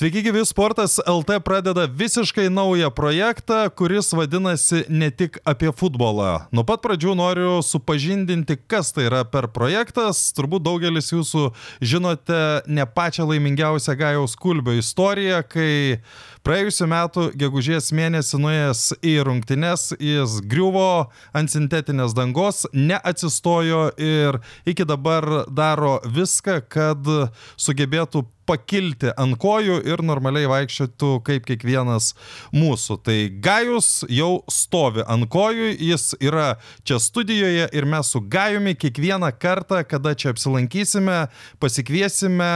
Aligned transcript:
Sveiki, 0.00 0.22
gyvi 0.24 0.40
sportas 0.48 0.94
LT 1.04 1.42
pradeda 1.44 1.82
visiškai 1.84 2.50
naują 2.50 2.90
projektą, 2.90 3.70
kuris 3.76 4.12
vadinasi 4.12 4.74
ne 4.88 5.10
tik 5.10 5.36
apie 5.44 5.68
futbolą. 5.76 6.46
Nuo 6.56 6.64
pat 6.64 6.80
pradžių 6.80 7.12
noriu 7.18 7.58
supažindinti, 7.60 8.56
kas 8.64 8.94
tai 8.96 9.04
yra 9.10 9.26
per 9.28 9.50
projektas. 9.52 10.22
Turbūt 10.32 10.64
daugelis 10.64 11.12
jūsų 11.12 11.50
žinote 11.84 12.40
ne 12.64 12.88
pačią 12.88 13.28
laimingiausią 13.28 13.98
Gajaus 14.00 14.38
Kulbio 14.40 14.78
istoriją, 14.80 15.42
kai 15.44 16.00
praėjusiu 16.48 16.88
metu 16.88 17.28
gegužės 17.36 17.92
mėnesį 17.92 18.40
nuėjęs 18.40 18.86
į 19.04 19.14
rungtynes, 19.28 19.90
jis 20.00 20.40
griuvo 20.40 21.10
ant 21.36 21.52
sintetinės 21.52 22.16
dangos, 22.16 22.64
neatsistojo 22.72 23.90
ir 24.00 24.40
iki 24.64 24.88
dabar 24.88 25.44
daro 25.52 25.98
viską, 26.08 26.62
kad 26.72 27.16
sugebėtų 27.60 28.24
pakilti 28.50 29.12
ant 29.14 29.38
kojų 29.40 29.78
ir 29.86 30.02
normaliai 30.02 30.50
vaikščiotų 30.50 31.12
kaip 31.26 31.46
kiekvienas 31.46 32.12
mūsų. 32.54 32.98
Tai 33.06 33.18
Gajus 33.44 34.04
jau 34.10 34.42
stovi 34.50 35.06
ant 35.06 35.28
kojų, 35.30 35.72
jis 35.78 36.12
yra 36.18 36.56
čia 36.82 36.98
studijoje 37.02 37.70
ir 37.70 37.88
mes 37.88 38.10
su 38.10 38.20
Gajumi 38.20 38.74
kiekvieną 38.74 39.30
kartą, 39.38 39.84
kada 39.86 40.16
čia 40.18 40.34
apsilankysime, 40.34 41.28
pasikviesime 41.62 42.52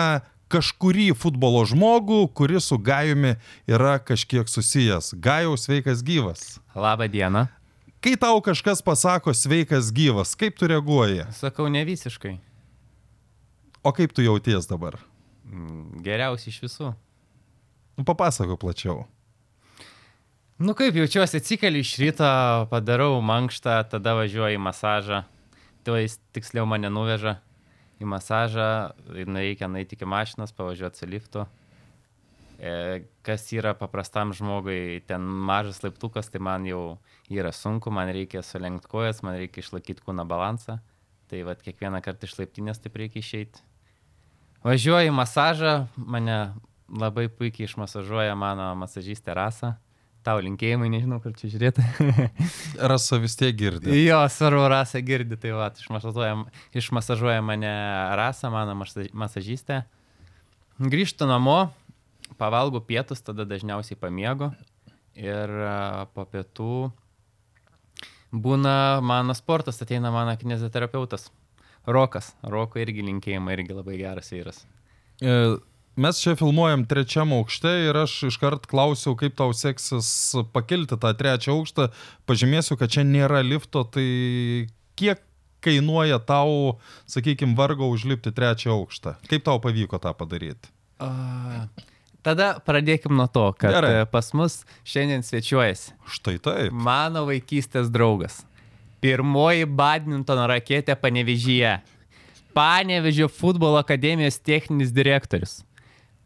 kažkurį 0.53 1.13
futbolo 1.19 1.65
žmogų, 1.69 2.25
kuris 2.37 2.71
su 2.71 2.79
Gajumi 2.79 3.37
yra 3.71 3.99
kažkiek 4.03 4.51
susijęs. 4.51 5.15
Gajaus 5.23 5.67
sveikas 5.69 6.03
gyvas. 6.07 6.59
Labą 6.75 7.09
dieną. 7.11 7.47
Kai 8.05 8.19
tau 8.21 8.43
kažkas 8.45 8.83
pasako 8.85 9.33
sveikas 9.33 9.89
gyvas, 9.95 10.35
kaip 10.37 10.59
tu 10.61 10.69
reaguoji? 10.69 11.25
Sakau, 11.39 11.71
ne 11.73 11.87
visiškai. 11.89 12.37
O 13.85 13.93
kaip 13.97 14.13
tu 14.17 14.25
jauties 14.25 14.69
dabar? 14.69 14.99
Mm, 15.51 16.03
Geriausiai 16.05 16.53
iš 16.53 16.63
visų. 16.65 16.93
Nu, 17.95 18.05
papasako 18.07 18.57
plačiau. 18.61 19.05
Nu 20.59 20.75
kaip 20.79 20.95
jaučiuosi, 20.95 21.41
atsikeliu 21.43 21.83
iš 21.83 21.97
ryto, 21.99 22.29
padarau 22.71 23.19
mankštą, 23.27 23.81
tada 23.91 24.15
važiuoju 24.15 24.55
į 24.55 24.63
masažą. 24.63 25.25
Tai 25.85 25.99
jis 25.99 26.17
tiksliau 26.37 26.65
mane 26.71 26.89
nuveža 26.89 27.41
į 28.01 28.09
masažą, 28.09 28.69
reikia 29.11 29.69
nueiti 29.69 29.99
iki 29.99 30.09
mašinos, 30.09 30.55
pavažiuoti 30.57 31.03
su 31.03 31.09
liftu. 31.11 31.45
E, 32.59 33.03
kas 33.27 33.49
yra 33.53 33.75
paprastam 33.75 34.33
žmogui, 34.33 35.03
ten 35.09 35.27
mažas 35.27 35.83
laiptukas, 35.83 36.31
tai 36.31 36.41
man 36.41 36.67
jau 36.71 36.99
yra 37.29 37.51
sunku, 37.53 37.91
man 37.91 38.15
reikia 38.15 38.45
sulenkti 38.47 38.89
kojas, 38.91 39.25
man 39.27 39.37
reikia 39.41 39.65
išlaikyti 39.65 40.07
kūno 40.07 40.25
balansą. 40.29 40.79
Tai 41.29 41.43
vad 41.49 41.63
kiekvieną 41.67 41.99
kartą 42.05 42.29
iš 42.29 42.39
laiptinės 42.39 42.81
taip 42.85 42.97
reikia 43.01 43.21
išeiti. 43.25 43.65
Važiuoju 44.65 45.11
į 45.11 45.15
masažą, 45.15 45.73
mane 45.97 46.37
labai 46.89 47.27
puikiai 47.29 47.67
išmasažuoja 47.69 48.35
mano 48.39 48.71
masažystė 48.81 49.35
rasa. 49.37 49.75
Tau 50.25 50.39
linkėjimai, 50.41 50.87
nežinau, 50.89 51.19
kur 51.21 51.35
čia 51.37 51.51
žiūrėti. 51.53 51.85
Rasa 52.93 53.19
vis 53.21 53.35
tiek 53.37 53.53
girdi. 53.61 53.93
jo, 54.07 54.23
svarbu, 54.33 54.63
rasa 54.73 55.03
girdi, 55.05 55.37
tai 55.37 55.51
va, 55.53 55.67
išmasažuoja, 55.69 56.31
išmasažuoja 56.81 57.43
mane 57.45 57.73
rasa, 58.17 58.49
mano 58.49 58.73
masaž- 58.81 59.13
masažystė. 59.13 59.83
Grįžtu 60.81 61.29
namo, 61.29 61.59
pavalgo 62.41 62.81
pietus, 62.81 63.21
tada 63.21 63.45
dažniausiai 63.45 64.01
pamiegu. 64.01 64.49
Ir 65.13 65.53
po 66.17 66.25
pietų 66.25 66.71
būna 68.33 69.03
mano 69.05 69.37
sportas, 69.37 69.77
ateina 69.85 70.09
mano 70.11 70.33
kineziterapeutas. 70.41 71.29
Rokas. 71.87 72.33
Roko 72.43 72.81
irgi 72.81 73.05
linkėjimai, 73.05 73.57
irgi 73.59 73.77
labai 73.77 73.99
geras 74.01 74.31
vyras. 74.33 74.63
E, 75.21 75.57
Mes 75.95 76.19
čia 76.19 76.33
filmuojam 76.35 76.83
trečiam 76.91 77.31
aukšte 77.37 77.71
ir 77.87 77.95
aš 78.01 78.17
iškart 78.33 78.65
klausiau, 78.67 79.13
kaip 79.15 79.37
tau 79.39 79.53
seksis 79.55 80.09
pakilti 80.51 80.97
tą 80.99 81.13
trečią 81.15 81.53
aukštą. 81.55 81.85
Pažymėsiu, 82.27 82.75
kad 82.81 82.91
čia 82.91 83.05
nėra 83.07 83.45
lifto, 83.47 83.85
tai 83.87 84.67
kiek 84.99 85.23
kainuoja 85.63 86.19
tau, 86.19 86.81
sakykime, 87.07 87.55
vargo 87.55 87.87
užlipti 87.95 88.35
trečią 88.35 88.75
aukštą? 88.75 89.15
Kaip 89.31 89.47
tau 89.47 89.63
pavyko 89.63 90.03
tą 90.03 90.11
padaryti? 90.19 90.67
A, 90.99 91.69
Tada 92.25 92.55
pradėkim 92.65 93.13
nuo 93.15 93.29
to, 93.29 93.45
kad 93.53 93.71
Gerai. 93.77 93.91
Gerai. 94.01 94.11
pas 94.11 94.31
mus 94.35 94.63
šiandien 94.89 95.21
svečiuojasi 95.23 95.93
Štai 96.09 96.39
taip. 96.41 96.73
mano 96.73 97.27
vaikystės 97.29 97.91
draugas. 97.93 98.41
Pirmoji 99.05 99.67
badmintono 99.69 100.47
raketė 100.49 100.95
Panevežyje. 100.97 101.75
Panevežio 102.57 103.27
futbolo 103.29 103.77
akademijos 103.77 104.39
techninis 104.41 104.95
direktorius. 104.97 105.59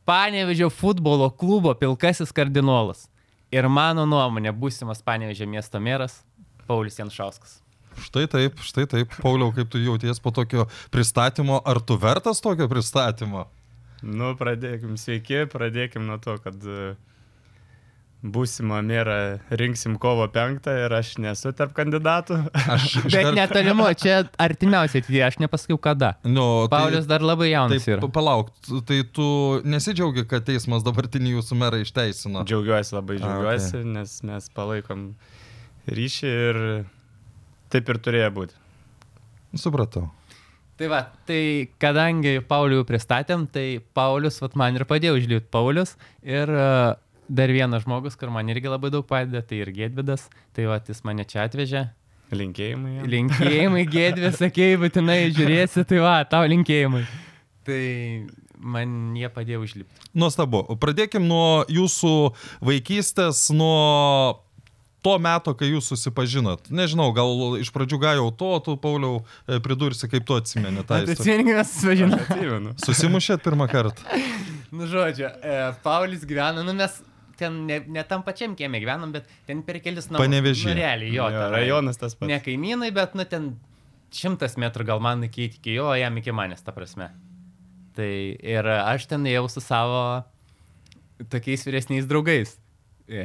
Panevežio 0.06 0.68
futbolo 0.70 1.26
klubo 1.30 1.72
pilkasis 1.74 2.30
kardinolas. 2.30 3.08
Ir 3.50 3.66
mano 3.66 4.04
nuomonė, 4.06 4.52
būsimas 4.54 5.02
Panevežio 5.02 5.48
miesto 5.50 5.80
meras 5.82 6.20
Paulius 6.68 7.00
Janšauskas. 7.00 7.58
Štai 7.98 8.28
taip, 8.30 8.62
štai 8.62 8.86
taip. 8.86 9.18
Pauliau, 9.24 9.50
kaip 9.56 9.74
tu 9.74 9.82
jauties 9.82 10.22
po 10.22 10.30
tokio 10.30 10.68
pristatymo, 10.94 11.58
ar 11.66 11.82
tu 11.82 11.98
vertas 11.98 12.38
tokio 12.44 12.70
pristatymo? 12.70 13.48
Nu, 14.06 14.36
pradėkim, 14.38 14.94
sveiki, 14.94 15.48
pradėkim 15.50 16.06
nuo 16.06 16.20
to, 16.22 16.38
kad 16.44 16.62
e, 16.62 16.92
būsimą 18.18 18.80
merą 18.82 19.16
rinksim 19.54 19.94
kovo 20.02 20.24
5 20.34 20.66
ir 20.72 20.94
aš 20.96 21.12
nesu 21.22 21.52
tarp 21.54 21.70
kandidatų. 21.76 22.38
Aš 22.58 22.86
Bet 23.04 23.12
iškart- 23.12 23.36
netolimo, 23.38 23.86
čia 23.94 24.24
artimiausiai 24.42 25.04
atvyje, 25.04 25.22
aš 25.28 25.38
nepasakiau 25.44 25.78
kada. 25.78 26.16
Nu, 26.26 26.66
tai- 26.66 26.80
Paulius 26.80 27.06
dar 27.06 27.22
labai 27.22 27.52
jaunas 27.52 27.84
Taip, 27.86 27.94
yra. 27.94 28.00
pa- 28.02 28.10
palauk, 28.18 28.50
tai 28.90 29.04
tu 29.14 29.28
nesidžiaugi, 29.62 30.26
kad 30.26 30.42
teismas 30.50 30.82
dabartinį 30.82 31.36
jūsų 31.38 31.60
merą 31.62 31.78
išteisino. 31.84 32.42
Džiaugiuosi, 32.48 32.96
labai 32.98 33.20
A, 33.20 33.22
džiaugiuosi, 33.22 33.74
okay. 33.76 33.90
nes 33.94 34.18
mes 34.26 34.50
palaikom 34.58 35.08
ryšį 35.88 36.34
ir 36.50 36.62
taip 37.70 37.88
ir 37.94 38.02
turėjo 38.02 38.30
būti. 38.34 38.58
Supratau. 39.56 40.08
Tai 40.78 40.86
va, 40.92 40.98
tai 41.26 41.66
kadangi 41.82 42.36
Paulių 42.46 42.84
pristatėm, 42.86 43.48
tai 43.50 43.80
Paulius, 43.98 44.36
vat 44.42 44.54
man 44.54 44.76
ir 44.78 44.84
padėjo 44.86 45.16
užlipti 45.18 45.48
Paulius 45.50 45.96
ir 46.22 46.50
uh, 46.54 46.92
dar 47.28 47.52
vienas 47.52 47.84
žmogus, 47.84 48.16
kur 48.18 48.30
man 48.34 48.48
irgi 48.52 48.70
labai 48.72 48.90
daug 48.94 49.06
padeda, 49.08 49.42
tai 49.44 49.62
ir 49.62 49.70
Gedvidas, 49.76 50.26
tai 50.56 50.66
va, 50.70 50.80
jis 50.80 51.04
mane 51.06 51.24
čia 51.28 51.44
atvežė. 51.48 51.86
Linkėjimai. 52.32 52.90
jam. 52.98 53.06
Linkėjimai, 53.08 53.84
Gedvis, 53.94 54.36
sakėjai, 54.40 54.80
būtinai 54.82 55.20
žiūrėsi, 55.36 55.84
tai 55.88 56.02
va, 56.04 56.18
tau 56.28 56.44
linkėjimai. 56.50 57.04
Tai 57.68 57.80
man 58.58 58.98
jie 59.16 59.28
padėjo 59.32 59.62
užlipti. 59.64 60.10
Nuostabu. 60.18 60.64
Pradėkim 60.82 61.24
nuo 61.28 61.62
jūsų 61.72 62.12
vaikystės, 62.68 63.46
nuo 63.54 64.42
to 65.04 65.14
meto, 65.22 65.54
kai 65.56 65.70
jūs 65.70 65.88
susipažinot. 65.92 66.68
Nežinau, 66.74 67.06
gal 67.16 67.56
iš 67.62 67.70
pradžių 67.72 68.00
gajau 68.02 68.28
to, 68.34 68.50
tu, 68.66 68.76
Pauliau, 68.82 69.20
pridursi, 69.64 70.08
kaip 70.10 70.26
tu 70.28 70.36
atsimeni 70.36 70.82
tą 70.82 70.98
Tai 70.98 71.04
istoriją. 71.06 71.20
atsiminkai 71.22 71.58
mes 71.60 71.72
susipažinom. 71.72 72.24
Atsimenu. 72.26 72.72
Susimušėt 72.82 73.44
pirmą 73.46 73.68
kartą. 73.70 74.18
Nu, 74.74 74.84
žodžiu, 74.90 75.30
e, 75.40 75.60
Paulius 75.86 76.26
gyvena, 76.28 76.64
nu 76.66 76.74
mes 76.76 76.98
ten 77.38 77.60
ne, 77.68 77.78
ne 77.94 78.02
tam 78.08 78.24
pačiam 78.26 78.56
kiemė 78.58 78.80
gyvenam, 78.82 79.12
bet 79.14 79.28
ten 79.46 79.62
per 79.66 79.78
kelis 79.84 80.10
namus. 80.10 80.24
Panevėžy. 80.24 80.68
Nu, 80.70 80.76
realiai, 80.78 81.12
jo, 81.14 81.28
Jo, 81.30 81.44
tenai. 81.46 81.62
rajonas 81.62 82.00
tas 82.00 82.16
pats. 82.18 82.28
Ne 82.30 82.40
kaimynai, 82.44 82.90
bet, 82.96 83.14
nu, 83.18 83.24
ten 83.28 83.52
šimtas 84.14 84.56
metrų 84.60 84.86
gal 84.88 85.02
man 85.04 85.22
iki, 85.26 85.50
iki 85.52 85.76
jo, 85.78 85.88
jam 85.98 86.16
iki 86.20 86.34
manęs, 86.34 86.64
ta 86.66 86.74
prasme. 86.76 87.10
Tai 87.98 88.08
ir 88.54 88.68
aš 88.78 89.08
ten 89.10 89.24
ėjau 89.26 89.46
su 89.50 89.62
savo 89.64 90.02
tokiais 91.32 91.64
vyresniais 91.66 92.06
draugais. 92.10 92.54
E, 93.08 93.24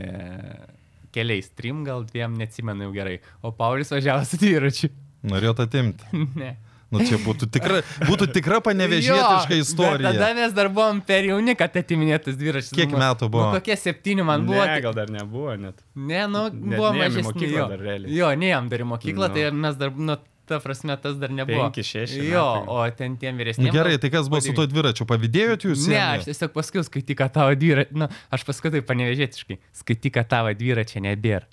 keliais, 1.13 1.49
trim 1.57 1.83
gal 1.85 2.05
dviem, 2.09 2.33
neatsimenu 2.39 2.87
jau 2.87 2.93
gerai. 2.95 3.17
O 3.45 3.51
Paulius 3.55 3.91
važiavo 3.93 4.25
su 4.25 4.39
dviračiu. 4.41 4.89
Norėjot 5.29 5.61
atimti. 5.67 6.09
ne. 6.41 6.55
Nu, 6.93 7.01
čia 7.09 7.17
būtų 7.23 7.47
tikra, 7.53 7.81
būtų 8.05 8.27
tikra 8.35 8.59
panevežietiška 8.65 9.55
Jo, 9.57 9.61
istorija. 9.65 10.11
Tada 10.13 10.33
mes 10.37 10.53
dar 10.53 10.69
buvom 10.69 10.99
per 11.05 11.25
jauni, 11.25 11.55
kad 11.57 11.73
atiminėtus 11.81 12.37
dviračius. 12.37 12.75
Kiek 12.77 12.91
Nu, 12.93 12.99
metų 13.01 13.29
buvo? 13.33 13.49
Nu, 13.49 13.57
kokie 13.57 13.75
septyni 13.79 14.21
man 14.25 14.45
buvo. 14.45 14.61
Ne, 14.65 14.77
gal 14.85 14.93
dar 14.93 15.09
nebuvo 15.09 15.55
net. 15.57 15.81
Ne, 15.95 16.27
nu, 16.29 16.45
Net 16.53 16.77
buvo 16.77 16.91
mažesni. 16.93 17.25
mokyklą 17.31 17.57
Jo, 17.63 17.65
dar 17.73 17.81
realiai. 17.81 18.13
jo 18.19 18.29
neėjom 18.43 18.69
dar 18.69 18.85
į 18.85 18.87
mokyklą, 18.93 19.27
Nu. 19.27 19.33
tai 19.33 19.49
mes 19.65 19.75
dar, 19.81 19.91
nu, 19.97 20.17
ta 20.45 20.59
prasme, 20.59 20.97
tas 21.01 21.15
dar 21.17 21.31
nebuvo. 21.31 21.69
Penki, 21.71 21.81
šeši 21.87 22.19
Jo, 22.29 22.43
metai. 22.61 22.75
o 22.75 22.97
ten 22.99 23.17
tiem 23.17 23.33
Nu, 23.37 23.41
vyresniems. 23.43 23.71
gerai, 23.73 23.97
tai 23.97 24.09
kas 24.11 24.27
buvo 24.29 24.41
su 24.43 24.53
tuo 24.53 24.65
dviračiu? 24.67 25.05
Pavydėjot 25.07 25.63
jūs? 25.69 25.87
Ne, 25.87 26.01
aš 26.19 26.25
tiesiog 26.27 26.51
paskui 26.53 26.83
skaityk, 26.83 27.17
kad 27.23 27.31
tavo 27.33 27.55
dviračiai, 27.55 27.95
nu, 27.97 28.09
aš 28.29 28.43
paskui 28.45 28.69
tai 28.75 28.81
panevežėtiškai, 28.85 29.57
skaityk, 29.81 30.13
kad 30.19 30.27
tavo 30.29 30.51
dviračiai 30.53 31.01
nebėra. 31.09 31.47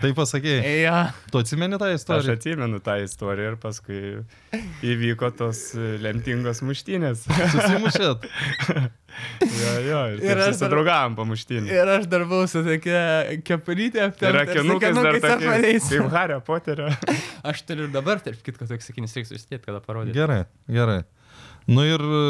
Tai 0.00 0.10
pasakėjai. 0.16 0.72
Jo, 0.84 0.94
Tu 1.32 1.40
atsimeni 1.42 1.78
tą 1.80 1.88
Aš 1.92 2.00
istoriją? 2.00 2.34
atsimenu 2.38 2.78
tą 2.84 2.94
istoriją 3.04 3.52
ir 3.52 3.56
paskui 3.60 4.00
įvyko 4.86 5.30
tos 5.36 5.60
lemtingos 5.76 6.62
muštynės. 6.66 7.26
Susimušėt? 7.54 8.24
jo, 9.44 9.72
jo, 9.84 10.00
ir, 10.14 10.18
Ir 10.22 10.30
ir 10.32 10.42
aš 10.46 10.54
susidraugavom 10.56 11.16
po 11.18 11.26
muštynės. 11.28 11.70
ir 11.74 11.92
aš 11.98 12.06
dar 12.10 12.24
buvau 12.30 12.48
su 12.50 12.62
tokia 12.66 13.02
kepurytė 13.46 14.06
Ir 14.22 14.40
akinukas 14.44 14.96
dar 15.00 15.18
tokiais, 15.24 15.88
kaip 15.92 16.10
Hario 16.14 16.40
Poterio. 16.46 16.88
Aš 17.50 17.62
turiu 17.68 17.88
ir 17.88 17.94
dabar, 17.94 18.20
tarp 18.24 18.40
kitko, 18.46 18.68
toks 18.70 18.90
sakinys 18.90 19.16
reiks 19.18 19.32
užsidėti, 19.34 19.64
kada 19.68 19.80
parodyti. 19.84 20.16
Gerai, 20.18 20.44
gerai. 20.70 21.02
Nu 21.70 21.84
ir 21.86 22.02
e, 22.02 22.20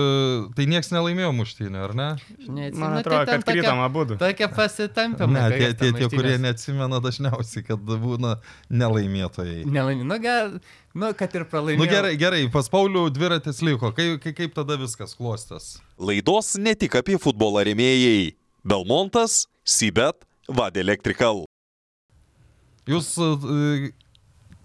tai 0.53 0.67
nieks 0.69 0.91
nelaimėjo 0.93 1.31
muštynių, 1.33 1.79
ar 1.81 1.95
ne? 1.97 2.09
Neatsimenu, 2.45 2.81
Man 2.83 2.97
tai 2.99 3.01
atrodo, 3.01 3.21
ten 3.31 3.45
kad 3.45 3.55
krytom 3.57 3.79
abu. 3.81 4.03
Tokia 4.21 4.49
pasitampėme. 4.53 5.33
Ne, 5.33 5.45
tie, 5.55 5.71
tie, 5.81 5.89
tie, 5.97 6.09
kurie 6.13 6.35
neatsimena 6.43 6.99
dažniausiai, 7.01 7.65
kad 7.65 7.81
būna 7.89 8.35
nelaimėtojai. 8.69 9.63
Nelaimė. 9.65 10.05
Nu, 10.11 10.19
ger, 10.21 10.53
nu, 10.93 11.13
kad 11.17 11.39
ir 11.39 11.47
pralaimėjo. 11.49 11.81
Nu 11.81 11.89
gerai, 11.89 12.13
gerai, 12.21 12.43
pas 12.53 12.69
Paulių 12.69 13.07
dviratis 13.17 13.63
liko. 13.65 13.95
Kaip, 13.97 14.19
kaip, 14.27 14.37
kaip 14.43 14.59
tada 14.61 14.77
viskas 14.81 15.17
klostės? 15.17 15.71
Laidos 15.97 16.53
ne 16.61 16.77
tik 16.77 17.01
apie 17.01 17.17
futbolą 17.23 17.65
remėjai. 17.71 18.35
Belmontas, 18.61 19.47
Sibet, 19.65 20.21
Vad 20.53 20.77
Electrical. 20.77 21.47
Jūs 22.91 23.15
e, 23.17 23.95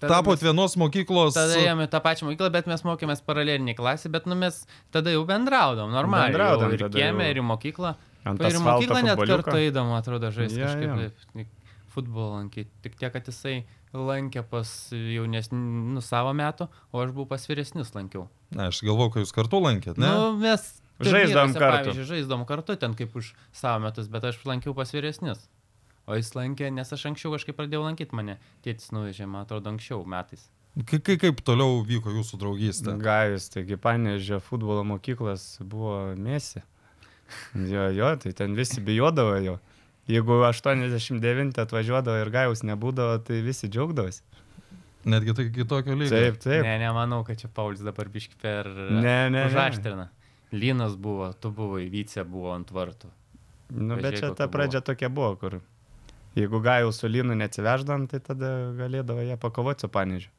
tapot 0.01 0.35
mes- 0.35 0.43
vienos 0.43 0.75
mokyklos. 0.75 1.33
Tada 1.37 1.55
ėjome 1.59 1.87
tą 1.91 2.01
pačią 2.03 2.27
mokyklą, 2.27 2.51
bet 2.51 2.67
mes 2.67 2.83
mokėmės 2.83 3.21
paralelinį 3.25 3.75
klasį, 3.77 4.11
bet 4.11 4.25
nu, 4.25 4.35
mes 4.35 4.65
tada 4.91 5.13
jau 5.13 5.25
bendraudom, 5.25 5.91
normaliai. 5.91 6.33
Bendraudom 6.33 6.73
ir 6.73 6.79
jau. 6.83 7.29
ir 7.31 7.41
į 7.41 7.45
mokyklą. 7.45 7.95
Ir 8.25 8.57
į 8.57 8.61
mokyklą 8.65 9.01
net 9.03 9.17
futboliuką. 9.17 9.43
kartu 9.43 9.57
eidom, 9.61 9.93
atrodo, 9.93 10.31
žaisti 10.33 10.59
Jo, 10.59 10.65
kažkaip 10.65 11.13
taip, 11.35 11.47
futbolą 11.95 12.39
lankyti. 12.41 12.71
Tik 12.83 12.95
tiek, 12.99 13.11
kad 13.13 13.25
jisai 13.29 13.63
lankė 13.95 14.43
pas 14.43 14.67
jaunesnių, 14.91 15.59
nu, 15.95 16.01
savo 16.03 16.33
metų, 16.35 16.67
o 16.91 16.99
aš 17.03 17.13
buvau 17.15 17.29
pas 17.29 17.45
vyresnius 17.47 17.93
lankiau. 17.95 18.27
Na, 18.51 18.67
aš 18.67 18.81
galvoju, 18.83 19.13
kad 19.13 19.23
jūs 19.23 19.31
kartu 19.35 19.61
lankėt, 19.63 19.97
ne? 20.01 20.09
Nu, 20.09 20.33
mes 20.41 20.81
turnyruose, 20.99 21.55
kartu. 21.55 21.91
Pavyzdžiui, 21.91 22.07
žaisdavom 22.11 22.45
kartu 22.49 22.75
ten 22.79 22.95
kaip 22.97 23.15
už 23.15 23.33
savo 23.55 23.79
metus, 23.85 24.09
bet 24.11 24.23
aš 24.27 24.41
lankiau 24.47 24.75
pas 24.75 24.91
vyresnius. 24.91 25.39
O 26.05 26.17
jis 26.17 26.35
lankė, 26.37 26.69
nes 26.73 26.91
aš 26.93 27.07
anksčiau 27.09 27.33
kažkaip 27.33 27.57
pradėjau 27.57 27.81
lankyti 27.85 28.17
mane. 28.17 28.37
Tėtis 28.65 28.91
nuvežė, 28.93 29.25
man 29.25 29.45
atrodo, 29.45 29.71
anksčiau 29.73 30.03
metais. 30.05 30.43
Kaip, 30.75 31.01
kaip, 31.07 31.19
kaip 31.21 31.41
toliau 31.47 31.79
vyko 31.87 32.11
jūsų 32.13 32.37
draugystė? 32.41 32.93
Gajus, 33.01 33.47
taigi 33.53 33.77
Panežio 33.81 34.41
futbolo 34.43 34.83
mokyklas 34.85 35.55
buvo 35.63 36.11
mėsi. 36.19 36.61
Jo, 37.55 37.87
jo, 37.95 38.11
tai 38.21 38.35
ten 38.37 38.53
visi 38.57 38.83
bijodavo 38.85 39.39
jo. 39.41 39.55
Jeigu 40.11 40.37
89 40.45 41.57
atvažiuodavo 41.63 42.21
ir 42.21 42.29
Gajus 42.33 42.61
nebūdavo, 42.67 43.17
tai 43.25 43.39
visi 43.41 43.71
džiaugdavosi. 43.71 44.21
Netgi 45.09 45.33
tai 45.37 45.45
kitokio 45.53 45.95
lygio. 45.95 46.11
Taip, 46.11 46.37
taip. 46.43 46.61
Ne, 46.65 46.75
nemanau, 46.81 47.23
kad 47.25 47.39
čia 47.41 47.49
Paulius 47.53 47.81
dabar 47.85 48.09
biški 48.13 48.37
per... 48.41 48.69
Ne, 48.69 48.99
ne, 49.01 49.15
ne. 49.33 49.45
Užaštrina. 49.49 50.09
Lynas 50.53 50.93
buvo, 51.01 51.31
tu 51.41 51.49
buvai, 51.53 51.87
Vyce 51.89 52.25
buvo 52.29 52.53
ant 52.53 52.69
vartų. 52.73 53.09
Nu, 53.73 53.95
bet 53.97 54.11
Pažiūrėk, 54.11 54.19
čia 54.21 54.31
ta 54.37 54.47
pradžia 54.51 54.81
tokia 54.85 55.09
buvo, 55.13 55.33
kur 55.41 55.57
jeigu 56.35 56.61
Gajus 56.63 56.99
su 57.01 57.09
Lynu 57.11 57.37
neatsiveždam, 57.39 58.07
tai 58.11 58.21
tada 58.23 58.51
galėdavo 58.79 59.23
jie 59.25 59.37
pakovoti 59.41 59.85
su 59.85 59.91
Panežiu. 59.91 60.31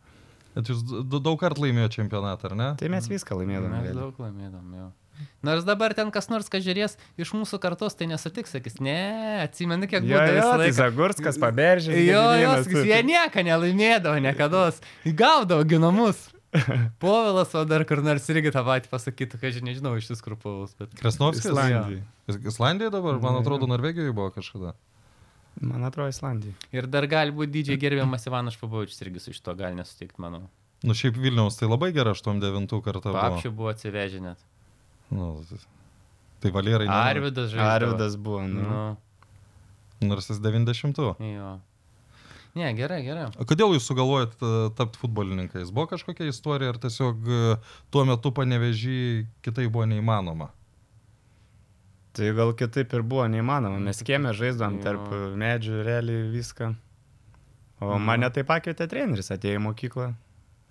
Bet 0.57 0.71
jūs 0.73 0.85
daug 1.13 1.35
kartų 1.41 1.67
laimėjote 1.67 1.99
čempionatą, 1.99 2.49
ar 2.49 2.55
ne? 2.57 2.69
Tai 2.81 2.89
mes 2.93 3.09
viską 3.13 3.37
laimėdame. 3.37 3.75
Mes 3.75 3.91
realiai. 3.91 4.07
daug 4.07 4.23
laimėdom, 4.25 4.71
jau. 4.79 4.87
Nors 5.45 5.65
dabar 5.65 5.95
ten 5.97 6.11
kas 6.13 6.29
nors, 6.29 6.49
kas 6.53 6.65
žiūrės 6.65 6.97
iš 7.21 7.33
mūsų 7.37 7.59
kartos, 7.61 7.97
tai 7.97 8.09
nesutiks, 8.11 8.53
sakys, 8.57 8.79
ne, 8.85 8.97
atsimenu, 9.45 9.89
kiek 9.89 10.05
Jo, 10.05 10.17
buvo 10.21 10.39
jo, 10.39 10.49
tai. 10.61 10.71
Zagurskas, 10.77 11.39
Paberžė. 11.41 11.93
Jo, 12.05 12.25
jo, 12.41 12.55
sakys, 12.65 12.83
jie 12.89 13.03
nieko 13.05 13.45
nelaimėdavo, 13.49 14.17
niekada. 14.25 14.67
Gaudavo 15.05 15.65
ginamus. 15.69 16.27
Povilas, 17.03 17.53
o 17.57 17.65
dar 17.69 17.85
kur 17.89 18.01
nors 18.05 18.29
irgi 18.33 18.53
tą 18.55 18.63
patį 18.65 18.91
pasakytų, 18.93 19.41
kad 19.41 19.53
aš 19.53 19.65
nežinau 19.65 19.97
iš 20.01 20.09
kur 20.25 20.37
Povilas, 20.41 20.77
bet... 20.79 20.93
Krasnovskis? 21.01 21.51
Islandijai. 21.51 22.03
Is- 22.33 22.41
Islandija 22.53 22.93
dabar, 22.95 23.21
man 23.21 23.41
atrodo, 23.41 23.69
jo. 23.69 23.73
Norvegijoje 23.75 24.15
buvo 24.17 24.33
kažkada. 24.35 24.73
Man 25.61 25.85
atrodo, 25.88 26.08
Islandija. 26.12 26.53
Ir 26.76 26.87
dar 26.91 27.06
gali 27.08 27.32
būti 27.32 27.53
didžiai 27.55 27.79
gerbiamas 27.81 28.26
Ivanas 28.29 28.56
Špabovičius 28.58 29.00
irgi 29.06 29.23
su 29.25 29.32
šito 29.32 29.55
gali 29.56 29.79
nesutikti, 29.79 30.20
manau. 30.20 30.43
Nu, 30.85 30.93
šiaip 30.94 31.17
Vilniaus 31.17 31.56
tai 31.56 31.69
labai 31.70 31.88
gera 31.97 32.12
89 32.12 32.82
kartą 32.85 33.08
buvo. 33.08 33.23
Papšių 33.23 33.53
buvo 33.56 33.70
atsivežę 33.73 34.20
net. 34.20 34.43
Nu, 35.11 35.31
tai- 36.43 36.53
Valierai. 36.53 36.87
Arvidas 36.87 37.50
žaidė. 37.50 37.70
Arvidas 37.73 38.17
buvo, 38.20 38.43
nu. 38.47 38.62
Nu, 38.69 40.08
Nors 40.08 40.29
jis 40.29 40.38
90. 40.44 41.17
jo. 41.19 41.61
Ne, 42.56 42.73
gerai, 42.76 43.02
gerai. 43.05 43.26
O 43.41 43.44
kodėl 43.44 43.75
jūs 43.76 43.85
sugalvojat 43.88 44.37
tapti 44.76 45.00
futbolininkais? 45.00 45.73
Buvo 45.73 45.87
kažkokia 45.91 46.29
istorija, 46.31 46.70
ar 46.73 46.79
tiesiog 46.81 47.26
e, 47.29 47.41
tuo 47.93 48.05
metu 48.09 48.31
panevežį 48.32 49.26
kitai 49.44 49.67
buvo 49.69 49.85
neįmanoma? 49.91 50.49
Tai 52.17 52.31
gal 52.33 52.53
kitaip 52.57 52.95
ir 52.97 53.03
buvo 53.05 53.27
neįmanoma. 53.29 53.77
Mes 53.85 53.99
kiemė 54.07 54.31
žaisdavom 54.39 54.79
tarp 54.85 55.11
medžių, 55.37 55.83
realiai 55.85 56.31
viską. 56.33 56.71
O 57.81 57.91
Mhm. 57.99 58.05
mane 58.09 58.31
tai 58.33 58.43
pakvietė 58.49 58.87
treneris, 58.89 59.29
atėjo 59.35 59.59
į 59.59 59.63
mokyklą 59.67 60.07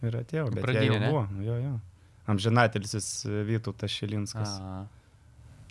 ir 0.02 0.16
atėjau. 0.24 0.48
Bet 0.50 0.56
jie 0.58 0.64
Pradinė, 0.66 0.86
jau 0.90 1.00
ne? 1.00 1.10
buvo. 1.12 1.28
Jo, 1.46 1.58
jo. 1.62 1.74
Amžinatelis 2.28 3.26
Vytautas 3.46 3.92
Šilinskas. 3.94 4.56
A, 4.60 4.88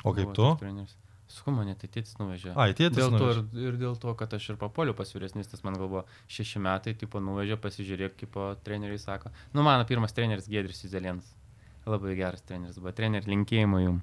O 0.05 0.13
kaip 0.15 0.31
buvo 0.31 0.55
tu? 0.57 0.95
Su 1.27 1.51
mane 1.51 1.75
tai 1.75 1.89
tėtis 1.89 2.15
nuvežė. 2.21 2.53
Ai, 2.55 2.75
tėtis 2.77 2.95
Dėl 3.01 3.11
to 3.11 3.19
nuvežė. 3.19 3.45
ir, 3.59 3.73
ir 3.73 3.79
dėl 3.81 3.97
to, 3.99 4.15
kad 4.15 4.31
aš 4.37 4.51
ir 4.51 4.57
papoliu 4.61 4.95
pas 4.95 5.11
vyresnis, 5.11 5.49
tas 5.51 5.65
man 5.65 5.75
gal 5.75 5.89
buvo 5.89 6.05
šeši 6.29 6.61
metai, 6.61 6.95
tipo 6.95 7.19
nuvežė, 7.19 7.57
pasižiūrėk, 7.59 8.15
kaip 8.21 8.31
po 8.31 8.55
treneriai 8.63 9.01
sako. 9.01 9.33
Nu, 9.55 9.63
mano 9.65 9.85
pirmas 9.89 10.13
treneris 10.13 10.47
Gedris 10.47 10.85
Izelėnas. 10.85 11.25
Labai 11.87 12.15
geras 12.15 12.43
treneris 12.47 12.79
buvo. 12.79 12.93
Treneri, 12.93 13.27
linkėjimų 13.27 13.81
jums. 13.83 14.03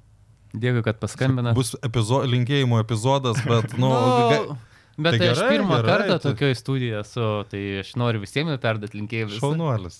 Dėkui, 0.54 0.84
kad 0.84 1.00
paskambina. 1.00 1.54
Bus 1.56 1.76
epizo 1.84 2.22
linkėjimo 2.28 2.80
epizodas, 2.84 3.40
bet, 3.48 3.78
nu, 3.80 3.90
ga- 3.90 4.58
bet 4.98 5.14
tai 5.16 5.20
tai 5.22 5.28
aš 5.32 5.38
gerai, 5.40 5.52
pirmą 5.56 5.78
gerai, 5.80 5.92
kartą 5.94 6.18
tai- 6.20 6.24
tokioje 6.32 6.56
studijoje 6.60 7.00
esu, 7.06 7.28
tai 7.50 7.62
aš 7.84 7.94
noriu 7.96 8.20
visiems 8.24 8.58
perduoti 8.60 9.00
linkėjimus. 9.00 9.40
šaunuolis. 9.40 10.00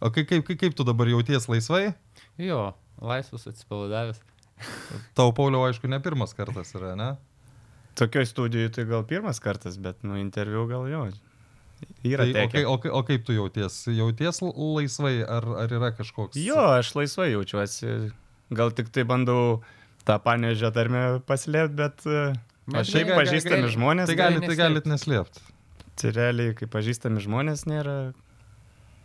O 0.00 0.10
kaip, 0.14 0.28
kaip, 0.30 0.44
kaip, 0.46 0.58
kaip 0.60 0.74
tu 0.78 0.84
dabar 0.86 1.06
jauties 1.10 1.48
laisvai? 1.50 1.94
Jo, 2.38 2.74
laisvas 3.02 3.48
atsipalaidavęs. 3.50 4.20
Tau, 5.18 5.32
Pauliau, 5.34 5.64
aišku, 5.66 5.88
ne 5.90 5.98
pirmas 6.02 6.34
kartas 6.34 6.70
yra, 6.78 6.94
ne? 6.98 7.16
Tokioj 7.98 8.26
studijoje 8.30 8.70
tai 8.76 8.84
gal 8.86 9.02
pirmas 9.02 9.40
kartas, 9.42 9.74
bet 9.82 10.04
nu 10.06 10.14
interviu 10.22 10.68
gal 10.70 10.86
jo. 10.86 11.08
Yra 12.06 12.24
Tai, 12.26 12.30
o, 12.30 12.34
tekę. 12.34 12.62
o, 12.66 12.76
kai- 12.78 12.90
o 12.94 13.02
kaip 13.06 13.24
tu 13.26 13.34
jauties? 13.34 13.74
Jauties 13.90 14.38
laisvai, 14.42 15.16
ar, 15.26 15.44
ar 15.62 15.68
yra 15.74 15.90
kažkoks... 15.94 16.38
Jo, 16.38 16.58
aš 16.78 16.94
laisvai 16.94 17.32
jaučiuosi. 17.32 18.12
Gal 18.50 18.70
tik 18.72 18.88
tai 18.94 19.04
bandau 19.04 19.60
tą 20.08 20.16
panežę 20.24 20.70
tarmę 20.72 21.20
paslėpti, 21.28 21.76
bet... 21.76 22.06
e, 22.06 22.32
O 22.68 22.72
Bet 22.76 22.84
šiaip 22.84 23.08
gal- 23.08 23.16
pažįstami 23.22 23.62
gal- 23.64 23.70
žmonės, 23.72 24.10
Tai 24.10 24.14
gali... 24.18 24.34
galit, 24.36 24.48
tai 24.50 24.56
galit 24.58 24.84
neslėpti. 24.90 25.40
tai 26.00 26.10
realiai, 26.12 26.52
kai 26.56 26.66
pažįstami 26.68 27.20
žmonės 27.24 27.62
nėra 27.68 27.94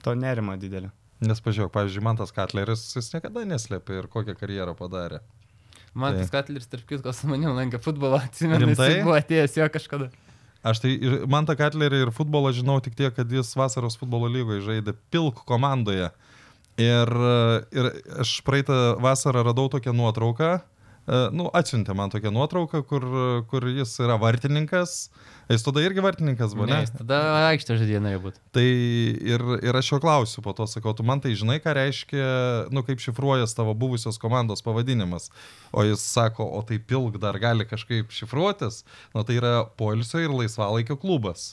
to 0.03 0.15
nerimo 0.19 0.55
didelio. 0.59 0.89
Nes 1.23 1.39
pažiūrėk, 1.39 1.71
pavyzdžiui, 1.71 2.03
man 2.03 2.17
tas 2.19 2.33
Katleris, 2.35 2.83
jis 2.97 3.07
niekada 3.13 3.45
neslėpė 3.47 4.01
ir 4.01 4.09
kokią 4.12 4.35
karjerą 4.35 4.73
padarė. 4.75 5.21
Man 5.95 6.12
Tai- 6.17 6.25
tas 6.25 6.33
Katleris, 6.33 6.67
tarp 6.67 6.83
kitko, 6.89 7.13
su 7.15 7.29
manim 7.31 7.55
lankė 7.55 7.79
futbolą, 7.79 8.19
atsimenu, 8.27 8.67
jis 8.73 8.81
buvo 9.05 9.15
atėjęs 9.15 9.55
jo 9.62 9.69
kažkada. 9.71 10.09
Aš 10.63 10.79
tai 10.83 10.91
ir 11.00 11.15
man 11.27 11.47
tą 11.47 11.55
Katlerį 11.59 12.01
ir 12.05 12.12
futbolą 12.15 12.51
žinau 12.55 12.81
tik 12.83 12.95
tiek, 13.00 13.15
kad 13.15 13.31
jis 13.31 13.55
vasaros 13.59 13.95
futbolo 14.00 14.27
lygoje 14.31 14.59
žaidė 14.67 14.93
Pilk 15.12 15.39
komandoje. 15.47 16.12
Ir, 16.81 17.09
ir 17.69 17.89
aš 18.23 18.39
praeitą 18.47 18.97
vasarą 19.03 19.43
radau 19.45 19.67
tokią 19.69 19.93
nuotrauką, 19.93 20.47
e, 20.57 21.19
nu, 21.37 21.45
atsiuntė 21.53 21.93
man 21.93 22.09
tokią 22.09 22.31
nuotrauką, 22.33 22.81
kur, 22.89 23.05
kur 23.51 23.67
jis 23.69 23.93
yra 24.01 24.15
vartininkas. 24.17 25.11
Jis 25.51 25.65
tada 25.65 25.83
irgi 25.83 26.01
vartininkas 26.01 26.55
buvo, 26.55 26.65
Ne, 26.71 26.79
ne? 26.79 26.85
jis 26.87 26.95
tada 26.95 27.19
aikštė 27.51 27.77
žaidė 27.77 27.99
norėjo 28.01 28.21
būti. 28.23 28.41
Tai 28.55 28.65
ir, 28.65 29.43
ir 29.61 29.77
aš 29.77 29.91
jo 29.91 29.99
klausiu, 30.01 30.41
po 30.41 30.55
to 30.57 30.65
sakau, 30.71 30.95
tu 30.97 31.05
man 31.05 31.21
tai 31.21 31.35
žinai, 31.37 31.59
ką 31.61 31.75
reiškia, 31.77 32.27
nu, 32.73 32.81
kaip 32.87 33.03
šifruojas 33.03 33.53
tavo 33.53 33.75
buvusios 33.77 34.17
komandos 34.21 34.65
pavadinimas. 34.65 35.29
O 35.75 35.83
jis 35.85 36.01
sako, 36.01 36.47
o 36.47 36.63
tai 36.65 36.79
pilk 36.79 37.19
dar 37.21 37.37
gali 37.43 37.67
kažkaip 37.69 38.09
šifruotis. 38.09 38.81
Nu, 39.13 39.27
tai 39.27 39.37
yra 39.41 39.59
poilsio 39.77 40.23
ir 40.23 40.33
laisvalaikio 40.33 40.97
klubas. 40.97 41.51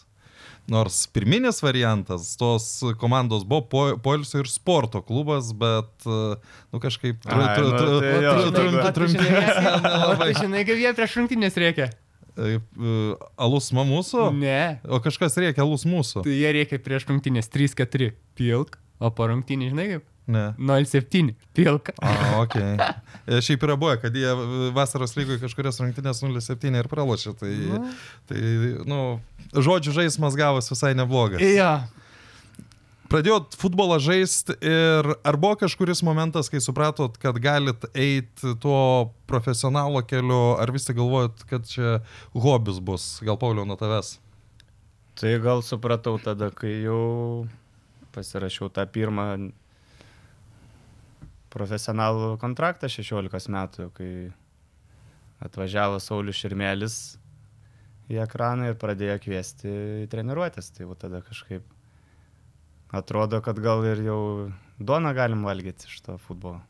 Nors 0.70 1.00
pirminis 1.10 1.58
variantas 1.64 2.36
tos 2.38 2.66
komandos 3.00 3.42
buvo 3.42 3.64
po- 3.66 3.96
poilsio 3.98 4.44
ir 4.44 4.48
sporto 4.50 5.00
klubas, 5.02 5.48
bet, 5.50 5.90
e, 6.06 6.18
nu, 6.70 6.78
kažkaip... 6.82 7.24
Žinai, 10.38 10.62
kaip 10.68 10.78
jie 10.78 10.92
prieš 10.94 11.16
rungtynės 11.18 11.58
reikia? 11.58 11.90
E, 12.38 12.60
e, 12.60 12.94
Alus 13.40 13.72
mūsų, 13.74 14.28
Ne. 14.38 14.78
o 14.86 15.00
kažkas 15.02 15.36
reikia 15.42 15.66
alus 15.66 15.84
mūsų. 15.88 16.22
Tai 16.26 16.36
jie 16.38 16.52
reikia 16.54 16.78
prieš 16.82 17.08
rungtynės 17.10 17.50
3-4 17.50 18.12
pilk, 18.38 18.78
o 19.02 19.10
po 19.10 19.26
rungtynės, 19.32 19.74
žinai 19.74 19.88
kaip? 19.96 20.06
Ne. 20.30 20.44
0-7 20.58 21.32
pilk. 21.56 21.90
A, 22.00 22.14
ok. 22.44 22.56
E, 22.56 23.40
Šiaip 23.44 23.62
yra 23.66 23.76
buvę, 23.80 23.96
kad 24.02 24.14
jie 24.16 24.30
vasaros 24.76 25.14
lygoje 25.18 25.40
kažkurias 25.42 25.80
rungtynės 25.82 26.22
0-7 26.24 26.76
ir 26.80 26.88
pralošė. 26.90 27.34
Tai, 27.40 27.50
Nu. 27.70 27.80
tai, 28.30 28.42
nu, 28.90 29.00
žodžių 29.54 29.96
žaidimas 30.00 30.38
gavos 30.38 30.70
visai 30.72 30.92
neblogas. 30.98 31.42
Jo. 31.42 31.72
Pradėjot 33.10 33.56
futbolą 33.58 33.96
žaisti 33.98 34.54
ir 34.62 35.08
ar 35.26 35.36
buvo 35.42 35.56
kažkuris 35.64 35.98
momentas, 36.06 36.46
kai 36.46 36.60
supratot, 36.62 37.16
kad 37.18 37.40
galit 37.42 37.82
eiti 37.98 38.52
tuo 38.62 39.10
profesionalo 39.26 40.04
keliu, 40.06 40.54
ar 40.62 40.70
vis 40.70 40.86
tik 40.86 40.94
galvojat, 41.00 41.42
kad 41.50 41.66
čia 41.66 41.96
hobis 42.38 42.78
bus? 42.78 43.16
Gal 43.26 43.34
Pauliau 43.40 43.66
nuo 43.66 43.74
tavęs? 43.80 44.12
Tai 45.18 45.32
gal 45.42 45.64
supratau 45.66 46.20
tada, 46.22 46.52
kai 46.54 46.76
jau 46.84 47.48
pasirašiau 48.14 48.70
tą 48.74 48.86
pirmą 48.94 49.26
profesionalų 51.50 52.36
kontraktą 52.42 52.90
16 52.90 53.50
metų, 53.52 53.88
kai 53.96 54.10
atvažiavo 55.44 55.98
Saulis 56.02 56.38
Širmelis 56.38 56.96
į 58.10 58.20
ekraną 58.24 58.70
ir 58.70 58.78
pradėjo 58.80 59.18
kviesti 59.24 59.74
treniruotės. 60.12 60.72
Tai 60.76 60.90
va 60.90 60.98
tada 60.98 61.22
kažkaip 61.26 61.66
atrodo, 62.96 63.40
kad 63.44 63.60
gal 63.62 63.84
ir 63.86 64.02
jau 64.04 64.20
duoną 64.78 65.14
galim 65.16 65.46
valgyti 65.46 65.88
iš 65.90 66.00
to 66.06 66.18
futbolo. 66.22 66.60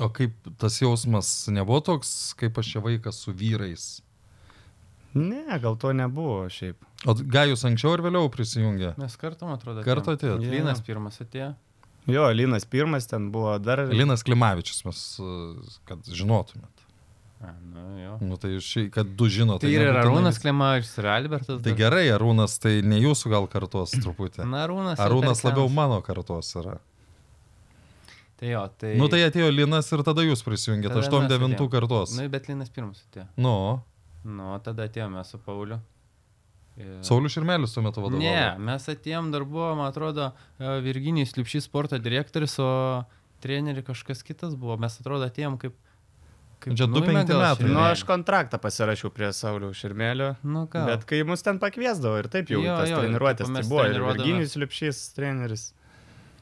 O 0.00 0.08
kaip 0.08 0.36
tas 0.60 0.78
jausmas 0.80 1.28
nebuvo 1.52 1.82
toks, 1.84 2.32
kaip 2.40 2.56
aš 2.60 2.74
čia 2.74 2.80
vaikas 2.84 3.18
su 3.20 3.34
vyrais? 3.36 3.88
Ne, 5.12 5.58
gal 5.60 5.74
to 5.76 5.90
nebuvo 5.92 6.44
šiaip. 6.52 6.84
O 7.08 7.14
Gajus 7.18 7.64
anksčiau 7.66 7.96
ir 7.96 8.04
vėliau 8.04 8.30
prisijungė? 8.32 8.94
Mes 9.00 9.16
kartu, 9.18 9.48
man 9.48 9.58
atrodo. 9.58 9.82
Kartu 9.84 10.14
atėjo. 10.14 10.36
Jo. 10.38 10.52
Lynas 10.54 10.80
pirmas 10.86 11.18
atėjo. 11.20 11.50
Jo, 12.08 12.28
Linas 12.32 12.64
pirmas 12.64 13.06
ten 13.10 13.28
buvo 13.32 13.58
dar. 13.60 13.82
Linas 13.92 14.22
Klimavičius, 14.26 14.84
mes, 14.86 15.00
kad 15.88 16.06
žinotumėt. 16.08 16.86
A, 17.40 17.54
nu, 17.64 17.84
jo. 18.02 18.14
Nu 18.20 18.36
tai 18.40 18.50
šį, 18.60 18.86
kad 18.92 19.12
du 19.16 19.28
žinote. 19.32 19.64
Tai 19.64 19.70
ir 19.72 19.80
nebūtinai 19.86 20.02
Arūnas 20.02 20.40
Klemavičius 20.42 20.98
ir 21.00 21.06
Albertas. 21.08 21.60
Tai 21.64 21.70
dar. 21.70 21.78
gerai, 21.78 22.02
Arūnas, 22.12 22.58
tai 22.60 22.80
ne 22.84 22.98
jūsų 23.00 23.30
gal 23.32 23.46
kartos 23.52 23.94
truputį. 23.96 24.44
Na, 24.44 24.66
Arūnas. 24.66 25.00
Arūnas 25.00 25.40
labiau 25.46 25.68
mano 25.72 26.00
kartos 26.04 26.50
yra. 26.60 26.76
Tai 28.40 28.48
jo, 28.48 28.64
tai... 28.80 28.94
Nu 28.96 29.08
tai 29.12 29.22
atėjo 29.26 29.48
Linas 29.52 29.88
ir 29.92 30.02
tada 30.04 30.24
jūs 30.24 30.40
prisijungėte, 30.44 30.92
Tada 30.92 31.00
mes 31.04 31.08
89 31.12 31.56
atėjom. 31.56 31.70
kartos. 31.72 32.12
Nu, 32.16 32.26
bet 32.32 32.48
Linas 32.48 32.72
pirmas 32.72 33.00
atėjo. 33.08 33.26
Nu, 33.40 33.54
Nu, 34.20 34.50
tada 34.60 34.84
atėjome 34.84 35.22
su 35.24 35.38
Pauliu. 35.40 35.78
Saulis 37.04 37.34
Širmelis 37.34 37.74
tuo 37.74 37.82
metu 37.84 38.02
vadovavo. 38.02 38.22
Ne, 38.22 38.56
mes 38.62 38.86
atėjom, 38.88 39.30
dar 39.34 39.44
buvo, 39.48 39.72
man 39.78 39.90
atrodo, 39.90 40.30
e, 40.56 40.78
Virginijus 40.84 41.34
Liupšys 41.36 41.66
sporto 41.68 41.98
direktorius, 42.00 42.56
o 42.62 42.70
treneri 43.44 43.84
kažkas 43.84 44.24
kitas 44.26 44.56
buvo. 44.56 44.78
Mes 44.80 44.96
atrodo 45.00 45.26
atėjom 45.28 45.58
kaip... 45.60 45.76
kaip 46.64 46.76
Čia 46.78 46.88
du 46.88 47.00
nuėmė 47.00 47.20
penkti 47.20 47.34
gal 47.34 47.44
metai. 47.44 47.68
Nu, 47.72 47.82
aš 47.84 48.04
kontraktą 48.08 48.60
pasirašiau 48.62 49.12
prie 49.12 49.28
Saulių 49.36 49.72
Širmelio. 49.76 50.32
Nu, 50.44 50.64
ką. 50.72 50.86
Bet 50.88 51.04
kai 51.08 51.20
mus 51.28 51.44
ten 51.44 51.60
pakviesdavo 51.62 52.22
ir 52.22 52.30
taip 52.32 52.52
jau 52.52 52.62
Jo, 52.64 52.80
tas 52.80 52.92
jo, 52.94 53.04
treniruotės, 53.04 53.52
tai 53.58 53.66
buvo 53.68 53.86
ir. 53.90 54.00
Virginijus 54.08 54.56
Lipšys 54.60 55.04
treneris. 55.16 55.70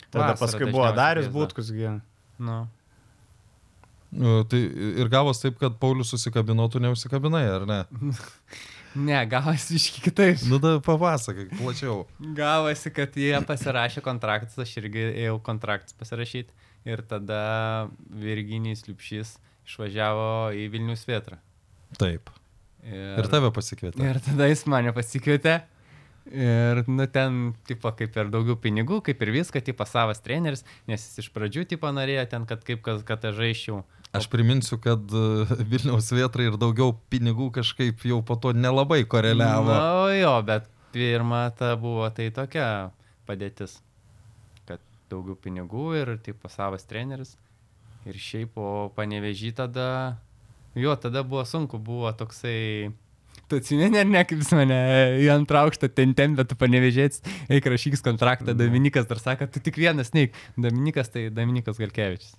Tada 0.09 0.33
Vasarą 0.33 0.41
paskui 0.41 0.73
buvo 0.73 0.89
Darius. 0.97 1.29
Būtkus. 1.33 1.71
gi. 1.75 1.99
Nu. 2.39 2.65
Nu, 4.09 4.41
Tai 4.49 4.59
ir 5.03 5.11
gavos 5.13 5.43
taip, 5.43 5.59
kad 5.61 5.77
Paulius 5.81 6.15
susikabino, 6.15 6.65
tu 6.73 6.81
neusikabinai, 6.81 7.45
ar 7.59 7.67
ne? 7.69 7.81
Ne, 8.99 9.19
gavosi 9.31 9.77
iški 9.79 10.03
kitaip. 10.09 10.41
Nu, 10.51 10.59
da 10.63 10.79
papasakai 10.85 11.49
plačiau. 11.55 12.01
Gavosi, 12.39 12.91
kad 12.95 13.15
jie 13.19 13.35
pasirašė 13.47 14.03
kontraktus, 14.05 14.59
aš 14.65 14.75
irgi 14.83 15.05
ėjau 15.25 15.39
kontraktus 15.45 15.97
pasirašyti. 15.99 16.67
Ir 16.89 17.03
tada 17.07 17.89
Virginijus 18.23 18.87
Liupšys 18.89 19.37
išvažiavo 19.69 20.29
į 20.57 20.69
Vilnius 20.73 21.05
Vietrą. 21.09 21.39
Taip. 22.01 22.31
Ir, 22.87 23.19
Ir 23.21 23.29
tave 23.31 23.51
pasikvietė. 23.55 24.01
Ir 24.07 24.21
tada 24.25 24.49
jis 24.49 24.65
mane 24.71 24.95
pasikvietė. 24.97 25.59
Ir, 26.29 26.83
nu, 26.89 27.07
ten, 27.09 27.55
tipo, 27.69 27.89
kaip 27.97 28.17
ir 28.21 28.29
daugiau 28.33 28.59
pinigų, 28.61 29.01
kaip 29.05 29.23
ir 29.25 29.33
viską, 29.33 29.63
tipo, 29.65 29.87
savas 29.89 30.21
treneris, 30.21 30.61
nes 30.89 31.01
jis 31.01 31.23
iš 31.25 31.31
pradžių, 31.33 31.65
tipo, 31.71 31.89
norėjo 31.95 32.27
ten, 32.35 32.45
kad 32.49 32.65
kaip, 32.67 32.83
kad, 32.85 33.01
kad 33.09 33.25
aš 33.31 33.39
žaiščiau. 33.39 33.79
Aš 34.13 34.27
priminsiu, 34.33 34.79
kad 34.81 35.13
uh, 35.13 35.51
Vilniaus 35.71 36.09
vietrai 36.15 36.49
ir 36.49 36.57
daugiau 36.61 36.95
pinigų 37.13 37.51
kažkaip 37.59 38.07
jau 38.09 38.23
po 38.25 38.39
to 38.41 38.55
nelabai 38.57 39.03
koreliavo. 39.05 39.69
Na, 39.69 39.83
nu, 40.01 40.15
jo, 40.17 40.33
bet 40.49 40.71
pirma 40.95 41.49
ta 41.59 41.75
buvo 41.77 42.09
tai 42.17 42.31
tokia 42.35 42.69
padėtis, 43.29 43.77
kad 44.69 44.81
daugiau 45.13 45.37
pinigų 45.37 45.91
ir, 46.01 46.15
tipo, 46.25 46.49
savas 46.53 46.89
treneris. 46.89 47.37
Ir 48.09 48.17
šiaip 48.17 48.55
po 48.57 48.89
panevežį 48.97 49.53
tada, 49.59 49.91
jo, 50.79 50.95
tada 50.97 51.25
buvo 51.27 51.45
sunku, 51.45 51.81
buvo 51.83 52.09
toksai... 52.17 52.89
Tu 53.49 53.61
atsimeni 53.61 54.01
ar 54.01 54.09
ne, 54.09 54.23
kaip 54.29 54.41
jis 54.41 54.51
mane 54.57 54.77
į 55.21 55.29
antrą 55.33 55.67
aukštą 55.67 55.89
ten 55.93 56.15
tempė, 56.17 56.45
tu 56.49 56.57
panevežėts, 56.59 57.21
eik 57.53 57.69
rašykis 57.69 58.05
kontraktą, 58.05 58.57
Dominikas 58.57 59.09
dar 59.09 59.21
sako, 59.21 59.49
tu 59.53 59.61
tik 59.65 59.77
vienas 59.81 60.15
neik. 60.17 60.37
Dominikas 60.57 61.13
tai 61.13 61.29
Dominikas 61.33 61.81
Galkevičius. 61.81 62.37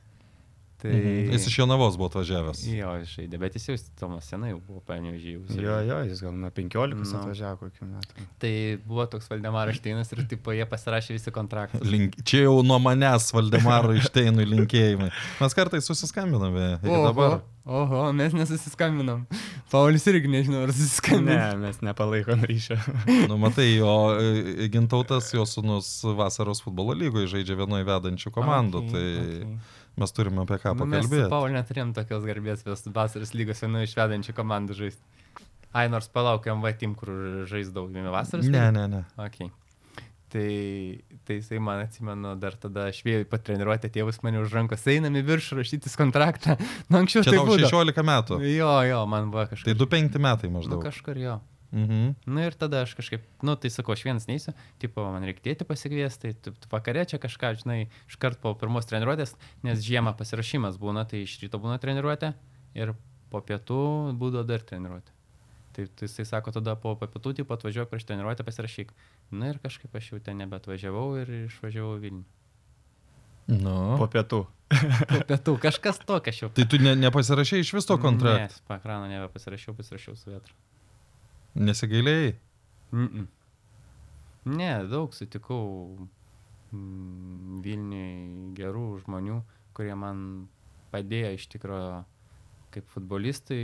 Tai... 0.80 0.92
Mhm. 0.96 1.32
Jis 1.34 1.48
iš 1.48 1.58
Jonavos 1.60 1.98
buvo 2.00 2.08
atvažiavęs. 2.08 2.62
Jo, 2.72 2.94
žaidė, 3.04 3.40
bet 3.42 3.58
jis 3.58 3.66
jau 3.68 3.76
Tomas 4.00 4.30
senai 4.32 4.54
jau 4.54 4.62
buvo 4.64 4.80
panevežėjus. 4.88 5.52
Jo, 5.60 5.76
jo, 5.84 5.98
jis 6.08 6.22
gal 6.24 6.32
nuo 6.40 6.52
15 6.56 6.96
Nu. 6.96 7.20
atvažiavo 7.20 7.60
kokių 7.66 7.88
metų. 7.90 8.28
Tai 8.40 8.54
buvo 8.88 9.06
toks 9.12 9.28
Valdemaras 9.32 9.76
Šteinas 9.82 10.14
ir 10.16 10.24
tipo, 10.32 10.56
jie 10.56 10.64
pasirašė 10.72 11.18
visi 11.18 11.34
kontraktus. 11.36 11.84
Link, 11.84 12.16
čia 12.24 12.46
jau 12.46 12.62
nuo 12.64 12.80
manęs 12.80 13.28
Valdemaro 13.36 13.92
išteinų 14.00 14.48
linkėjimai. 14.54 15.12
Mes 15.42 15.58
kartais 15.58 15.88
susiskambiname 15.92 16.78
iki 16.80 17.00
dabar. 17.10 17.42
Oho, 17.70 18.06
mes 18.18 18.34
nesusiskambinom. 18.34 19.28
Paulius 19.70 20.08
irgi 20.10 20.32
nežinau, 20.32 20.64
ar 20.66 20.72
susiskambino. 20.74 21.36
Ne, 21.36 21.58
mes 21.68 21.84
nepalaikom 21.86 22.42
ryšio. 22.50 22.80
Nu, 23.30 23.36
matai, 23.38 23.68
jo 23.76 23.92
e, 24.18 24.70
gintautas, 24.74 25.28
jo 25.36 25.44
sunus 25.46 25.92
vasaros 26.18 26.64
futbolo 26.66 26.96
lygoje 26.98 27.30
žaidžia 27.36 27.60
vienoje 27.60 27.86
vedančių 27.86 28.32
komandų. 28.34 28.82
Okay, 28.88 28.96
tai 28.96 29.28
okay. 29.36 29.60
Mes 30.02 30.16
turime 30.16 30.44
apie 30.46 30.58
ką 30.64 30.74
Nu, 30.76 30.88
mes 30.90 31.06
su 31.06 31.10
pakalbėti. 31.10 31.30
Pauliu 31.32 31.56
neturėjom 31.58 31.94
tokios 31.98 32.28
garbės 32.28 32.66
vasaros 32.96 33.34
lygos 33.38 33.64
vienoje 33.66 33.90
išvedančių 33.90 34.36
komandų 34.38 34.78
žaisti. 34.84 35.04
Ai, 35.70 35.86
nors 35.94 36.10
palaukiam 36.10 36.64
va 36.66 36.72
tim, 36.74 36.96
kur 36.98 37.12
žaisdavau. 37.50 37.92
Vasaros 38.14 38.48
Ne, 38.50 38.70
ne, 38.74 38.88
ne. 38.90 39.04
Okay. 39.22 39.52
Tai, 40.30 40.46
tai 41.26 41.40
jisai 41.40 41.58
man 41.62 41.82
atsimenu, 41.82 42.36
dar 42.38 42.54
tada 42.62 42.88
aš 42.92 43.00
vėjau 43.06 43.26
patreniruoti, 43.32 43.90
tėvus 43.94 44.20
mane 44.22 44.44
už 44.44 44.54
rankos 44.54 44.84
einam 44.90 45.16
į 45.18 45.24
viršų 45.26 45.58
rašytis 45.58 45.98
kontraktą. 45.98 46.54
Nu, 46.90 47.00
anksčiau 47.02 47.26
Čia 47.26 47.34
tai 47.34 47.40
buvo. 47.42 47.58
16 47.58 48.06
metų. 48.06 48.38
Jo, 48.46 48.74
jo, 48.86 49.00
man 49.10 49.32
buvo 49.34 49.48
Tai 49.48 49.56
kažkaip. 49.56 49.80
2-5 49.82 50.20
metai 50.22 50.52
nu, 50.52 50.60
maždaug. 50.60 50.84
kažkur 50.86 51.18
jo. 51.18 51.40
Mhm. 51.72 52.16
Nu 52.26 52.42
ir 52.42 52.56
tada 52.58 52.82
aš 52.82 52.96
kažkaip, 52.98 53.26
nu 53.46 53.54
tai 53.56 53.70
sakau, 53.70 53.94
aš 53.94 54.02
vienas 54.08 54.26
neįsiu, 54.26 54.56
tipo, 54.82 55.04
man 55.14 55.26
reikėti 55.28 55.68
pasikviesti, 55.70 56.22
tai 56.24 56.32
tu, 56.34 56.54
tu 56.58 56.72
vakarė 56.72 57.06
čia 57.12 57.20
kažką, 57.22 57.54
žinai, 57.62 57.84
iškart 58.10 58.42
po 58.42 58.56
pirmos 58.58 58.90
treniruotės, 58.90 59.36
nes 59.68 59.84
žiemą 59.86 60.16
pasirašymas 60.18 60.82
būna, 60.82 61.06
tai 61.10 61.22
iš 61.28 61.38
ryto 61.44 61.62
būna 61.62 61.78
treniruotė 61.82 62.34
ir 62.80 62.96
po 63.30 63.44
pietų 63.46 64.18
būdavo 64.18 64.48
dar 64.50 64.66
treniruotė. 64.66 65.14
Tai, 65.78 65.86
tai 65.94 66.10
jisai 66.10 66.26
sako, 66.26 66.56
tada 66.58 66.74
po 66.76 66.96
po 66.98 67.06
pietų, 67.06 67.36
tipo, 67.38 67.54
atvažiuoju 67.54 67.90
prieš 67.92 68.08
treniruotę, 68.10 68.44
pasirašyk. 68.48 68.96
Na 69.30 69.54
ir 69.54 69.62
kažkaip 69.62 69.94
aš 69.96 70.14
jau 70.14 70.22
ten 70.26 70.42
nebeatvažiavau 70.42 71.12
ir 71.22 71.30
išvažiavau 71.46 72.00
Vilnių. 72.02 72.26
Nu. 73.50 73.98
Po 74.02 74.10
pietų. 74.10 74.44
Po 75.10 75.22
pietų 75.30 75.56
kažkas 75.62 76.02
aš 76.02 76.42
jau. 76.42 76.50
Tai 76.54 76.66
tu 76.70 76.82
ne, 76.82 76.96
nepasirašai 76.98 77.62
iš 77.62 77.74
vis 77.78 77.88
to 77.90 77.98
kontrakto? 78.02 78.58
Ne, 78.58 78.66
pakrano 78.70 79.08
nebepasirašiau, 79.10 79.78
pasirašiau 79.78 80.18
su 80.18 80.34
vietra. 80.34 80.54
Nesigailėjai? 81.60 82.36
Mm 82.92 83.08
-mm. 83.08 83.28
Ne, 84.46 84.72
daug 84.88 85.14
sutikau 85.14 85.98
mm, 86.72 87.60
Vilniui 87.66 88.54
gerų 88.56 88.86
žmonių, 89.04 89.42
kurie 89.76 89.96
man 89.96 90.48
padėjo 90.94 91.34
iš 91.36 91.48
tikrųjų 91.52 92.00
kaip 92.74 92.88
futbolistui 92.94 93.60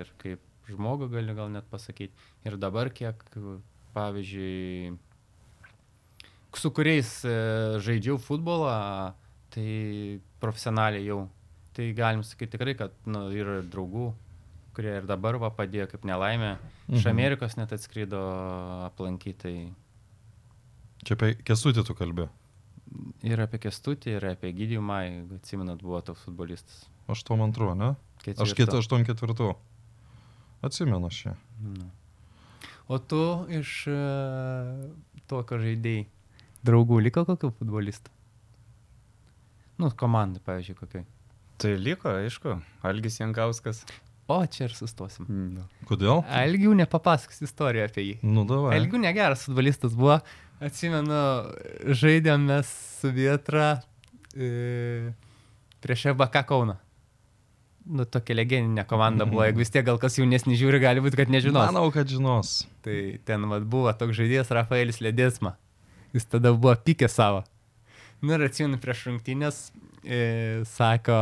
ir 0.00 0.10
kaip 0.18 0.40
žmogų 0.68 1.08
galiu 1.12 1.36
gal 1.36 1.52
net 1.52 1.68
pasakyti. 1.70 2.12
Ir 2.44 2.56
dabar 2.56 2.90
kiek, 2.90 3.22
pavyzdžiui, 3.94 4.96
su 6.56 6.70
kuriais 6.74 7.10
e, 7.24 7.36
žaidžiau 7.84 8.18
futbolą, 8.18 9.14
tai 9.54 10.20
profesionaliai 10.40 11.06
jau. 11.06 11.28
Tai 11.74 11.88
galim 11.92 12.22
sakyti 12.22 12.54
tikrai, 12.54 12.74
kad 12.78 12.94
nu, 13.06 13.26
yra 13.34 13.60
draugų, 13.66 14.12
kurie 14.74 14.96
ir 15.00 15.06
dabar 15.06 15.38
va 15.38 15.50
padėjo 15.54 15.86
kaip 15.92 16.04
nelaimė. 16.08 16.56
Iš 16.88 17.04
Mhm. 17.04 17.10
Amerikos 17.10 17.56
net 17.56 17.72
atskrido 17.72 18.20
aplankyti. 18.88 19.42
Tai 19.42 19.54
Čia 21.04 21.14
apie 21.18 21.34
kesutį 21.44 21.84
tu 21.86 21.94
kalbė. 21.94 22.28
ir 23.22 23.40
apie 23.40 23.58
Kestutį, 23.58 24.16
ir 24.18 24.24
apie 24.28 24.52
Gydymą, 24.52 25.00
jeigu 25.04 25.34
atsimenat, 25.40 25.80
buvo 25.82 26.00
toks 26.00 26.20
futbolistas. 26.24 26.84
8-2, 27.08 27.74
ne? 27.76 27.96
Aš 28.24 28.54
Ketvirto. 28.54 28.54
kitą 28.54 28.80
8-4. 28.80 29.56
Atsimenu 30.62 31.06
aš 31.06 31.18
čia. 31.22 31.34
Nu. 31.60 31.90
O 32.88 32.98
tu 32.98 33.46
iš 33.48 33.86
uh, 33.88 34.88
to, 35.26 35.42
ką 35.44 35.58
žaidėjai, 35.60 36.06
draugų 36.64 37.00
liko 37.04 37.24
kokių 37.28 37.50
futbolistų? 37.58 38.12
Nu, 39.80 39.90
komandai, 39.90 40.40
pavyzdžiui, 40.44 40.76
kokiai. 40.78 41.04
Tai 41.58 41.72
liko, 41.80 42.08
aišku, 42.20 42.58
Algis 42.86 43.18
Jankauskas. 43.20 43.84
O, 44.26 44.38
čia 44.48 44.64
ir 44.68 44.72
sustosim. 44.72 45.26
Mm. 45.28 45.64
Kodėl? 45.88 46.22
Algių 46.32 46.72
nepapasakos 46.78 47.42
istoriją 47.44 47.90
apie 47.90 48.06
jį. 48.06 48.14
Nu, 48.24 48.46
davai. 48.48 48.72
Elgių 48.78 49.02
negeras 49.02 49.44
futbolistas 49.44 49.92
buvo. 49.98 50.16
Atsimenu, 50.64 51.18
žaidėm 51.92 52.46
mes 52.48 52.70
su 53.02 53.10
Vietra 53.12 53.82
e, 54.32 55.12
prieš 55.84 56.08
FBK 56.14 56.44
Kauną. 56.48 56.78
Nu, 57.84 58.06
tokia 58.08 58.38
legendinė 58.38 58.86
komanda 58.88 59.26
buvo. 59.28 59.42
Jeigu 59.44 59.60
vis 59.60 59.72
tiek 59.74 59.84
gal 59.84 60.00
kas 60.00 60.16
jaunesnį 60.16 60.56
žiūri, 60.56 60.80
gali 60.80 61.04
būti, 61.04 61.18
kad 61.20 61.32
nežinos. 61.32 61.68
Manau, 61.68 61.90
kad 61.92 62.08
žinos. 62.08 62.62
Tai 62.84 62.96
ten 63.28 63.44
vat, 63.50 63.66
buvo 63.68 63.92
toks 63.92 64.16
žaidėjas 64.16 64.54
Rafaelis 64.56 65.02
Ledėsma. 65.04 65.58
Jis 66.16 66.24
tada 66.32 66.54
buvo 66.56 66.72
pikė 66.80 67.10
savo. 67.12 67.42
Nu 68.24 68.38
ir 68.38 68.46
atsimenu 68.46 68.80
prieš 68.80 69.04
rungtynės, 69.10 69.58
sako, 70.68 71.18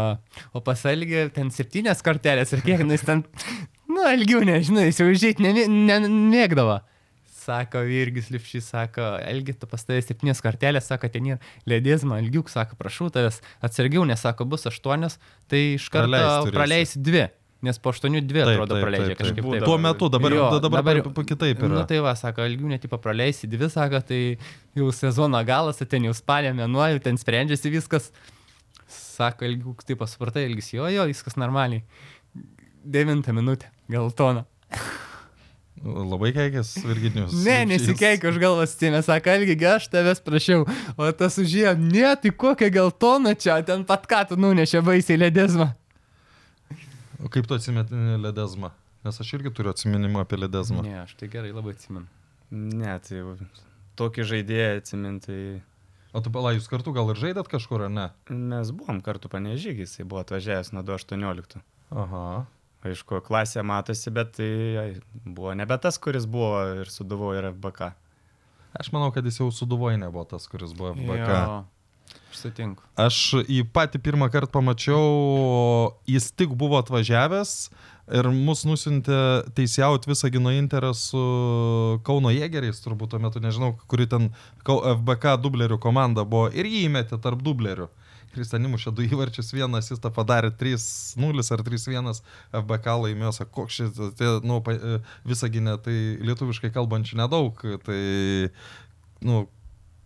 o 0.54 0.60
pasalgė 0.64 1.26
ten 1.34 1.50
septynės 1.54 2.02
kortelės 2.04 2.52
ir 2.56 2.62
kiek, 2.66 2.82
nu 2.86 2.96
jis 2.96 3.04
ten, 3.06 3.24
nu, 3.88 4.02
ilgiau 4.12 4.42
nežinai, 4.46 4.88
jis 4.90 5.00
jau 5.02 5.08
užžiūrėti 5.12 5.68
nemėgdavo. 5.70 6.80
Sako, 7.42 7.80
Virgis 7.88 8.28
Lipšys, 8.30 8.68
sako, 8.70 9.02
Elgi, 9.26 9.56
tu 9.58 9.66
pas 9.66 9.82
tavęs 9.82 10.06
septynės 10.06 10.38
kortelės, 10.44 10.86
sako, 10.86 11.08
ten 11.10 11.26
yra 11.32 11.38
ledizma, 11.66 12.20
ilgiuk, 12.22 12.46
sako, 12.52 12.76
prašau 12.78 13.08
tavęs, 13.14 13.40
atsargiau, 13.66 14.04
nes, 14.06 14.20
sako, 14.22 14.46
bus 14.46 14.68
aštuonios, 14.70 15.16
tai 15.50 15.72
iš 15.74 15.88
karto 15.90 16.06
Praleist 16.12 16.44
turėsi. 16.46 16.54
praleisi 16.58 17.02
dvi. 17.02 17.24
Nes 17.62 17.76
po 17.78 17.90
aštuonių 17.94 18.20
dvi 18.26 18.40
Taip, 18.42 18.48
atrodo 18.56 18.74
taip, 18.74 18.82
praleidžia 18.82 19.08
taip, 19.12 19.18
taip. 19.18 19.26
kažkaip 19.26 19.50
taip. 19.54 19.64
Tuo 19.66 19.74
metu, 19.78 20.06
dabar, 20.10 20.32
Jo, 20.34 20.46
dabar, 20.62 20.82
dabar- 20.82 21.26
kitaip 21.26 21.60
yra. 21.62 21.68
Na 21.76 21.84
tai 21.86 21.98
va, 22.02 22.14
sako, 22.18 22.42
ilgiau 22.50 22.70
netipą 22.72 22.98
praleisi 23.02 23.46
dvi, 23.50 23.68
sako, 23.70 24.00
tai 24.06 24.18
jau 24.78 24.88
sezono 24.94 25.38
galas, 25.46 25.78
tai 25.78 25.86
ten 25.86 26.02
jau 26.08 26.14
spalio 26.14 26.50
mėnuo, 26.58 26.82
jau 26.90 26.98
ten 27.04 27.18
sprendžiasi 27.18 27.70
viskas. 27.70 28.08
Sako, 29.12 29.46
ilgiau, 29.48 29.76
taip 29.86 30.00
pasvartai, 30.00 30.46
ilgis, 30.48 30.72
jo, 30.74 30.88
jo, 30.92 31.06
viskas 31.10 31.36
normaliai. 31.40 31.84
Devintą 32.82 33.34
minutę, 33.36 33.68
geltona. 33.92 34.46
Labai 35.82 36.30
keikės 36.34 36.76
Virginijus. 36.86 37.32
Ne, 37.46 37.62
Lipšys. 37.64 37.88
nesikeikia 37.88 38.30
už 38.30 38.38
galvas, 38.42 38.74
tėmė, 38.78 39.00
sako, 39.02 39.34
ilgi, 39.40 39.56
aš 39.66 39.88
tavęs 39.90 40.22
prašiau. 40.22 40.66
O 40.94 41.08
tas 41.18 41.38
užėjo, 41.42 41.74
ne, 41.80 42.06
tai 42.22 42.30
kokia 42.44 42.70
geltona 42.74 43.34
čia, 43.34 43.58
ten 43.66 43.82
pat 43.88 44.06
ką 44.10 44.22
tu 44.30 44.38
nunešė 44.38 44.84
baisiai 44.86 45.18
ledezmą. 45.24 45.72
O 47.22 47.30
kaip 47.30 47.46
tu 47.50 47.58
atsimeni 47.58 48.18
ledezmą? 48.22 48.72
Nes 49.02 49.18
aš 49.18 49.34
irgi 49.34 49.50
turiu 49.54 49.72
atsiminimą 49.74 50.22
apie 50.22 50.38
ledezmą. 50.38 50.84
Ne, 50.86 51.00
aš 51.02 51.16
tai 51.18 51.28
gerai 51.30 51.50
labai 51.54 51.74
atsimenu. 51.74 52.06
Ne, 52.52 52.94
tai 53.02 53.22
tokį 53.98 54.26
žaidėją 54.30 54.72
atsiminti. 54.78 55.36
O 56.12 56.20
tu 56.20 56.32
pala, 56.32 56.52
jūs 56.52 56.68
kartu 56.68 56.92
gal 56.92 57.08
ir 57.12 57.20
žaidėt 57.20 57.48
kažkur, 57.48 57.86
ar 57.86 57.92
ne? 57.92 58.08
Mes 58.28 58.72
buvom 58.76 59.00
kartu 59.04 59.30
panežygis, 59.32 59.96
jis 59.96 60.08
buvo 60.08 60.20
atvažiavęs 60.20 60.74
nuo 60.76 60.84
218. 60.84 61.62
Aha. 62.02 62.24
Aišku, 62.82 63.20
klasė 63.24 63.62
matosi, 63.64 64.10
bet 64.12 64.34
tai 64.36 64.52
ai, 64.82 64.88
buvo 65.24 65.54
nebe 65.56 65.76
tas, 65.80 65.96
kuris 66.02 66.26
buvo 66.28 66.82
ir 66.82 66.90
suduvo 66.92 67.30
ir 67.38 67.48
FBK. 67.52 67.92
Aš 68.76 68.90
manau, 68.92 69.12
kad 69.14 69.24
jis 69.24 69.38
jau 69.40 69.48
suduvoji 69.54 70.00
nebuvo 70.02 70.24
tas, 70.28 70.48
kuris 70.50 70.74
buvo 70.76 70.92
FBK. 70.96 71.30
Jo, 71.30 71.62
Aš 72.32 72.40
sutinku. 72.40 72.84
Aš 72.96 73.16
jį 73.44 73.62
patį 73.72 74.00
pirmą 74.04 74.28
kartą 74.32 74.52
pamačiau, 74.56 75.92
jis 76.08 76.30
tik 76.32 76.54
buvo 76.58 76.78
atvažiavęs 76.80 77.52
ir 78.10 78.28
mus 78.34 78.64
nusintė 78.66 79.18
teisėjauti 79.56 80.10
visą 80.10 80.30
gino 80.32 80.52
interesų 80.54 81.22
Kauno 82.06 82.32
Jėgeriais, 82.34 82.82
turbūt 82.84 83.14
tuo 83.14 83.22
metu, 83.22 83.42
nežinau, 83.42 83.74
kuri 83.90 84.08
ten 84.10 84.30
FBK 84.66 85.36
dublerių 85.42 85.78
komanda 85.82 86.26
buvo 86.26 86.50
ir 86.50 86.68
jį 86.68 86.86
įmetė 86.88 87.20
tarp 87.22 87.44
dublerių. 87.44 87.88
Kristanimušė 88.32 88.94
du 88.96 89.04
įvarčius, 89.04 89.50
vienas 89.52 89.90
jis 89.90 90.00
tą 90.00 90.08
padarė 90.14 90.48
3-0 90.56 91.42
ar 91.52 91.64
3-1, 91.66 92.22
FBK 92.62 92.94
laimėjo, 93.02 93.32
sako, 93.36 93.52
koks 93.58 93.80
šis, 93.80 93.98
tai, 94.16 94.30
nu, 94.48 94.56
e, 94.72 95.00
visą 95.28 95.50
gynę, 95.52 95.76
tai 95.84 95.96
lietuviškai 96.24 96.72
kalbančių 96.72 97.20
nedaug, 97.20 97.60
tai, 97.84 97.98
nu, 99.28 99.42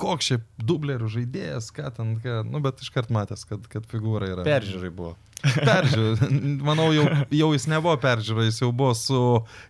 koks 0.02 0.32
šiaip 0.32 0.48
dublerių 0.58 1.12
žaidėjas, 1.12 1.70
ką 1.76 1.92
ten, 1.94 2.16
ką, 2.24 2.40
nu, 2.50 2.60
bet 2.64 2.82
iškart 2.82 3.14
matęs, 3.14 3.46
kad, 3.48 3.70
kad 3.70 3.86
figūra 3.92 4.32
yra. 4.34 4.48
Peržiūrai 4.48 4.90
buvo. 4.90 5.14
Peržiūrė. 5.44 6.28
Manau, 6.68 6.88
jau, 6.94 7.04
jau 7.30 7.48
jis 7.54 7.66
nebuvo 7.70 7.94
peržiūrė, 8.02 8.46
jis 8.48 8.60
jau 8.62 8.70
buvo 8.74 8.94
su 8.98 9.18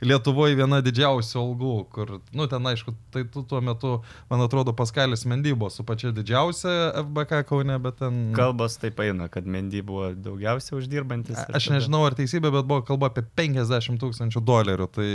Lietuvoje 0.05 0.57
viena 0.59 0.79
didžiausių 0.85 1.39
algų, 1.41 1.73
kur, 1.93 2.13
nu, 2.37 2.47
ten 2.51 2.69
aišku, 2.71 2.95
tai 3.15 3.25
tu 3.33 3.43
tuo 3.49 3.61
metu, 3.65 3.97
man 4.31 4.45
atrodo, 4.45 4.73
Paskalis 4.77 5.27
Mendy 5.29 5.53
buvo 5.57 5.71
su 5.75 5.85
pačia 5.87 6.13
didžiausia 6.17 6.93
FBK 7.03 7.43
Kaune, 7.49 7.79
bet 7.83 7.99
ten... 8.01 8.21
Kalbos 8.37 8.79
taip 8.83 9.01
eina, 9.05 9.29
kad 9.33 9.47
Mendy 9.49 9.83
buvo 9.87 10.13
daugiausiai 10.15 10.79
uždirbantis. 10.81 11.37
ir 11.37 11.57
Aš 11.59 11.69
tada- 11.69 11.79
nežinau, 11.81 12.05
ar 12.09 12.17
teisybė, 12.19 12.53
bet 12.55 12.69
buvo 12.69 12.83
kalba 12.87 13.11
apie 13.13 13.25
50 13.37 14.01
tūkstančių 14.03 14.43
dolerių. 14.47 14.89
Tai 14.97 15.09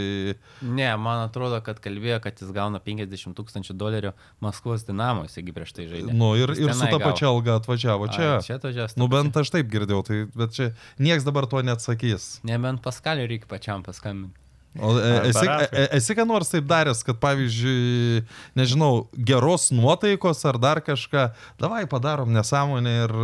Ne, 0.61 0.89
man 1.01 1.23
atrodo, 1.25 1.57
kad 1.65 1.79
kalbėjo, 1.83 2.19
kad 2.23 2.39
jis 2.41 2.51
gauna 2.55 2.79
50 2.83 3.35
tūkstančių 3.37 3.75
dolerių 3.79 4.11
Maskvos 4.43 4.85
dinamo, 4.87 5.25
jisgi 5.27 5.53
prieš 5.55 5.73
tai 5.77 5.87
žaidė. 5.89 6.13
nu, 6.17 6.33
ir, 6.39 6.53
ir 6.57 6.73
su 6.75 6.85
ta 6.91 6.99
pačia 7.01 7.29
alga 7.31 7.57
atvažiavo 7.61 8.07
čia. 8.13 8.27
Ai, 8.37 8.45
čia 8.45 8.57
atvažiavęs. 8.59 8.97
Nu, 8.99 9.07
bent 9.11 9.37
aš 9.37 9.51
taip 9.53 9.69
girdėjau, 9.71 10.01
tai, 10.07 10.19
bet 10.41 10.57
čia 10.57 10.69
nieks 10.99 11.25
dabar 11.27 11.47
to 11.49 11.61
neatsakys. 11.65 12.39
Nebent 12.47 12.81
Paskalį 12.85 13.29
reikia 13.29 13.49
pačiam 13.51 13.85
paskambinti. 13.85 14.37
O 14.79 14.93
e, 14.95 15.27
esi, 15.27 15.43
e, 15.43 15.87
esi 15.97 16.15
ką 16.15 16.23
nors 16.23 16.47
taip 16.47 16.63
daręs, 16.63 17.01
kad 17.03 17.17
pavyzdžiui, 17.19 18.21
nežinau, 18.55 19.09
geros 19.27 19.65
nuotaikos 19.75 20.45
ar 20.47 20.55
dar 20.63 20.79
kažką, 20.79 21.25
davai 21.59 21.83
padarom 21.91 22.31
nesąmonę 22.31 22.93
ir, 23.01 23.15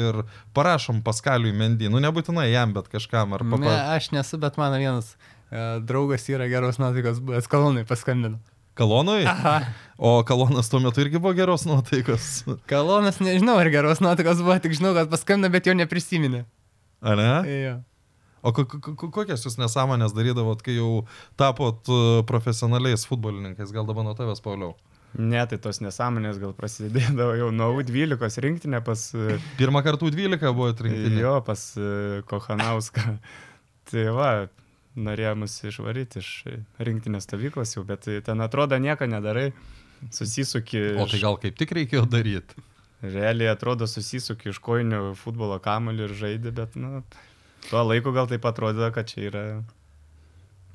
ir 0.00 0.22
parašom 0.56 1.02
Paskaliui 1.04 1.52
Mendy, 1.52 1.90
nu 1.92 2.00
nebūtinai 2.00 2.48
jam, 2.48 2.72
bet 2.72 2.88
kažkam 2.88 3.36
ar 3.36 3.44
Ne, 3.44 3.58
papa. 3.58 3.76
aš 3.98 4.14
nesu, 4.16 4.40
bet 4.40 4.56
mano 4.56 4.80
vienas 4.80 5.12
uh, 5.12 5.76
draugas 5.84 6.24
yra 6.32 6.48
geros 6.48 6.80
nuotaikos, 6.80 7.20
buvęs 7.20 7.52
kolonai 7.52 7.84
paskambino. 7.84 8.40
Kalonui? 8.74 9.22
Aha. 9.28 9.60
O 10.00 10.24
Kalonas 10.26 10.72
tuo 10.72 10.80
metu 10.82 11.04
irgi 11.04 11.20
buvo 11.20 11.36
geros 11.36 11.68
nuotaikos. 11.68 12.46
Kalonas 12.66 13.20
nežinau, 13.20 13.60
ar 13.60 13.68
geros 13.70 14.00
nuotaikos 14.00 14.40
buvo, 14.40 14.56
tik 14.64 14.72
žinau, 14.80 14.96
kad 14.96 15.12
paskambino, 15.12 15.52
bet 15.52 15.68
jo 15.68 15.76
neprisiminė. 15.76 16.46
Ar 17.04 17.20
ne? 17.20 17.32
Jo. 17.52 17.74
O 18.44 18.52
ko- 18.52 18.66
ko- 18.68 18.80
ko- 18.96 19.08
kokias 19.12 19.44
jūs 19.46 19.54
nesąmonės 19.60 20.12
darydavot, 20.16 20.60
kai 20.64 20.74
jau 20.76 21.04
tapot 21.40 21.80
e, 21.88 22.00
profesionaliais 22.28 23.06
futbolininkais? 23.08 23.70
Gal 23.72 23.86
dabar 23.88 24.04
nuo 24.04 24.12
tavęs, 24.18 24.42
Pauliau? 24.44 24.74
Ne, 25.16 25.44
tai 25.48 25.56
tos 25.62 25.78
nesąmonės 25.84 26.40
gal 26.42 26.52
prasidėdavo 26.58 27.36
jau 27.38 27.48
nuo 27.54 27.70
U12 27.78 28.40
rinktinė 28.44 28.82
pas... 28.84 29.06
e, 29.16 29.38
Pirmą 29.60 29.80
kartą 29.86 30.10
12 30.12 30.42
buvo 30.52 30.68
atrinkti. 30.74 31.14
Jo, 31.22 31.38
pas 31.46 31.62
e, 31.78 32.20
Kochanauską. 32.28 33.16
tai 33.92 34.04
va, 34.16 34.28
norėjo 34.96 35.32
mus 35.40 35.56
išvaryti 35.70 36.20
iš 36.20 36.32
rinktinės 36.84 37.24
stovyklos 37.30 37.72
jau, 37.78 37.86
bet 37.88 38.04
tai 38.08 38.18
ten 38.26 38.44
atrodo 38.44 38.76
nieko 38.82 39.08
nedarai. 39.08 39.52
Susisuki. 40.12 40.80
O 41.00 41.06
tai 41.08 41.20
gal 41.22 41.38
kaip 41.40 41.56
tik 41.56 41.72
reikėjo 41.78 42.04
daryti? 42.12 42.60
Realiai 43.04 43.52
atrodo 43.52 43.86
susisuki 43.90 44.48
iš 44.52 44.60
kojinių 44.64 45.12
futbolo 45.20 45.58
kamuolį 45.62 46.06
ir 46.06 46.14
žaidži, 46.16 46.52
bet, 46.56 46.76
nu, 46.80 47.02
tuo 47.68 47.82
laiku 47.84 48.14
gal 48.16 48.30
taip 48.30 48.46
atrodo, 48.48 48.86
kad 48.94 49.10
čia 49.10 49.26
yra 49.28 49.44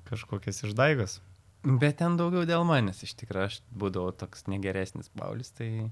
kažkokias 0.10 0.62
išdaigas. 0.68 1.18
Bet 1.64 2.00
ten 2.00 2.16
daugiau 2.20 2.46
dėl 2.48 2.64
manęs, 2.68 3.02
iš 3.04 3.16
tikrųjų, 3.20 3.50
aš 3.50 3.58
būdavau 3.76 4.14
toks 4.16 4.46
negeresnis 4.52 5.12
Paulius, 5.18 5.52
tai, 5.58 5.90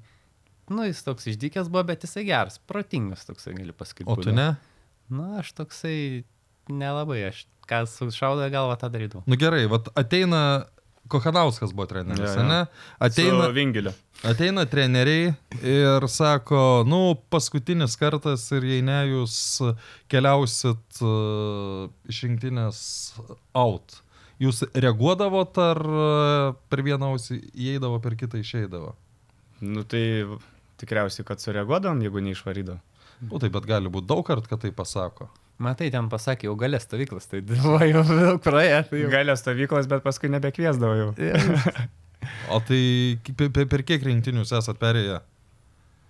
nu, 0.70 0.86
jis 0.88 1.04
toks 1.04 1.28
išdykęs 1.34 1.72
buvo, 1.74 1.84
bet 1.90 2.06
jisai 2.06 2.24
geras, 2.30 2.62
protingas 2.70 3.28
toksai, 3.28 3.58
gali 3.58 3.76
pasakyti. 3.76 4.08
O 4.08 4.16
tu 4.22 4.36
ne? 4.36 4.54
Na, 5.12 5.28
aš 5.42 5.52
toksai 5.58 6.24
nelabai, 6.72 7.20
aš 7.32 7.46
ką 7.68 7.84
sušaudo 7.90 8.48
galvą 8.54 8.78
tą 8.80 8.92
darydavau. 8.94 9.26
Nu 9.28 9.40
gerai, 9.40 9.66
vat 9.72 9.90
ateina 10.00 10.68
Kochanauskas 11.12 11.72
buvo 11.74 11.86
treneris, 11.90 12.24
Jo, 12.36 12.42
jo. 12.42 12.48
ne? 12.48 12.60
Ateina. 13.00 13.48
Vingilio. 13.56 13.94
ateina 14.28 14.66
treneriai 14.66 15.34
ir 15.62 16.08
sako, 16.10 16.84
nu, 16.88 17.16
paskutinis 17.34 17.96
kartas 18.00 18.48
ir 18.58 18.66
jei 18.66 18.82
ne, 18.86 18.98
jūs 19.14 19.38
keliausit 20.12 21.02
uh, 21.06 21.88
iš 22.10 22.24
rinktinės 22.28 22.82
out. 23.58 24.00
Jūs 24.42 24.62
reaguodavot 24.78 25.58
ar 25.64 25.80
uh, 25.90 26.52
per 26.70 26.84
vieną 26.86 27.14
ausį 27.16 27.40
įeidavo, 27.58 27.98
per 28.04 28.14
kitą 28.20 28.38
išeidavo? 28.42 28.94
Nu 29.66 29.82
tai 29.90 30.04
tikriausiai, 30.78 31.26
kad 31.26 31.42
sureaguodom, 31.42 32.04
jeigu 32.06 32.22
neišvarydavo. 32.22 32.78
Nu 33.32 33.40
taip, 33.42 33.56
bet 33.56 33.66
gali 33.66 33.90
būti 33.90 34.06
daug 34.12 34.22
kartų, 34.28 34.52
kad 34.52 34.62
tai 34.62 34.70
pasako. 34.78 35.26
Matai, 35.58 35.88
ten 35.94 36.06
pasakė, 36.12 36.52
jau 36.52 36.58
galės 36.60 36.86
stovyklas, 36.86 37.26
tai 37.32 37.42
buvo 37.46 37.80
jau 37.82 38.04
daug 38.06 38.42
praėję. 38.46 38.82
Tai 38.92 39.00
jau... 39.02 39.14
Galė 39.14 39.36
stovyklos, 39.40 39.88
bet 39.90 40.04
paskui 40.06 40.30
nebekviesdavo 40.34 40.98
jau. 41.00 41.14
O 42.52 42.60
tai 42.60 43.18
per, 43.38 43.68
per, 43.70 43.84
kiek 43.88 44.04
rinktinių 44.04 44.42
jūs 44.42 44.52
esat 44.58 44.80
perėję? 44.82 45.22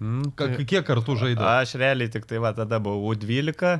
Mm, 0.01 0.31
Ka- 0.37 0.47
tai... 0.53 0.65
Kiek 0.69 0.85
kartų 0.87 1.17
žaidėte? 1.19 1.45
Aš 1.45 1.75
realiai 1.81 2.09
tik 2.13 2.25
tai 2.29 2.41
va 2.41 2.53
tada 2.57 2.79
buvau 2.81 3.11
U12, 3.13 3.75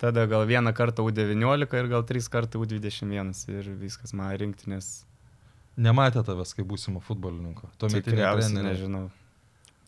tada 0.00 0.24
gal 0.30 0.46
vieną 0.48 0.72
kartą 0.76 1.04
U19 1.08 1.78
ir 1.82 1.90
gal 1.92 2.06
tris 2.08 2.30
kartų 2.32 2.62
U21 2.64 3.34
ir 3.52 3.70
viskas 3.82 4.14
man 4.16 4.32
rinktinės. 4.40 4.90
Nematė 5.78 6.24
tavęs 6.26 6.56
kaip 6.58 6.66
būsimo 6.70 7.02
futbolininko. 7.04 7.70
Tuomet 7.78 8.06
Tikriausiai 8.08 8.64
nežinau. 8.64 9.08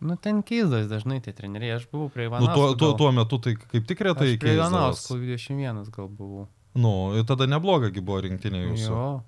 Nu, 0.00 0.16
ten 0.16 0.40
keisdas 0.42 0.86
dažnai 0.88 1.18
tie 1.20 1.32
treneriai, 1.36 1.76
aš 1.76 1.84
buvau 1.92 2.08
prie 2.08 2.24
Nu, 2.28 2.36
Ivanausko. 2.36 2.54
tuo, 2.56 2.74
tuo, 2.74 2.92
tuo 2.96 3.10
metu 3.12 3.38
tai 3.38 3.52
kaip 3.60 3.84
tik 3.86 4.00
retai 4.00 4.30
Aš 4.34 4.38
prie. 4.40 4.54
Ivanausko 4.56 5.18
21 5.20 5.90
gal 5.92 6.08
buvau. 6.08 6.46
Nu, 6.74 7.12
ir 7.18 7.24
tada 7.28 7.44
neblogagi 7.50 8.00
buvo 8.00 8.20
rinktinė 8.24 8.62
jūsų. 8.70 8.88
Jo. 8.94 9.22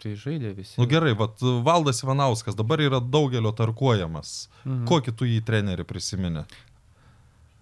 Tai 0.00 0.12
žaidė 0.20 0.54
visi. 0.56 0.78
Nu 0.80 0.86
gerai, 0.90 1.12
vat 1.16 1.40
Valdas 1.64 2.00
Ivanauskas 2.04 2.56
dabar 2.56 2.80
yra 2.80 3.00
daugelio 3.00 3.52
tarkuojamas. 3.56 4.48
Mhm. 4.64 4.86
Kokį 4.88 5.14
tu 5.16 5.24
jį 5.28 5.42
trenerį 5.44 5.84
prisiminė? 5.84 6.44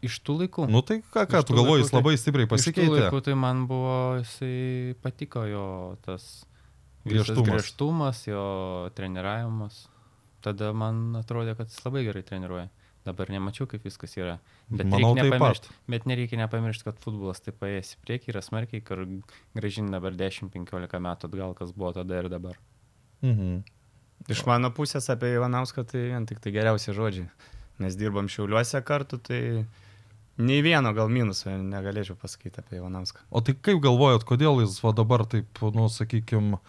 Iš 0.03 0.17
tų 0.27 0.39
laikų. 0.43 0.65
Nu 0.71 0.81
tai 0.83 1.01
ką, 1.03 1.27
ką 1.31 1.43
tu 1.47 1.55
galvoji, 1.55 1.85
jis 1.85 1.93
labai 1.95 2.17
stipriai 2.19 2.47
Iš 2.47 2.51
tų 2.51 2.55
pasikeitė. 2.57 3.03
laikų 3.07 3.21
tai 3.23 3.35
man 3.39 3.67
buvo, 3.71 4.19
jisai 4.19 4.95
patiko 5.03 5.45
jo 5.47 5.67
tas 6.03 6.45
Griežtumas. 7.07 7.47
griežtumas, 7.51 8.27
jo 8.27 8.91
treniravimas. 8.95 9.87
Tada 10.43 10.73
man 10.77 11.13
atrodė, 11.21 11.57
kad 11.59 11.71
jis 11.71 11.83
labai 11.87 12.05
gerai 12.09 12.25
treniruoja. 12.27 12.71
Dabar 13.03 13.33
nemačiau, 13.35 13.67
kaip 13.67 13.83
viskas 13.83 14.13
yra. 14.15 14.37
Bet 14.71 14.87
Manau, 14.87 15.11
reikia 15.11 15.27
nepamiršti, 15.27 15.73
bet 15.91 16.05
nereikia 16.07 16.39
nepamiršti, 16.39 16.87
kad 16.87 17.01
futbolas 17.03 17.43
taip 17.43 17.57
paėjęs 17.59 17.97
į 17.97 18.03
priekį 18.05 18.31
yra 18.31 18.43
smarkiai, 18.47 18.83
kur 18.87 19.03
gražinti 19.59 19.95
dabar 19.95 20.15
10-15 20.15 21.03
metų 21.03 21.31
atgal, 21.31 21.57
kas 21.59 21.75
buvo 21.75 21.91
tada 21.97 22.21
ir 22.23 22.31
dabar. 22.31 22.61
Mhm. 23.27 23.65
Iš 24.31 24.45
mano 24.47 24.71
pusės 24.71 25.09
apie 25.11 25.33
Ivanauską 25.35 25.83
tai 25.91 26.05
vien 26.13 26.29
tik 26.31 26.39
tai 26.43 26.53
geriausi 26.55 26.95
žodžiai. 26.95 27.27
Mes 27.83 27.97
dirbam 27.99 28.29
šiauliuose 28.31 28.79
kartu, 28.87 29.19
tai 29.19 29.41
nei 30.39 30.63
vieno 30.63 30.93
gal 30.95 31.11
minuso 31.11 31.51
negalėčiau 31.51 32.15
pasakyti 32.21 32.63
apie 32.63 32.79
Ivanauską. 32.79 33.27
O 33.35 33.43
tai 33.43 33.57
kaip 33.59 33.83
galvojat, 33.83 34.23
kodėl 34.29 34.63
jis 34.63 34.79
va 34.85 34.95
dabar 34.95 35.27
taip, 35.27 35.59
nu, 35.75 35.89
sakykime, 35.91 36.61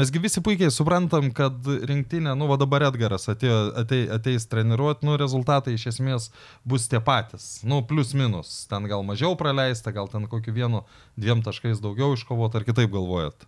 mesgi 0.00 0.20
visi 0.22 0.42
puikiai 0.44 0.72
suprantam, 0.74 1.30
kad 1.36 1.66
rinktinė, 1.90 2.34
nu, 2.38 2.48
va 2.50 2.58
dabar 2.60 2.86
Edgaras 2.88 3.28
atėjo, 3.30 3.58
atei, 3.80 4.04
ateis 4.12 4.48
treniruoti, 4.50 5.06
nu, 5.06 5.16
rezultatai 5.20 5.76
iš 5.78 5.88
esmės 5.94 6.28
bus 6.66 6.88
tie 6.90 7.00
patys. 7.04 7.62
Nu, 7.66 7.82
plus 7.86 8.14
minus. 8.18 8.64
Ten 8.70 8.88
gal 8.90 9.06
mažiau 9.06 9.38
praleista, 9.40 9.94
gal 9.94 10.10
ten 10.12 10.28
kokiu 10.30 10.54
vienu, 10.56 10.84
dviem 11.20 11.44
taškais 11.46 11.82
daugiau 11.84 12.16
iškovot, 12.18 12.56
ar 12.58 12.66
kitaip 12.66 12.92
galvojat? 12.94 13.46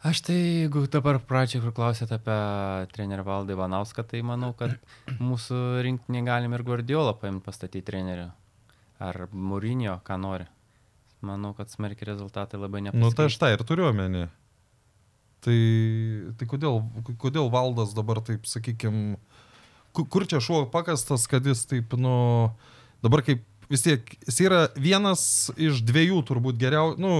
Aš 0.00 0.22
tai, 0.24 0.38
jeigu 0.64 0.86
dabar 0.88 1.18
pradžioje, 1.28 1.60
kur 1.66 1.74
klausėte 1.76 2.16
apie 2.16 2.36
trenerį 2.94 3.24
Valdą 3.26 3.52
Ivanauską, 3.52 4.06
tai 4.08 4.22
manau, 4.24 4.54
kad 4.56 4.78
mūsų 5.20 5.82
rinktinį 5.84 6.22
galim 6.24 6.56
ir 6.56 6.64
Guardiolą 6.64 7.12
paimti 7.20 7.44
pastatyti 7.44 7.84
trenerių. 7.90 8.30
Ar 9.04 9.26
Mūrinio, 9.32 9.98
ką 10.04 10.16
nori. 10.20 10.48
Manau, 11.20 11.52
kad 11.56 11.68
smarkiai 11.68 12.08
rezultatai 12.14 12.56
labai 12.60 12.80
nepasikeis. 12.86 13.04
Nu, 13.04 13.12
tai 13.16 13.28
aš 13.28 13.36
tą 13.42 13.52
ir 13.52 13.64
turiu 13.68 13.90
omeny. 13.90 14.24
Tai, 15.40 15.58
tai 16.36 16.48
kodėl, 16.48 16.82
kodėl 17.20 17.48
valdas 17.52 17.94
dabar 17.96 18.20
taip, 18.24 18.44
sakykime, 18.48 19.16
kur 19.96 20.26
čia 20.28 20.42
šuo 20.44 20.66
pakastas, 20.72 21.24
kad 21.30 21.46
jis 21.48 21.64
taip, 21.70 21.96
nu, 21.96 22.12
dabar 23.00 23.24
kaip 23.24 23.46
vis 23.70 23.84
tiek, 23.86 24.14
jis 24.26 24.40
yra 24.42 24.60
vienas 24.74 25.22
iš 25.56 25.80
dviejų 25.86 26.20
turbūt 26.28 26.58
geriausių, 26.60 27.00
nu, 27.00 27.12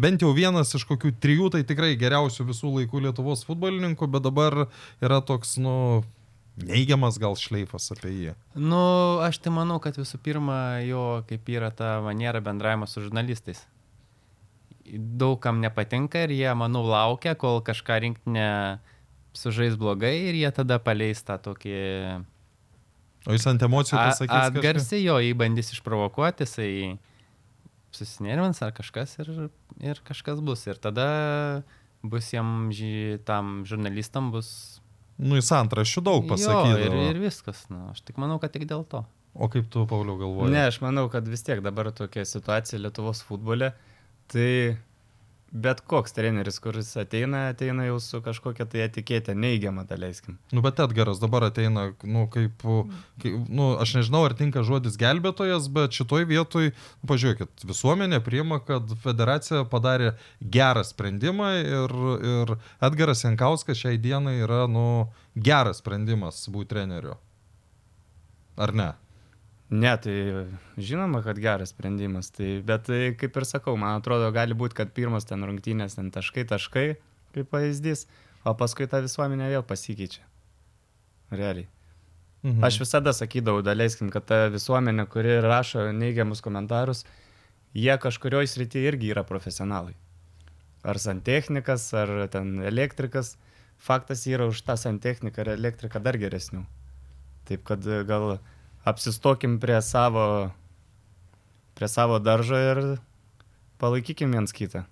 bent 0.00 0.22
jau 0.22 0.34
vienas 0.36 0.74
iš 0.76 0.84
kokių 0.88 1.14
trijų, 1.20 1.50
tai 1.54 1.64
tikrai 1.66 1.94
geriausių 2.00 2.46
visų 2.50 2.74
laikų 2.78 3.06
Lietuvos 3.06 3.46
futbolininkų, 3.48 4.10
bet 4.12 4.26
dabar 4.26 4.66
yra 5.02 5.22
toks, 5.24 5.56
nu, 5.58 6.04
neigiamas 6.60 7.18
gal 7.18 7.38
šleifas 7.40 7.90
apie 7.96 8.12
jį. 8.12 8.34
Nu, 8.54 8.84
aš 9.24 9.40
tai 9.42 9.54
manau, 9.54 9.80
kad 9.82 9.96
visų 9.98 10.20
pirma, 10.22 10.58
jo 10.86 11.24
kaip 11.30 11.48
yra 11.56 11.72
ta 11.74 11.96
maniera 12.04 12.42
bendravimo 12.44 12.86
su 12.90 13.02
žurnalistais. 13.06 13.64
Daugam 14.92 15.60
nepatinka 15.64 16.26
ir 16.26 16.34
jie, 16.36 16.50
manau, 16.54 16.82
laukia, 16.84 17.32
kol 17.40 17.62
kažką 17.64 17.96
rinktinė 18.04 18.48
sužais 19.34 19.78
blogai 19.80 20.12
ir 20.28 20.36
jie 20.36 20.50
tada 20.52 20.76
paleis 20.78 21.22
tą 21.24 21.38
tokį 21.40 21.76
O 23.24 23.32
jis 23.32 23.46
ant 23.48 23.62
emocijų 23.64 23.96
a- 23.96 24.10
pasakys. 24.10 24.50
atgarsį, 24.50 24.98
jo, 25.06 25.14
jį 25.24 25.32
bandys 25.40 25.72
išprovokuoti, 25.72 26.44
jisai 26.44 26.98
susinervins 27.94 28.60
ar 28.66 28.74
kažkas 28.76 29.16
ir, 29.22 29.30
ir 29.80 30.00
kažkas 30.04 30.42
bus. 30.44 30.66
Ir 30.68 30.76
tada 30.82 31.06
bus 32.04 32.28
jam, 32.34 32.68
ži, 32.74 33.18
tam 33.24 33.62
žurnalistam 33.64 34.28
bus... 34.34 34.80
Nu, 35.16 35.38
jis 35.38 35.48
antraščių 35.54 36.02
daug 36.04 36.24
Jo, 36.26 36.34
pasakė. 36.34 36.74
ir, 36.84 36.96
ir 37.14 37.20
viskas. 37.22 37.64
Nu, 37.70 37.86
aš 37.94 38.02
tik 38.04 38.18
manau, 38.20 38.36
kad 38.42 38.52
tik 38.52 38.66
dėl 38.68 38.82
to. 38.90 39.04
O 39.34 39.48
kaip 39.50 39.66
tu, 39.72 39.86
Pauliau, 39.90 40.18
galvoji? 40.20 40.52
Ne, 40.52 40.66
aš 40.68 40.80
manau, 40.82 41.06
kad 41.10 41.26
vis 41.30 41.42
tiek 41.46 41.62
dabar 41.64 41.88
tokia 41.94 42.26
situacija 42.28 42.78
Lietuvos 42.82 43.22
futbole, 43.26 43.72
tai 44.32 44.76
bet 45.54 45.80
koks 45.86 46.12
treneris, 46.12 46.56
kuris 46.58 46.88
ateina, 46.98 47.44
ateina 47.52 47.84
jau 47.86 48.00
su 48.02 48.18
kažkokia 48.24 48.66
tai 48.70 48.80
etiketė, 48.88 49.36
neigiama, 49.38 49.84
daleiskim. 49.86 50.34
Nu, 50.50 50.64
bet 50.64 50.80
Edgaras 50.82 51.20
dabar 51.22 51.46
ateina, 51.46 51.86
nu, 52.02 52.24
kaip, 52.32 52.64
kaip, 53.22 53.36
nu, 53.46 53.68
aš 53.80 53.94
nežinau, 54.00 54.24
ar 54.26 54.34
tinka 54.38 54.64
žodis 54.66 54.98
gelbėtojas, 54.98 55.68
bet 55.76 55.94
šitoj 55.94 56.26
vietoj, 56.32 56.72
nu, 56.74 57.10
pažiūrėkit, 57.10 57.66
visuomenė 57.70 58.18
priima, 58.26 58.58
kad 58.66 58.96
federacija 59.04 59.62
padarė 59.70 60.16
gerą 60.42 60.82
sprendimą 60.88 61.52
ir, 61.62 61.96
ir 62.32 62.56
Edgaras 62.82 63.22
Jankauskas 63.22 63.78
šiai 63.84 64.02
dienai 64.02 64.40
yra, 64.42 64.64
nu, 64.66 65.06
geras 65.38 65.78
sprendimas 65.84 66.42
būti 66.50 66.74
treneriu. 66.74 67.14
Ar 68.58 68.74
ne? 68.74 68.90
Ne, 69.70 69.94
tai 69.96 70.16
žinoma, 70.76 71.22
kad 71.24 71.38
geras 71.40 71.72
sprendimas, 71.72 72.28
tai, 72.34 72.58
bet 72.66 72.84
tai, 72.88 73.00
kaip 73.18 73.36
ir 73.40 73.46
sakau, 73.48 73.78
man 73.80 73.96
atrodo, 73.98 74.28
gali 74.34 74.54
būti, 74.54 74.76
kad 74.76 74.92
pirmas 74.94 75.24
ten 75.24 75.42
rungtynės, 75.46 75.96
ten 75.96 76.10
taškai, 76.12 76.44
taškai, 76.50 76.86
kaip 77.34 77.48
pavyzdys, 77.50 78.04
o 78.44 78.52
paskui 78.58 78.86
ta 78.90 79.00
visuomenė 79.04 79.48
vėl 79.54 79.64
pasikeičia. 79.66 80.22
Realiai. 81.32 81.66
Mhm. 82.44 82.60
Aš 82.66 82.78
visada 82.82 83.14
sakydavau, 83.16 83.64
daleiskim, 83.64 84.10
kad 84.12 84.26
ta 84.28 84.44
visuomenė, 84.52 85.08
kuri 85.08 85.38
rašo 85.40 85.88
neigiamus 85.96 86.44
komentarus, 86.44 87.06
jie 87.72 87.96
kažkurioje 87.98 88.52
srityje 88.52 88.92
irgi 88.92 89.14
yra 89.14 89.24
profesionalai. 89.24 89.96
Ar 90.84 91.00
santechnikas, 91.00 91.88
ar 91.96 92.12
ten 92.28 92.58
elektrikas, 92.60 93.38
faktas 93.80 94.26
yra 94.28 94.50
už 94.52 94.60
tą 94.66 94.76
santechniką 94.76 95.40
ar 95.40 95.54
elektriką 95.56 96.02
dar 96.04 96.20
geresnių. 96.20 96.66
Taip 97.48 97.64
kad 97.64 97.86
e, 97.88 98.02
gal 98.04 98.36
apsistokim 98.84 99.58
prie 99.60 99.80
savo, 99.82 100.50
prie 101.74 101.88
savo 101.88 102.18
daržo 102.18 102.60
ir 102.60 102.82
palaikykim 103.80 104.32
viens 104.32 104.52
kitą. 104.52 104.84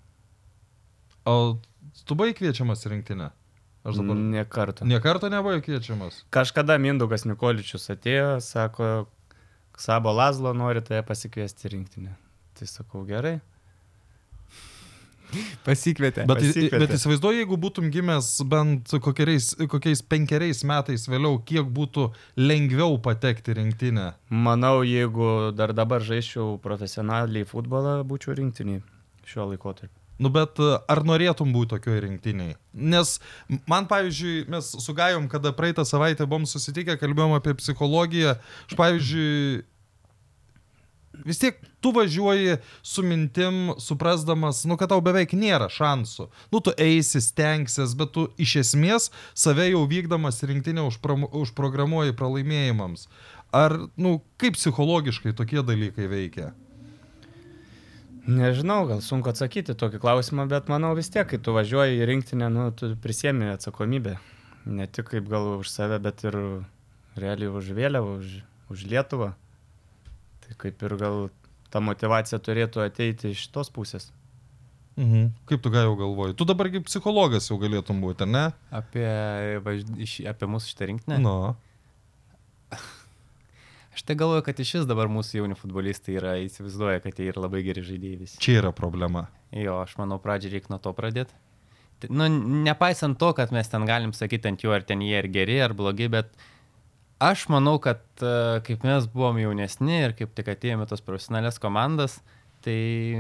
O 1.25 1.59
tu 2.05 2.17
buvai 2.19 2.35
kviečiamas 2.35 2.87
rinktinę? 2.87 3.31
Aš 3.85 3.99
dabar. 3.99 4.19
Kartą. 4.47 4.87
Niekarto 4.87 5.29
nebuvai 5.29 5.63
kviečiamas. 5.63 6.23
Kažkada 6.31 6.79
Mindugas 6.79 7.27
Nikoličius 7.27 7.91
atėjo, 7.91 8.37
sako, 8.43 9.09
Sabo 9.79 10.13
Lazlo 10.15 10.53
nori 10.55 10.83
tave 10.85 11.03
pasikviesti 11.03 11.73
rinktinę. 11.73 12.15
Tai 12.55 12.69
sakau, 12.71 13.03
gerai. 13.09 13.41
Pasikvietė. 15.67 16.27
Bet, 16.29 16.41
Pasikvietė. 16.41 16.81
bet 16.83 16.95
įsivaizduoju, 16.97 17.43
jeigu 17.43 17.59
būtum 17.61 17.89
gimęs 17.95 18.31
bent 18.51 18.95
kokiais, 19.05 19.53
kokiais 19.73 20.05
penkeriais 20.05 20.63
metais 20.69 21.07
vėliau, 21.09 21.39
kiek 21.49 21.69
būtų 21.73 22.11
lengviau 22.41 22.99
patekti 23.03 23.55
į 23.55 23.59
rinktinę. 23.63 24.13
Manau, 24.31 24.83
jeigu 24.87 25.53
dar 25.57 25.75
dabar 25.77 26.05
žaisčiau 26.05 26.57
profesionaliai 26.63 27.49
futbolą, 27.49 28.01
būčiau 28.09 28.37
rinktiniai 28.39 28.83
šiuo 29.29 29.53
laikotarpiu. 29.53 29.99
Nu, 30.23 30.31
bet 30.31 30.61
e, 30.63 30.69
ar 30.93 31.01
norėtum 31.07 31.51
būti 31.55 31.73
tokioje 31.75 32.05
rinktiniai? 32.05 32.55
Nes 32.93 33.17
man, 33.67 33.89
pavyzdžiui, 33.91 34.45
mes 34.53 34.69
su 34.85 34.95
Gajom, 34.95 35.27
kada 35.33 35.55
praeitą 35.57 35.85
savaitę 35.89 36.29
buvom 36.29 36.45
susitikę, 36.47 36.99
kalbėjom 37.01 37.35
apie 37.39 37.57
psichologiją. 37.59 38.37
Aš, 38.69 38.77
pavyzdžiui, 38.79 39.63
vis 41.25 41.39
tiek 41.39 41.59
tu 41.81 41.93
važiuoji 41.95 42.57
su 42.83 43.03
mintim, 43.03 43.73
suprasdamas, 43.79 44.65
nu, 44.65 44.77
kad 44.81 44.93
tau 44.93 45.03
beveik 45.05 45.35
nėra 45.37 45.69
šansų. 45.73 46.29
Nu, 46.53 46.61
tu 46.65 46.75
eisi, 46.81 47.23
stengsies, 47.25 47.95
bet 47.99 48.15
tu 48.17 48.27
iš 48.41 48.57
esmės 48.65 49.11
save 49.35 49.69
jau 49.71 49.85
vykdamas 49.89 50.43
rinktinę 50.49 50.87
užprogramuoji 50.89 52.17
pralaimėjimams. 52.19 53.09
Ar, 53.53 53.77
nu, 54.01 54.19
kaip 54.41 54.57
psichologiškai 54.57 55.35
tokie 55.37 55.61
dalykai 55.67 56.09
veikia? 56.09 56.53
Nežinau, 58.23 58.85
gal 58.87 59.01
sunku 59.03 59.33
atsakyti 59.33 59.75
tokį 59.75 59.99
klausimą, 60.03 60.47
bet 60.49 60.69
manau 60.71 60.93
vis 60.95 61.11
tiek, 61.11 61.27
kai 61.27 61.41
tu 61.43 61.53
važiuoji 61.57 61.99
į 61.99 62.07
rinktinę, 62.07 62.49
nu, 62.55 62.69
tu 62.71 62.95
prisiemi 63.03 63.51
atsakomybę. 63.51 64.15
Ne 64.71 64.87
tik 64.87 65.11
kaip 65.11 65.27
gal 65.27 65.57
už 65.59 65.69
save, 65.73 65.99
bet 65.99 66.23
ir 66.23 66.39
realiai 67.19 67.51
už 67.51 67.73
vėliavą, 67.75 68.21
už, 68.23 68.37
už 68.71 68.85
Lietuvą. 68.93 69.33
Tai 70.53 70.59
kaip 70.61 70.83
ir 70.85 70.97
gal 71.01 71.23
ta 71.73 71.81
motivacija 71.81 72.37
turėtų 72.45 72.85
ateiti 72.85 73.33
iš 73.33 73.47
tos 73.55 73.73
pusės. 73.73 74.11
Mhm. 75.01 75.31
Kaip 75.49 75.63
tu 75.65 75.71
Gajau 75.73 75.95
galvoji? 75.97 76.37
Tu 76.37 76.45
dabar 76.45 76.69
kaip 76.69 76.85
psichologas 76.85 77.49
jau 77.49 77.57
galėtum 77.61 78.03
būti, 78.05 78.27
ar 78.27 78.29
ne? 78.29 78.43
Apie, 78.69 79.07
važ... 79.65 79.87
iš... 79.97 80.19
apie 80.29 80.49
mūsų 80.53 80.75
šitą 80.75 80.91
rinktinę. 80.91 81.17
Nu. 81.25 81.37
Aš 83.97 84.05
tai 84.09 84.17
galvoju, 84.21 84.45
kad 84.45 84.61
iš 84.61 84.75
vis 84.79 84.85
dabar 84.89 85.09
mūsų 85.13 85.41
jauni 85.41 85.57
futbolistai 85.57 86.19
yra, 86.21 86.37
įsivaizduoja, 86.45 87.01
kad 87.05 87.17
jie 87.17 87.31
yra 87.33 87.47
labai 87.47 87.65
geri 87.65 87.85
žaidėjai 87.85 88.21
visi. 88.21 88.39
Čia 88.41 88.59
yra 88.63 88.71
problema. 88.77 89.27
Jo, 89.53 89.83
aš 89.85 89.99
manau, 90.01 90.17
pradžiai 90.21 90.55
reikia 90.55 90.73
nuo 90.73 90.79
to 90.81 90.93
pradėti. 90.97 91.37
Nu, 92.09 92.25
nepaisant 92.65 93.19
to, 93.21 93.29
kad 93.37 93.53
mes 93.53 93.69
ten 93.69 93.85
galim 93.87 94.15
sakyti 94.17 94.49
ant 94.49 94.65
jų, 94.65 94.73
ar 94.77 94.87
ten 94.89 95.05
jie 95.05 95.21
ir 95.21 95.29
geri, 95.33 95.59
ar 95.61 95.77
blogi, 95.77 96.09
bet 96.13 96.33
aš 97.31 97.47
manau, 97.53 97.77
kad 97.83 98.03
e, 98.19 98.35
kaip 98.67 98.85
mes 98.87 99.07
buvom 99.13 99.39
jaunesni 99.41 100.03
ir 100.07 100.17
kaip 100.19 100.35
tik 100.37 100.51
atėjome 100.55 100.89
tos 100.91 101.05
profesionalias 101.05 101.61
komandas, 101.63 102.19
tai 102.65 102.77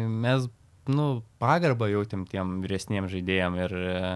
mes, 0.09 0.49
nu, 0.91 1.07
pagarbą 1.43 1.91
jautėm 1.93 2.27
tiem 2.31 2.61
vyresniems 2.65 3.12
žaidėjim 3.12 3.59
ir, 3.62 3.77
e, 3.79 4.12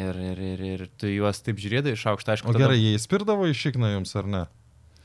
ir, 0.00 0.22
ir, 0.30 0.42
ir, 0.52 0.64
ir 0.70 0.86
tu 1.00 1.10
juos 1.10 1.42
taip 1.46 1.60
žiūrėdai 1.62 1.96
iš 1.96 2.06
aukšto, 2.14 2.36
aišku, 2.36 2.52
O 2.52 2.56
gerai, 2.56 2.78
jie 2.80 2.96
įspirdavo 2.98 3.50
iš 3.50 3.66
šikną 3.68 3.94
jums 3.96 4.16
ar 4.20 4.30
ne? 4.30 4.46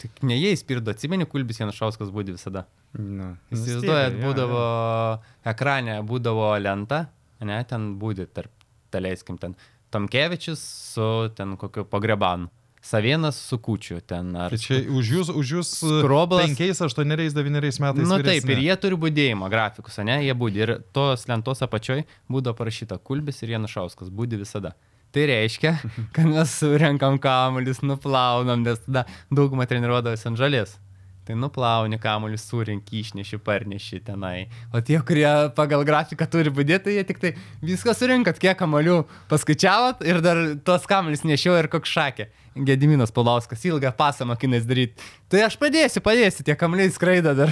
Tik 0.02 0.26
ne 0.28 0.36
jie 0.36 0.52
įspirdo, 0.52 0.92
atsimeni, 0.92 1.28
Kulbis 1.30 1.62
Janušauskas 1.62 2.10
būdė 2.12 2.36
visada. 2.36 2.66
Nu, 2.96 3.34
Įsivaizduojat, 3.56 4.18
būdavo 4.20 4.60
jo. 4.60 5.22
ekrane, 5.52 5.96
būdavo 6.08 6.50
lenta, 6.60 7.06
ne, 7.44 7.62
ten 7.68 7.94
būdė 8.00 8.28
tarp, 8.36 8.52
daleiskim, 8.92 9.40
ten 9.40 9.56
Tomkevičius 9.96 10.60
su 10.92 11.08
ten 11.36 11.56
kokiu 11.60 11.86
pogrebanu. 11.88 12.52
Savienas 12.86 13.36
su 13.36 13.58
kučiu 13.58 13.98
ten. 14.06 14.36
Ar 14.38 14.54
Tai 14.54 14.60
čia 14.62 14.78
už 14.94 15.08
jūs, 15.10 15.30
už 15.34 15.54
jūs 15.58 15.70
Skroblas. 15.82 16.52
5, 16.54 16.84
8, 16.86 17.16
9 17.34 17.56
metais. 17.58 17.80
Nu 17.82 18.20
taip, 18.20 18.46
vyresni. 18.46 18.52
ir 18.54 18.62
jie 18.68 18.76
turi 18.84 19.00
būdėjimo 19.02 19.50
grafikus, 19.50 19.98
ne, 20.06 20.20
jie 20.22 20.36
būdi. 20.38 20.62
Ir 20.62 20.74
tos 20.94 21.26
lentos 21.26 21.66
apačioj 21.66 22.04
būdavo 22.30 22.54
parašyta 22.60 23.00
Kulbis 23.02 23.42
ir 23.42 23.56
Janušauskas, 23.56 24.14
būdi 24.14 24.38
visada. 24.38 24.76
Tai 25.16 25.26
reiškia, 25.32 25.74
kad 26.16 26.30
mes 26.30 26.54
surenkam 26.60 27.18
kamuolius, 27.24 27.82
nuplaunam, 27.82 28.62
nes 28.68 28.82
tada 28.86 29.08
daugumą 29.34 29.66
treniruodavosi 29.66 30.30
ant 30.30 30.42
žalės. 30.44 30.78
Tai 31.26 31.34
nuplauni 31.42 31.98
kamuolius, 31.98 32.44
surinki, 32.46 33.00
išneši, 33.02 33.40
parneši 33.42 33.98
tenai. 34.06 34.46
O 34.70 34.82
tie, 34.86 35.00
kurie 35.02 35.26
pagal 35.58 35.82
grafiką 35.88 36.28
turi 36.30 36.52
būdėti, 36.54 36.84
tai 36.86 36.94
jie 37.00 37.04
tik 37.10 37.22
tai 37.24 37.32
viską 37.66 37.96
surinkat, 37.98 38.38
kiek 38.42 38.58
kamuolių 38.60 39.00
paskaičiavot 39.32 40.04
ir 40.06 40.20
dar 40.22 40.42
tos 40.68 40.86
kamuolius 40.90 41.24
nešiojo 41.26 41.64
ir 41.64 41.70
koks 41.74 41.90
šakė. 41.96 42.28
Gediminas 42.68 43.10
Pulauskas 43.12 43.66
ilgą 43.68 43.90
pasą 43.98 44.28
mokinais 44.30 44.68
daryti. 44.70 45.02
Tai 45.34 45.42
aš 45.48 45.58
padėsiu, 45.60 46.04
padėsiu, 46.06 46.46
tie 46.48 46.54
kamuoliai 46.56 46.94
skraida 46.94 47.34
dar. 47.36 47.50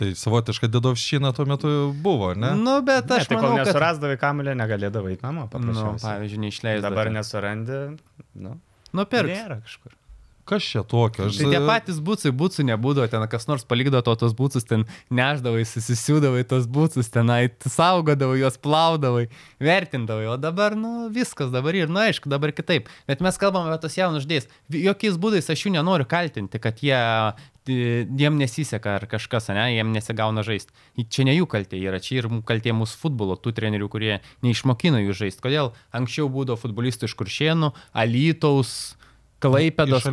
Tai 0.00 0.10
savotiška 0.16 0.68
didovščina 0.72 1.32
tuo 1.36 1.44
metu 1.48 1.70
buvo, 2.04 2.30
ne? 2.36 2.52
Nu, 2.56 2.78
bet 2.86 3.08
Ne, 3.10 3.18
aš 3.20 3.26
tai 3.28 3.36
kol 3.36 3.50
manau, 3.50 3.58
kad... 3.64 3.68
nesurasdavai 3.72 4.16
kamuolio, 4.20 4.54
negalėdavai 4.56 5.16
namo. 5.24 5.42
Nu, 5.44 5.50
paprasčiausiai. 5.52 6.04
pavyzdžiui, 6.06 6.42
neišleidai. 6.46 6.84
Dabar 6.86 7.10
nesurandi, 7.12 7.80
nu, 8.40 8.54
Nu, 8.96 9.04
pirks. 9.06 9.32
nėra 9.36 9.58
kažkur. 9.64 9.92
Kas 10.48 10.64
čia 10.64 10.82
tokio? 10.86 11.28
Aš, 11.28 11.38
Tai 11.40 11.50
tie 11.52 11.60
patys 11.62 12.00
būcai, 12.02 12.32
būcų 12.34 12.64
nebūdavo, 12.70 13.06
ten 13.12 13.24
kas 13.30 13.46
nors 13.50 13.66
palikdavo 13.68 14.02
to, 14.06 14.14
tos 14.22 14.34
būcus, 14.36 14.66
ten 14.66 14.86
neždavai, 15.14 15.62
susisiūdavai 15.68 16.42
tos 16.48 16.66
būcus, 16.70 17.10
tenai 17.12 17.52
saugodavai, 17.62 18.40
juos 18.40 18.56
plaudavai, 18.62 19.28
vertindavai, 19.62 20.26
o 20.32 20.36
dabar, 20.40 20.74
nu, 20.78 21.10
viskas 21.12 21.52
dabar 21.54 21.76
ir, 21.78 21.92
nu, 21.92 22.00
aišku, 22.02 22.30
dabar 22.32 22.54
kitaip. 22.56 22.90
Bet 23.10 23.22
mes 23.24 23.38
kalbame 23.40 23.70
apie 23.70 23.84
tos 23.84 23.98
jaunus 24.00 24.26
ždėjus. 24.26 24.50
Jokiais 24.74 25.20
būdais 25.20 25.50
aš 25.52 25.66
jų 25.66 25.74
nenoriu 25.76 26.08
kaltinti, 26.10 26.58
kad 26.62 26.82
jie, 26.82 26.98
jiem 27.70 28.38
nesiseka 28.40 28.96
ar 28.98 29.06
kažkas, 29.10 29.50
ne, 29.54 29.66
jiem 29.76 29.92
nesigauna 29.94 30.42
žaisti. 30.46 30.72
Čia 31.06 31.28
ne 31.28 31.36
jų 31.36 31.46
kaltė 31.50 31.78
yra, 31.78 32.00
čia 32.02 32.22
ir 32.22 32.30
kaltė 32.48 32.74
mūsų 32.76 33.02
futbolo, 33.04 33.36
tų 33.36 33.54
trenerių, 33.58 33.90
kurie 33.92 34.14
neišmokino 34.46 35.02
jų 35.04 35.18
žaisti. 35.24 35.44
Kodėl 35.44 35.74
anksčiau 35.94 36.30
būdavo 36.32 36.58
futbolistų 36.60 37.10
iš 37.10 37.16
Kuršienų, 37.20 37.74
Alytaus, 37.92 38.96
Klaipėdos, 39.40 40.04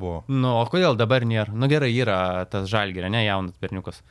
buvo. 0.00 0.18
Nu, 0.28 0.58
o 0.60 0.64
kodėl 0.68 0.98
dabar 0.98 1.24
nėra? 1.24 1.54
Nu 1.56 1.70
gerai, 1.72 1.92
yra 1.96 2.18
tas 2.52 2.68
žalgerio, 2.68 3.08
ne 3.12 3.24
jaunas 3.24 3.56
berniukas. 3.62 4.02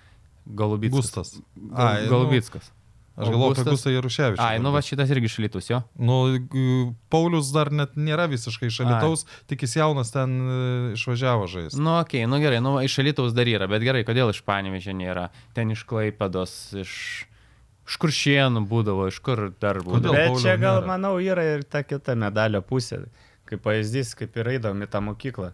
Galubickas. 0.45 0.97
Gustas. 0.97 1.38
Gal, 1.55 1.85
Ai, 1.85 2.01
nu, 2.05 2.09
Galubickas. 2.13 2.71
Aš 3.15 3.29
galvoju 3.31 3.53
apie. 3.55 3.63
Gustą 3.71 3.91
Jaruševičių. 3.93 4.43
Ai, 4.43 4.57
nu 4.59 4.73
va 4.75 4.81
šitas 4.83 5.11
irgi 5.13 5.29
šalitus 5.31 5.69
jo. 5.69 5.77
Nu, 5.95 6.17
Paulius 7.13 7.47
dar 7.55 7.71
net 7.71 7.93
nėra 7.95 8.25
visiškai 8.27 8.67
šalitaus, 8.75 9.23
tik 9.47 9.63
jis 9.63 9.77
jaunas 9.79 10.11
ten 10.11 10.33
e, 10.35 10.57
išvažiavo 10.97 11.47
žaisti. 11.47 11.79
Nu, 11.79 11.93
okei, 12.01 12.25
okay, 12.25 12.31
nu 12.31 12.41
gerai, 12.43 12.59
nu 12.63 12.75
iš 12.83 12.97
šalitaus 12.99 13.31
dar 13.38 13.47
yra, 13.47 13.69
bet 13.71 13.85
gerai, 13.88 14.03
kodėl 14.07 14.33
iš 14.33 14.41
Panevežio 14.47 14.97
nėra? 14.99 15.29
Ten 15.55 15.71
iš 15.75 15.85
Klaipėdos, 15.88 16.57
iš... 16.83 16.97
Iš 17.85 17.99
kuršienų 18.01 18.63
būdavo, 18.65 19.03
iš 19.11 19.19
kur 19.21 19.43
dar 19.61 19.77
būdavo. 19.85 20.09
Bet 20.09 20.31
Pauliau 20.31 20.41
čia 20.41 20.55
gal, 20.57 20.79
nėra? 20.79 20.88
manau, 20.89 21.11
yra 21.21 21.43
ir 21.51 21.67
ta 21.69 21.83
kita 21.85 22.15
medalio 22.17 22.63
pusė. 22.65 23.03
Kaip 23.45 23.62
pavyzdys, 23.65 24.15
kaip 24.17 24.36
ir 24.41 24.49
eidom 24.55 24.81
į 24.81 24.89
tą 24.89 25.01
mokyklą. 25.05 25.51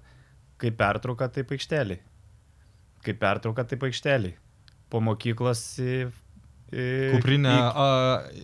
Kaip 0.62 0.78
pertrauka, 0.80 1.28
taip 1.34 1.52
aikšteliai. 1.52 2.00
Kaip 3.06 3.18
pertrauka, 3.20 3.66
taip 3.68 3.84
aikšteliai. 3.88 4.36
Po 4.92 5.02
mokyklos 5.04 5.64
į... 5.82 5.96
į 6.72 6.86
Kuprinė. 7.16 7.52
Į, 7.52 7.66
a, 7.68 7.88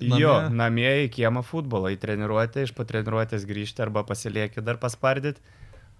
namie. 0.01 0.19
jo, 0.23 0.33
namie 0.51 0.91
į 1.05 1.07
kiemą 1.15 1.43
futbolą, 1.47 1.93
į 1.95 1.99
treniruotę, 2.01 2.65
iš 2.67 2.73
po 2.75 2.88
treniruotės 2.88 3.45
grįžti 3.47 3.86
arba 3.86 4.03
pasilieki 4.07 4.63
dar 4.65 4.81
paspardyti, 4.81 5.43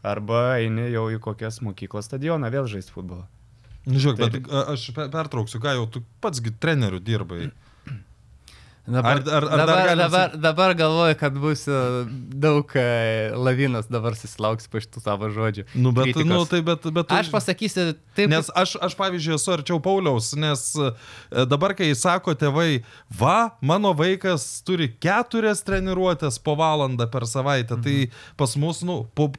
arba 0.04 0.58
eini 0.58 0.90
jau 0.92 1.08
į 1.14 1.22
kokias 1.24 1.62
mokyklos 1.64 2.10
stadioną 2.10 2.52
vėl 2.54 2.68
žaisti 2.72 2.96
futbolą. 2.96 3.28
Nu, 3.88 4.02
Žiūrėk, 4.04 4.20
bet 4.20 4.34
Taip. 4.36 4.52
a, 4.52 4.66
aš 4.74 4.90
pe- 4.96 5.08
pertrauksiu, 5.14 5.62
ką 5.64 5.78
jau 5.78 5.86
tu 5.88 6.02
patsgi 6.24 6.52
trenerių 6.60 7.00
dirbai. 7.00 7.46
Dabar, 8.88 9.18
Ar- 9.18 9.34
ar- 9.34 9.44
ar 9.52 9.58
dabar, 9.58 9.86
galim 9.86 9.98
dabar, 9.98 10.36
dabar 10.38 10.74
galvoju, 10.74 11.16
kad 11.20 11.34
bus 11.44 11.66
daug 12.32 12.72
e, 12.76 13.32
lavinos, 13.36 13.90
dabar 13.92 14.16
susilauks 14.16 14.70
po 14.72 14.80
šitų 14.80 15.02
savo 15.04 15.28
žodžių. 15.36 15.66
Nu, 15.76 15.92
bet, 15.92 16.14
kritikos. 16.14 16.30
nu, 16.32 16.46
tai, 16.48 16.62
bet, 16.64 16.88
bet 16.96 17.12
Aš 17.12 17.28
pasakysiu 17.34 17.90
taip, 18.16 18.32
Nes 18.32 18.48
aš, 18.56 18.78
aš, 18.88 18.96
pavyzdžiui, 18.96 19.36
esu 19.36 19.52
arčiau 19.58 19.82
Pauliaus, 19.84 20.32
nes 20.40 20.64
e, 20.80 20.94
dabar, 21.52 21.76
kai 21.76 21.90
sako 22.00 22.32
tėvai, 22.40 22.86
va, 23.12 23.52
mano 23.60 23.92
vaikas 23.98 24.48
turi 24.64 24.88
keturias 25.04 25.66
treniruotės 25.68 26.40
po 26.40 26.56
valandą 26.56 27.10
per 27.12 27.28
savaitę, 27.28 27.76
mhm. 27.76 27.84
tai 27.84 28.40
pas 28.40 28.56
mus, 28.56 28.86
nu, 28.88 29.02
po, 29.20 29.34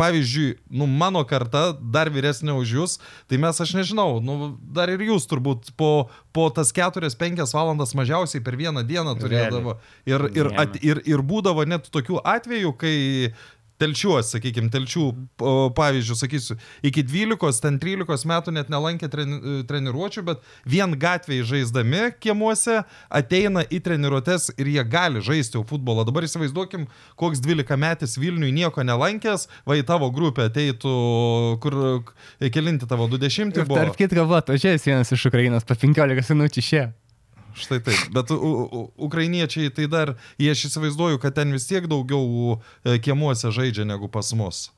pavyzdžiui, 0.00 0.56
nu, 0.80 0.88
mano 0.88 1.22
karta, 1.28 1.70
dar 1.76 2.10
vyresnė 2.12 2.54
už 2.56 2.74
jūs, 2.78 2.96
tai 3.28 3.40
mes, 3.42 3.60
aš 3.60 3.74
nežinau, 3.76 4.18
nu, 4.24 4.54
dar 4.72 4.92
ir 4.92 5.04
jūs 5.10 5.28
turbūt 5.28 5.72
po, 5.80 6.08
po 6.36 6.48
tas 6.54 6.72
keturias, 6.76 7.18
penkias 7.20 7.52
valandas 7.56 7.92
mažiausiai 7.98 8.42
per 8.44 8.56
vieną 8.60 8.84
dieną 8.88 9.16
turėdavo. 9.20 9.76
Ir, 10.08 10.28
ir, 10.32 10.52
at, 10.60 10.80
ir, 10.80 11.02
ir 11.04 11.24
būdavo 11.26 11.66
net 11.68 11.90
tokių 11.92 12.22
atvejų, 12.36 12.72
kai 12.80 12.96
telčiuos, 13.80 14.30
sakykime, 14.34 14.70
telčių 14.72 15.06
pavyzdžių, 15.76 16.16
sakysiu, 16.20 16.56
iki 16.86 17.04
12, 17.06 17.62
ten 17.64 17.78
13 17.82 18.28
metų 18.30 18.54
net 18.56 18.70
nelankė 18.72 19.10
treni, 19.12 19.40
treniruočių, 19.68 20.24
bet 20.28 20.44
vien 20.68 20.94
gatvėje 21.00 21.48
žaisdami 21.54 22.10
kiemuose 22.20 22.82
ateina 23.08 23.64
į 23.66 23.82
treniruotės 23.86 24.50
ir 24.56 24.70
jie 24.74 24.84
gali 24.84 25.24
žaisti 25.24 25.58
jau 25.58 25.64
futbolą. 25.66 26.04
Dabar 26.08 26.28
įsivaizduokim, 26.28 26.86
koks 27.20 27.42
12 27.44 27.80
metis 27.80 28.18
Vilniui 28.20 28.52
nieko 28.54 28.84
nelankęs, 28.86 29.48
va 29.68 29.78
į 29.80 29.86
tavo 29.88 30.10
grupę 30.14 30.48
ateitų, 30.50 30.94
kur 31.64 31.78
kelinti 32.52 32.88
tavo 32.90 33.08
20 33.10 33.56
Ir 33.56 33.68
buvo. 33.68 33.80
tarp 33.80 33.98
kitko, 33.98 34.26
va, 34.30 34.44
atvažiavęs 34.44 34.88
vienas 34.88 35.12
iš 35.16 35.28
Ukrainos, 35.30 35.66
po 35.66 35.76
15 35.78 36.36
minučių 36.36 36.64
išėjo. 36.64 36.90
Štai 37.54 37.80
taip, 37.84 38.00
bet 38.14 38.30
u, 38.30 38.36
u, 38.36 38.82
ukrainiečiai 39.06 39.70
tai 39.74 39.86
dar, 39.90 40.14
jie 40.38 40.50
aš 40.54 40.66
įsivaizduoju, 40.70 41.18
kad 41.22 41.34
ten 41.38 41.52
vis 41.52 41.66
tiek 41.68 41.88
daugiau 41.90 42.58
e, 42.84 42.98
kiemuose 43.02 43.50
žaidžia 43.54 43.86
negu 43.88 44.08
pas 44.12 44.32
mus. 44.36 44.68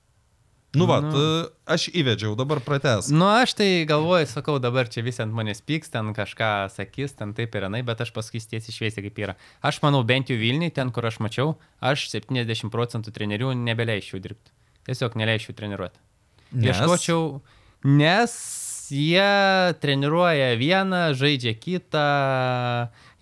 Nu, 0.72 0.86
va, 0.88 1.00
Nu. 1.04 1.10
nu. 1.12 1.48
aš 1.68 1.90
įvedžiau, 1.92 2.32
dabar 2.32 2.62
prates. 2.64 3.10
Nu, 3.12 3.26
aš 3.28 3.52
tai 3.58 3.84
galvoju, 3.84 4.24
sakau, 4.30 4.56
dabar 4.56 4.88
čia 4.88 5.02
visi 5.04 5.20
ant 5.20 5.34
manęs 5.36 5.60
pyks, 5.60 5.92
ten 5.92 6.14
kažką 6.16 6.70
sakys, 6.72 7.12
ten 7.12 7.34
taip 7.36 7.52
ir 7.54 7.66
anai, 7.68 7.82
bet 7.84 8.00
aš 8.00 8.08
pasakysiu 8.16 8.54
tiesiai 8.54 8.72
šviesiai 8.78 9.04
kaip 9.04 9.20
yra. 9.20 9.34
Aš 9.60 9.82
manau, 9.84 10.00
bent 10.00 10.32
jau 10.32 10.38
Vilniui, 10.40 10.72
ten, 10.72 10.88
kur 10.88 11.04
aš 11.04 11.20
mačiau, 11.20 11.58
aš 11.84 12.06
70 12.14 12.72
procentų 12.72 13.12
trenerių 13.12 13.52
nebeleičiau 13.52 14.16
dirbti. 14.24 14.48
Tiesiog 14.88 15.12
neleisčiau 15.20 15.52
treniruoti. 15.60 16.00
Nes? 16.56 16.72
Ieškočiau, 16.72 17.42
nes 17.84 18.32
jie 18.92 19.74
treniruoja 19.82 20.52
vieną, 20.60 21.12
žaidžia 21.18 21.54
kitą. 21.56 22.08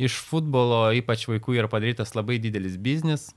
Iš 0.00 0.16
futbolo, 0.26 0.88
ypač 0.96 1.26
vaikų, 1.28 1.58
yra 1.60 1.70
padarytas 1.70 2.16
labai 2.16 2.40
didelis 2.42 2.78
biznis. 2.80 3.30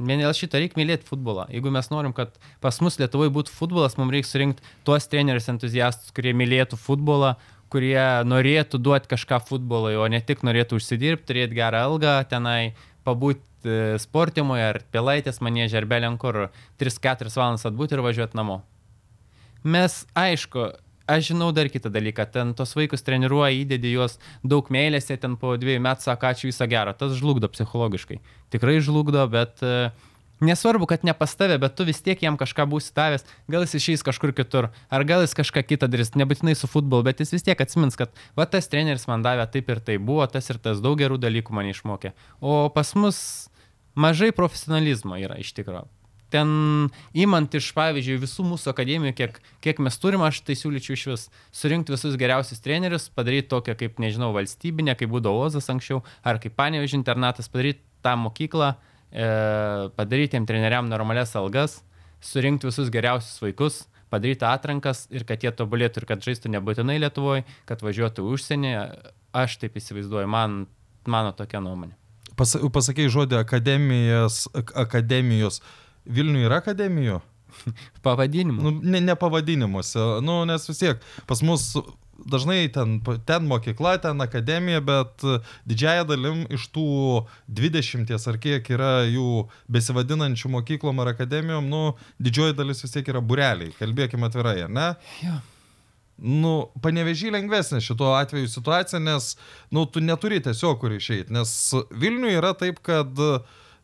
Vien 0.00 0.22
dėl 0.22 0.32
šito 0.32 0.56
reikia 0.56 0.78
mylėti 0.80 1.04
futbolą. 1.04 1.44
Jeigu 1.52 1.72
mes 1.74 1.90
norim, 1.92 2.14
kad 2.16 2.38
pas 2.64 2.78
mus 2.80 2.96
Lietuvoje 2.96 3.32
būtų 3.34 3.52
futbolas, 3.52 3.98
mums 4.00 4.14
reikia 4.14 4.30
surinkti 4.30 4.64
tuos 4.86 5.04
trenerius 5.12 5.50
entuziastus, 5.52 6.14
kurie 6.16 6.32
mylėtų 6.32 6.78
futbolą, 6.80 7.34
kurie 7.70 8.00
norėtų 8.24 8.80
duoti 8.80 9.10
kažką 9.12 9.42
futbolui, 9.50 9.98
o 10.00 10.08
ne 10.08 10.22
tik 10.24 10.40
norėtų 10.46 10.80
užsidirbti, 10.80 11.28
turėti 11.28 11.58
gerą 11.58 11.84
algą 11.90 12.16
tenai, 12.30 12.72
pabūti 13.04 13.98
sportimoje 14.00 14.70
ar 14.72 14.80
pilaitės 14.94 15.42
manėžė 15.44 15.82
ar 15.82 15.90
belen 15.90 16.16
kur 16.20 16.46
3-4 16.80 17.28
valandas 17.36 17.68
atbūti 17.68 17.98
ir 17.98 18.06
važiuoti 18.08 18.40
namo. 18.40 18.62
Mes, 19.64 20.04
aišku, 20.16 20.70
aš 21.10 21.32
žinau 21.32 21.50
dar 21.52 21.68
kitą 21.68 21.90
dalyką, 21.92 22.24
ten 22.32 22.54
tos 22.56 22.72
vaikus 22.78 23.02
treniruoja, 23.04 23.52
įdedi 23.58 23.92
juos 23.92 24.16
daug 24.46 24.70
meilės, 24.72 25.10
jie 25.10 25.18
ten 25.20 25.34
po 25.40 25.56
dviejų 25.60 25.82
metų 25.84 26.06
sako, 26.06 26.30
ačiū 26.30 26.48
visą 26.48 26.68
gerą, 26.70 26.94
tas 26.96 27.16
žlugdo 27.18 27.50
psichologiškai. 27.50 28.20
Tikrai 28.54 28.78
žlugdo, 28.84 29.26
bet 29.32 29.60
e, 29.66 29.90
nesvarbu, 30.40 30.88
kad 30.88 31.04
ne 31.04 31.14
pas 31.16 31.34
tave, 31.36 31.58
bet 31.60 31.76
tu 31.76 31.84
vis 31.88 32.00
tiek 32.00 32.22
jam 32.22 32.38
kažką 32.40 32.68
būsi 32.70 32.94
davęs, 32.96 33.26
gal 33.52 33.66
jis 33.66 33.76
išeis 33.80 34.06
kažkur 34.06 34.32
kitur, 34.36 34.70
ar 34.88 35.06
gal 35.08 35.26
jis 35.26 35.36
kažką 35.36 35.66
kitą 35.68 35.90
darys, 35.90 36.14
nebūtinai 36.16 36.56
su 36.56 36.70
futbolu, 36.70 37.08
bet 37.10 37.20
jis 37.20 37.34
vis 37.36 37.46
tiek 37.50 37.60
atsimins, 37.60 37.98
kad 38.00 38.14
va 38.38 38.48
tas 38.48 38.70
treneris 38.70 39.08
man 39.10 39.26
davė 39.26 39.50
taip 39.52 39.68
ir 39.68 39.84
tai 39.84 40.00
buvo, 40.00 40.24
tas 40.30 40.48
ir 40.48 40.62
tas 40.62 40.80
daug 40.80 40.96
gerų 41.00 41.20
dalykų 41.20 41.56
mane 41.56 41.74
išmokė. 41.74 42.14
O 42.40 42.62
pas 42.72 42.96
mus 42.96 43.22
mažai 43.98 44.32
profesionalizmo 44.32 45.20
yra 45.20 45.36
iš 45.42 45.52
tikrųjų 45.58 45.88
ten 46.32 46.50
įmant 47.16 47.54
iš, 47.58 47.70
pavyzdžiui, 47.76 48.20
visų 48.22 48.46
mūsų 48.52 48.72
akademijų, 48.72 49.14
kiek, 49.18 49.38
kiek 49.64 49.82
mes 49.82 49.98
turim, 50.00 50.22
aš 50.26 50.42
tai 50.46 50.56
siūlyčiau 50.58 50.96
iš 50.96 51.04
vis 51.10 51.26
surinkti 51.62 51.94
visus 51.94 52.16
geriausius 52.20 52.62
trenerius, 52.64 53.08
padaryti 53.14 53.50
tokią 53.52 53.76
kaip, 53.80 54.00
nežinau, 54.02 54.32
valstybinę, 54.36 54.96
kaip 54.98 55.12
būdavo 55.12 55.44
Ozas 55.48 55.70
anksčiau, 55.72 56.04
ar 56.24 56.40
kaip 56.42 56.56
Panevežė 56.58 56.98
internatas, 57.00 57.50
padaryti 57.52 57.82
tą 58.04 58.16
mokyklą, 58.20 58.74
e, 59.10 59.30
padaryti 59.98 60.36
tiem 60.36 60.48
treneriam 60.48 60.88
normalias 60.90 61.34
algas, 61.38 61.80
surinkti 62.24 62.70
visus 62.70 62.90
geriausius 62.92 63.40
vaikus, 63.42 63.82
padaryti 64.10 64.46
atrankas 64.46 65.06
ir 65.14 65.24
kad 65.28 65.42
jie 65.42 65.52
tobulėtų 65.54 66.02
ir 66.02 66.08
kad 66.10 66.24
žaistų 66.26 66.50
nebūtinai 66.56 66.98
Lietuvoje, 67.00 67.46
kad 67.68 67.82
važiuotų 67.86 68.26
užsienį. 68.34 68.74
Aš 69.30 69.60
taip 69.62 69.76
įsivaizduoju, 69.78 70.26
man, 70.26 70.64
mano 71.06 71.30
tokia 71.36 71.62
nuomonė. 71.62 71.94
Pas, 72.38 72.56
pasakėjai 72.56 73.12
žodį 73.14 73.38
akademijas, 73.38 74.46
ak- 74.56 74.72
akademijos. 74.86 75.60
Vilniuje 76.06 76.48
yra 76.48 76.60
akademijų? 76.62 77.20
Pavadinimu. 78.06 78.62
Nu, 78.62 78.70
ne, 78.82 79.00
ne 79.00 79.16
pavadinimuose, 79.18 79.98
nu, 80.24 80.42
nes 80.48 80.68
vis 80.68 80.80
tiek 80.80 81.02
pas 81.28 81.42
mus 81.44 81.72
dažnai 82.26 82.68
ten, 82.72 82.98
ten 83.24 83.46
mokykla, 83.48 83.96
ten 84.02 84.20
akademija, 84.20 84.80
bet 84.84 85.24
didžiaja 85.68 86.04
dalim 86.08 86.42
iš 86.52 86.66
tų 86.74 86.88
20 87.48 88.12
ar 88.12 88.38
kiek 88.42 88.68
yra 88.74 88.90
jų 89.08 89.46
besivadinančių 89.72 90.50
mokyklom 90.56 91.00
ar 91.00 91.14
akademijom, 91.14 91.70
nu, 91.70 91.82
didžioji 92.20 92.58
dalis 92.58 92.84
vis 92.84 92.92
tiek 92.96 93.08
yra 93.08 93.22
bureliai, 93.24 93.72
kalbėkime 93.78 94.28
atvirai, 94.28 94.58
ar 94.66 94.74
ne? 94.74 94.90
Jo. 95.24 95.38
Nu, 96.20 96.52
panevežį 96.84 97.30
lengvesnė 97.32 97.80
šituo 97.80 98.12
atveju 98.18 98.50
situacija, 98.52 99.00
nes, 99.00 99.32
nu, 99.72 99.86
tu 99.88 100.02
neturi 100.04 100.42
tiesiog 100.44 100.76
kur 100.82 100.92
išeiti, 100.92 101.32
nes 101.32 101.54
Vilniuje 101.96 102.36
yra 102.42 102.52
taip, 102.60 102.82
kad 102.84 103.24
uh, 103.24 103.40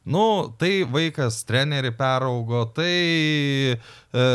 Nu, 0.07 0.55
tai 0.61 0.85
vaikas 0.87 1.41
trenerių 1.49 1.91
peraugo, 1.99 2.63
tai 2.77 3.75
e, 3.75 4.27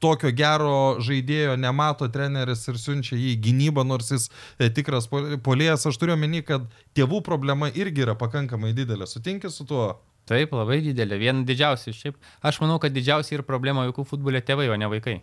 tokio 0.00 0.30
gero 0.32 0.96
žaidėjo 1.04 1.58
nemato 1.60 2.08
treneris 2.12 2.64
ir 2.70 2.78
siunčia 2.80 3.18
jį 3.18 3.34
į 3.34 3.40
gynybą, 3.44 3.84
nors 3.84 4.08
jis 4.14 4.28
e, 4.56 4.70
tikras 4.72 5.10
polėjas. 5.10 5.84
Aš 5.90 6.00
turiu 6.00 6.16
omeny, 6.16 6.40
kad 6.46 6.64
tėvų 6.96 7.20
problema 7.26 7.68
irgi 7.68 8.06
yra 8.06 8.16
pakankamai 8.18 8.72
didelė. 8.76 9.08
Sutinki 9.10 9.52
su 9.52 9.68
tuo? 9.68 9.90
Taip, 10.28 10.52
labai 10.56 10.80
didelė. 10.84 11.18
Viena 11.20 11.44
didžiausia. 11.48 11.92
Šiaip 11.96 12.16
aš 12.44 12.60
manau, 12.64 12.78
kad 12.80 12.94
didžiausia 12.96 13.38
yra 13.38 13.44
problema 13.48 13.84
vaikų 13.88 14.06
futbole 14.08 14.40
tėvai, 14.44 14.70
o 14.72 14.76
ne 14.80 14.88
vaikai. 14.88 15.18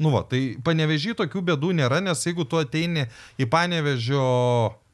Nu, 0.00 0.10
va, 0.12 0.24
tai 0.28 0.56
panevežį 0.64 1.12
tokių 1.20 1.44
bėdų 1.52 1.76
nėra, 1.76 2.00
nes 2.04 2.24
jeigu 2.26 2.48
tu 2.48 2.58
ateini 2.60 3.06
į 3.40 3.46
panevežio 3.52 4.24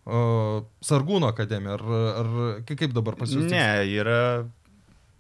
Sargūno 0.09 1.29
akademiją, 1.29 1.75
ar, 1.77 1.83
ar 2.23 2.29
kaip 2.69 2.95
dabar 2.97 3.17
pasiūlyti? 3.21 3.51
Ne, 3.53 3.67
yra 4.01 4.21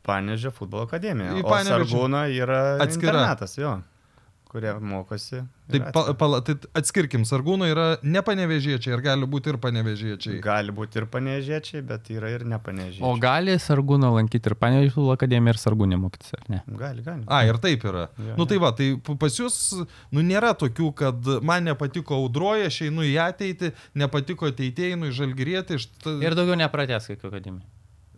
Panežio 0.08 0.48
futbolo 0.56 0.86
akademija. 0.88 1.34
Į 1.36 1.42
O 1.44 1.48
Panevėžio- 1.50 1.84
Sargūno 1.84 2.22
yra 2.32 2.60
Atskira. 2.80 3.12
internatas, 3.12 3.58
jo, 3.60 3.74
kurie 4.48 4.72
mokosi. 4.80 5.42
Tai, 5.68 5.80
pa, 5.92 6.02
pala, 6.16 6.40
tai 6.44 6.54
atskirkim, 6.78 7.26
Sargūno 7.28 7.66
yra 7.68 7.86
ne 8.02 8.22
panevežiečiai, 8.24 8.94
ir 8.96 9.02
gali 9.04 9.28
būti 9.28 9.52
ir 9.52 9.58
panevežiečiai. 9.60 10.38
Gali 10.44 10.72
būti 10.74 11.00
ir 11.00 11.06
panežiečiai, 11.12 11.82
bet 11.86 12.08
yra 12.14 12.30
ir 12.32 12.46
nepanežiečiai. 12.48 13.04
O 13.04 13.12
gali 13.20 13.58
Sargūną 13.60 14.14
lankyti 14.16 14.48
ir 14.48 14.56
futbolo 14.56 15.12
akademiją 15.18 15.54
ir 15.54 15.60
Sargūnę 15.60 16.00
mokytis, 16.00 16.32
ar 16.38 16.48
ne? 16.54 16.62
Gali, 16.80 17.04
gali. 17.04 17.26
A, 17.26 17.42
ir 17.44 17.60
taip 17.60 17.84
yra. 17.84 18.08
Jo, 18.16 18.34
nu 18.38 18.46
jo. 18.46 18.50
tai 18.52 18.60
va, 18.64 18.72
tai 18.78 18.90
pas 19.20 19.40
jūs, 19.42 19.58
nu 20.16 20.24
nėra 20.24 20.54
tokių, 20.58 20.92
kad 20.96 21.32
man 21.44 21.68
nepatiko 21.68 22.16
audroja, 22.16 22.72
aš 22.72 22.86
einu 22.88 23.04
į 23.04 23.18
ateitį, 23.28 23.74
nepatiko 24.00 24.48
ateitėjai, 24.48 24.96
einu 24.96 25.12
į 25.12 25.18
žalgyrėtį, 25.20 25.82
št... 25.84 26.14
Ir 26.24 26.38
daugiau 26.38 26.56
nepratęs 26.56 27.12
kaip 27.12 27.28
akademija. 27.28 27.68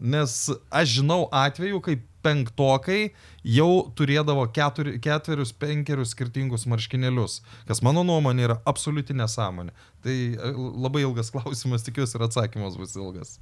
Nes 0.01 0.37
aš 0.73 0.97
žinau 1.01 1.27
atvejų, 1.33 1.81
kai 1.85 1.99
penktokai 2.25 3.13
jau 3.47 3.71
turėdavo 3.97 4.45
keturi, 4.53 4.97
ketverius, 5.03 5.53
penkerius 5.57 6.15
skirtingus 6.15 6.67
marškinėlius, 6.69 7.41
kas 7.69 7.81
mano 7.85 8.05
nuomonė 8.07 8.49
yra 8.49 8.59
absoliuti 8.69 9.17
nesąmonė. 9.17 9.73
Tai 10.05 10.17
e, 10.17 10.51
labai 10.57 11.05
ilgas 11.07 11.33
klausimas, 11.35 11.87
tikiuosi 11.87 12.19
ir 12.19 12.27
atsakymas 12.29 12.77
bus 12.81 12.97
ilgas. 12.99 13.39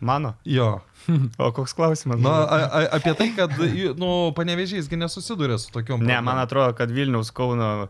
Mano. 0.00 0.34
Jo. 0.44 0.80
O 1.40 1.52
koks 1.56 1.72
klausimas? 1.76 2.20
Na, 2.20 2.34
a, 2.44 2.56
a, 2.66 2.80
apie 2.98 3.14
tai, 3.16 3.30
kad, 3.36 3.54
nu, 3.96 4.10
panevežysgi 4.36 4.98
nesusiduria 4.98 5.56
su 5.62 5.70
tokiom 5.72 6.02
Ne, 6.04 6.18
man 6.24 6.42
atrodo, 6.42 6.74
kad 6.76 6.92
Vilniaus 6.92 7.30
Kauno 7.32 7.88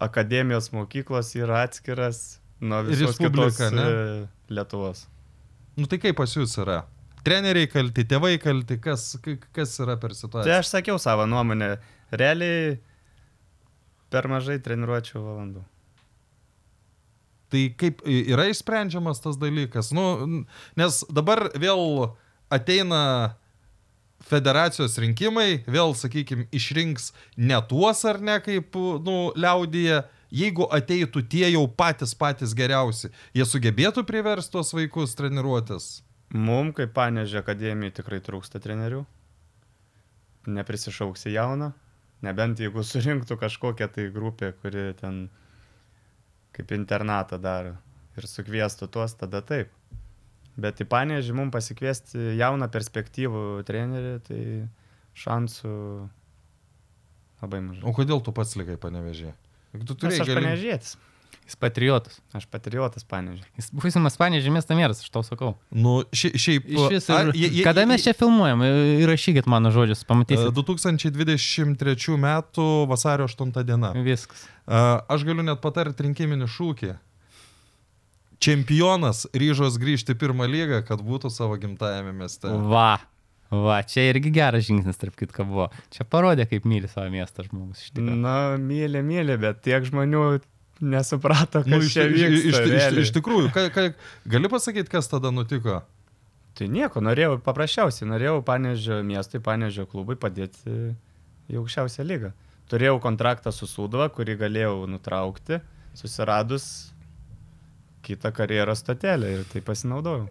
akademijos 0.00 0.70
mokyklos 0.72 1.34
yra 1.36 1.64
atskiras 1.66 2.38
nuo 2.60 2.80
visos 2.86 3.18
kitos 3.18 3.58
ne? 3.74 3.82
e, 3.82 4.52
Lietuvos. 4.54 5.04
Nu 5.78 5.86
tai 5.90 5.98
kaip 6.02 6.16
pas 6.18 6.32
jūs 6.32 6.54
yra? 6.62 6.84
Treneriai 7.28 7.68
kalti, 7.68 8.06
tėvai 8.08 8.36
kalti, 8.40 8.78
kas, 8.80 9.10
kas 9.52 9.74
yra 9.84 9.98
per 10.00 10.14
Tai 10.14 10.20
situaciją? 10.22 10.60
aš 10.62 10.70
sakiau 10.72 11.00
savo 11.02 11.26
nuomonę. 11.28 11.74
Realiai 12.08 12.78
per 14.08 14.28
mažai 14.32 14.56
treniruočio 14.64 15.20
valandų. 15.20 15.64
Tai 17.52 17.64
kaip 17.80 18.00
yra 18.08 18.48
išsprendžiamas 18.48 19.20
tas 19.24 19.36
dalykas? 19.40 19.92
Nu, 19.96 20.44
nes 20.76 21.02
dabar 21.12 21.46
vėl 21.56 22.10
ateina 22.52 23.36
federacijos 24.28 24.98
rinkimai, 25.00 25.62
vėl, 25.68 25.94
sakykime, 25.96 26.48
išrinks 26.52 27.12
ne 27.36 27.60
tuos 27.70 28.04
ar 28.08 28.20
ne 28.20 28.36
kaip, 28.44 28.76
nu, 29.04 29.18
liaudyje. 29.36 30.02
Jeigu 30.28 30.66
ateitų 30.76 31.22
tie 31.32 31.46
jau 31.54 31.62
patys 31.72 32.10
patys 32.12 32.52
geriausi, 32.52 33.08
jie 33.32 33.46
sugebėtų 33.48 34.02
priversti 34.04 34.52
tuos 34.58 34.74
vaikus 34.76 35.16
treniruotis. 35.16 35.86
Mum, 36.34 36.72
kaip 36.76 36.92
Panežė 36.96 37.40
akademijai, 37.40 37.94
tikrai 37.96 38.18
trūksta 38.24 38.60
trenerių. 38.60 39.04
Neprisišauksi 40.48 41.32
jauną. 41.34 41.72
Nebent 42.24 42.58
jeigu 42.60 42.82
surinktų 42.82 43.36
kažkokią 43.38 43.88
tai 43.94 44.08
grupę, 44.12 44.52
kuri 44.62 44.88
ten 44.98 45.28
kaip 46.56 46.72
internatą 46.74 47.38
daro 47.38 47.76
ir 48.18 48.26
sukviestų 48.26 48.88
tuos, 48.90 49.14
tada 49.14 49.40
taip. 49.46 49.70
Bet 50.58 50.80
į 50.82 50.88
Panežį 50.90 51.36
mums 51.38 51.54
pasikviesti 51.54 52.32
jauną 52.40 52.66
perspektyvų 52.74 53.42
trenerį, 53.68 54.14
tai 54.26 54.40
šansų 55.22 55.74
labai 57.44 57.60
mažai. 57.62 57.84
O 57.86 57.92
kodėl 57.94 58.18
tu 58.26 58.34
pats 58.34 58.56
likai 58.58 58.74
panevežė? 58.82 59.30
Tu 59.78 59.78
Nes 59.84 59.94
turėjai 60.00 60.24
aš 60.24 60.26
galim- 60.32 60.48
panežėtis. 60.48 60.96
Jis 61.48 61.56
patriotas. 61.56 62.18
Aš 62.36 62.44
patriotas 62.52 63.06
Panežį. 63.08 63.40
Jis 63.56 63.70
būsimas 63.72 64.18
Panevižė 64.20 64.50
miesto 64.52 64.76
meras, 64.76 65.00
aš 65.00 65.08
tau 65.14 65.22
sakau. 65.24 65.54
Nu, 65.72 66.02
ši, 66.12 66.30
šiaip. 66.36 66.66
Vis, 66.92 67.08
ar- 67.08 67.32
je- 67.32 67.48
je- 67.48 67.64
kada 67.64 67.86
mes 67.88 68.04
čia 68.04 68.12
filmuojam, 68.12 68.60
įrašykit 69.00 69.46
mano 69.48 69.70
žodžius, 69.72 70.02
E, 70.04 70.08
pamatysit. 70.10 70.52
2023 70.52 72.18
m. 72.20 72.42
vasario 72.86 73.24
8 73.24 73.64
diena. 73.64 73.94
Viskas. 73.96 74.44
E, 74.68 75.00
Aš 75.08 75.24
galiu 75.24 75.42
net 75.42 75.62
patarti 75.64 76.04
rinkiminį 76.04 76.44
šūkį. 76.52 76.92
Čempionas 78.38 79.26
ryžos 79.34 79.78
grįžti 79.82 80.14
pirmą 80.14 80.46
lygą, 80.46 80.84
kad 80.86 81.00
būtų 81.02 81.30
savo 81.32 81.56
gimtajame 81.58 82.12
mieste. 82.14 82.46
Va. 82.70 83.00
Va, 83.50 83.78
čia 83.82 84.04
irgi 84.12 84.30
geras 84.30 84.66
žingsnis, 84.68 84.98
tarp 85.00 85.16
kitko 85.16 85.46
buvo. 85.48 85.70
Čia 85.90 86.04
parodė, 86.04 86.44
kaip 86.46 86.66
myli 86.68 86.86
savo 86.92 87.08
miestą 87.10 87.46
žmogus. 87.48 87.80
iš 87.86 87.90
tikrųjų. 87.96 88.18
Na, 88.20 88.58
myli, 88.60 89.00
myli, 89.02 89.38
bet 89.40 89.62
tiek 89.64 89.82
žmonių 89.88 90.40
nesuprato, 90.80 91.62
kas 91.64 91.70
Nu, 91.70 91.80
iš, 91.82 91.92
čia 91.94 92.06
vyksta. 92.10 92.28
iš, 92.34 92.44
iš, 92.48 92.58
iš, 92.78 92.98
iš 93.04 93.14
tikrųjų, 93.16 93.52
ka, 93.54 93.68
ka, 93.74 93.86
gali 94.28 94.50
pasakyti, 94.52 94.90
kas 94.92 95.10
tada 95.10 95.32
nutiko? 95.34 95.80
Tai 96.58 96.66
nieko, 96.74 97.02
norėjau 97.04 97.38
paprasčiausiai, 97.46 98.08
norėjau 98.10 98.40
Panežio 98.46 99.00
miestui, 99.06 99.38
Panežio 99.42 99.86
klubui 99.90 100.16
padėti 100.18 100.94
į 101.48 101.60
aukščiausią 101.60 102.06
lygą. 102.06 102.32
Turėjau 102.68 102.98
kontraktą 103.00 103.52
su 103.54 103.68
Sūduva, 103.70 104.08
kurį 104.12 104.34
galėjau 104.42 104.88
nutraukti, 104.90 105.60
susiradus 105.96 106.90
kitą 108.04 108.32
karjeros 108.34 108.82
statelę 108.82 109.30
ir 109.38 109.46
tai 109.52 109.62
pasinaudojau. 109.64 110.26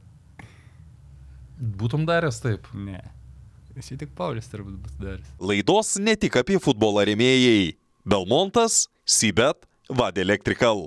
Būtum 1.57 2.05
daręs 2.05 2.41
taip. 2.43 2.67
Ne. 2.75 2.99
Jis 3.77 3.93
tik 4.01 4.13
Paulius 4.17 4.49
turbūt 4.49 4.77
bus 4.81 4.93
daręs. 5.01 5.31
Laidos 5.41 5.95
ne 6.01 6.15
tik 6.17 6.37
apie 6.39 6.59
futbolą 6.61 7.05
remėjai. 7.09 7.75
Belmontas, 8.07 8.85
Sibet, 9.07 9.65
Vad 9.89 10.17
Electrical. 10.17 10.85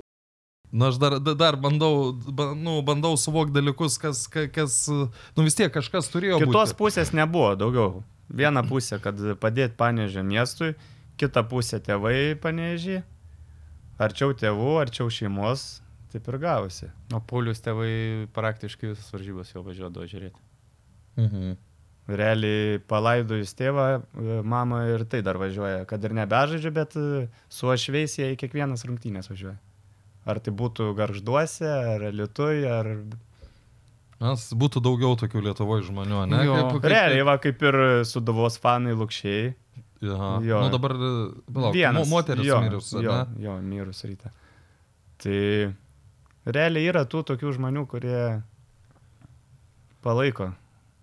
Na, 0.71 0.87
aš 0.87 0.95
dar, 1.01 1.17
da- 1.19 1.33
dar 1.35 1.55
bandau, 1.59 2.13
ba, 2.31 2.53
nu, 2.55 2.77
bandau 2.81 3.17
suvokti 3.19 3.51
dalykus, 3.57 3.97
kas, 3.99 4.27
ka- 4.31 4.47
kas, 4.47 4.85
nu 5.35 5.43
vis 5.43 5.55
tiek 5.57 5.71
kažkas 5.73 6.07
turėjo 6.13 6.37
Kitos 6.39 6.71
būti. 6.71 6.77
pusės 6.79 7.11
nebuvo 7.13 7.55
daugiau. 7.59 8.03
Viena 8.31 8.61
pusė, 8.63 9.01
kad 9.03 9.17
padėti 9.41 9.75
Panežio 9.75 10.23
miestui, 10.23 10.75
kita 11.19 11.43
pusė 11.43 11.81
tėvai 11.83 12.37
Panežį, 12.39 13.01
arčiau 13.99 14.31
tėvų, 14.33 14.69
arčiau 14.85 15.09
šeimos, 15.11 15.81
taip 16.13 16.27
ir 16.31 16.37
gavosi. 16.39 16.87
O 17.13 17.19
Paulius 17.19 17.59
tėvai 17.59 18.27
praktiškai 18.31 18.93
visas 18.93 19.11
varžybas 19.11 19.51
jau 19.51 19.65
važiuodavo 19.67 20.07
žiūrėti. 20.07 20.39
Mhm. 21.19 21.57
Realiai 22.11 22.79
palaidojus 22.91 23.53
tėvą, 23.55 23.85
e, 24.01 24.37
mama 24.43 24.81
ir 24.89 25.03
tai 25.09 25.21
dar 25.25 25.37
važiuoja, 25.39 25.83
kad 25.89 26.03
ir 26.03 26.15
nebežaidžia, 26.17 26.71
bet 26.75 26.95
e, 26.99 27.27
su 27.51 27.69
ašveis 27.71 28.17
jie 28.19 28.31
į 28.33 28.39
kiekvienas 28.41 28.83
rungtynės 28.89 29.29
važiuoja. 29.31 29.57
Ar 30.29 30.39
tai 30.43 30.53
būtų 30.53 30.91
garžduose, 30.97 31.65
ar 31.95 32.03
lietui, 32.13 32.65
ar... 32.69 32.89
Nes 34.21 34.43
būtų 34.53 34.83
daugiau 34.85 35.15
tokių 35.17 35.41
Lietuvoje 35.47 35.87
žmonių, 35.87 36.19
ne? 36.29 36.43
Jo. 36.45 36.57
Kaip, 36.59 36.75
kaip, 36.83 36.89
Realiai, 36.93 37.23
va 37.25 37.37
kaip 37.41 37.63
ir 37.65 37.77
suduvos 38.05 38.59
fanai 38.61 38.93
lūkščiai. 38.93 39.47
Aha. 40.11 40.29
Jo. 40.45 40.59
Nu 40.65 40.69
dabar, 40.73 40.93
palauk, 41.53 41.77
mo- 41.97 42.05
moteris 42.09 42.45
jo, 42.45 42.59
mirus, 42.61 42.91
Jo, 42.93 43.15
ne? 43.21 43.41
jo, 43.45 43.55
mirus 43.65 44.03
ryte. 44.05 44.29
Tai 45.21 45.39
realiai 46.49 46.87
yra 46.89 47.03
tų 47.09 47.21
tokių 47.31 47.53
žmonių, 47.57 47.83
kurie 47.89 48.21
palaiko. 50.01 50.51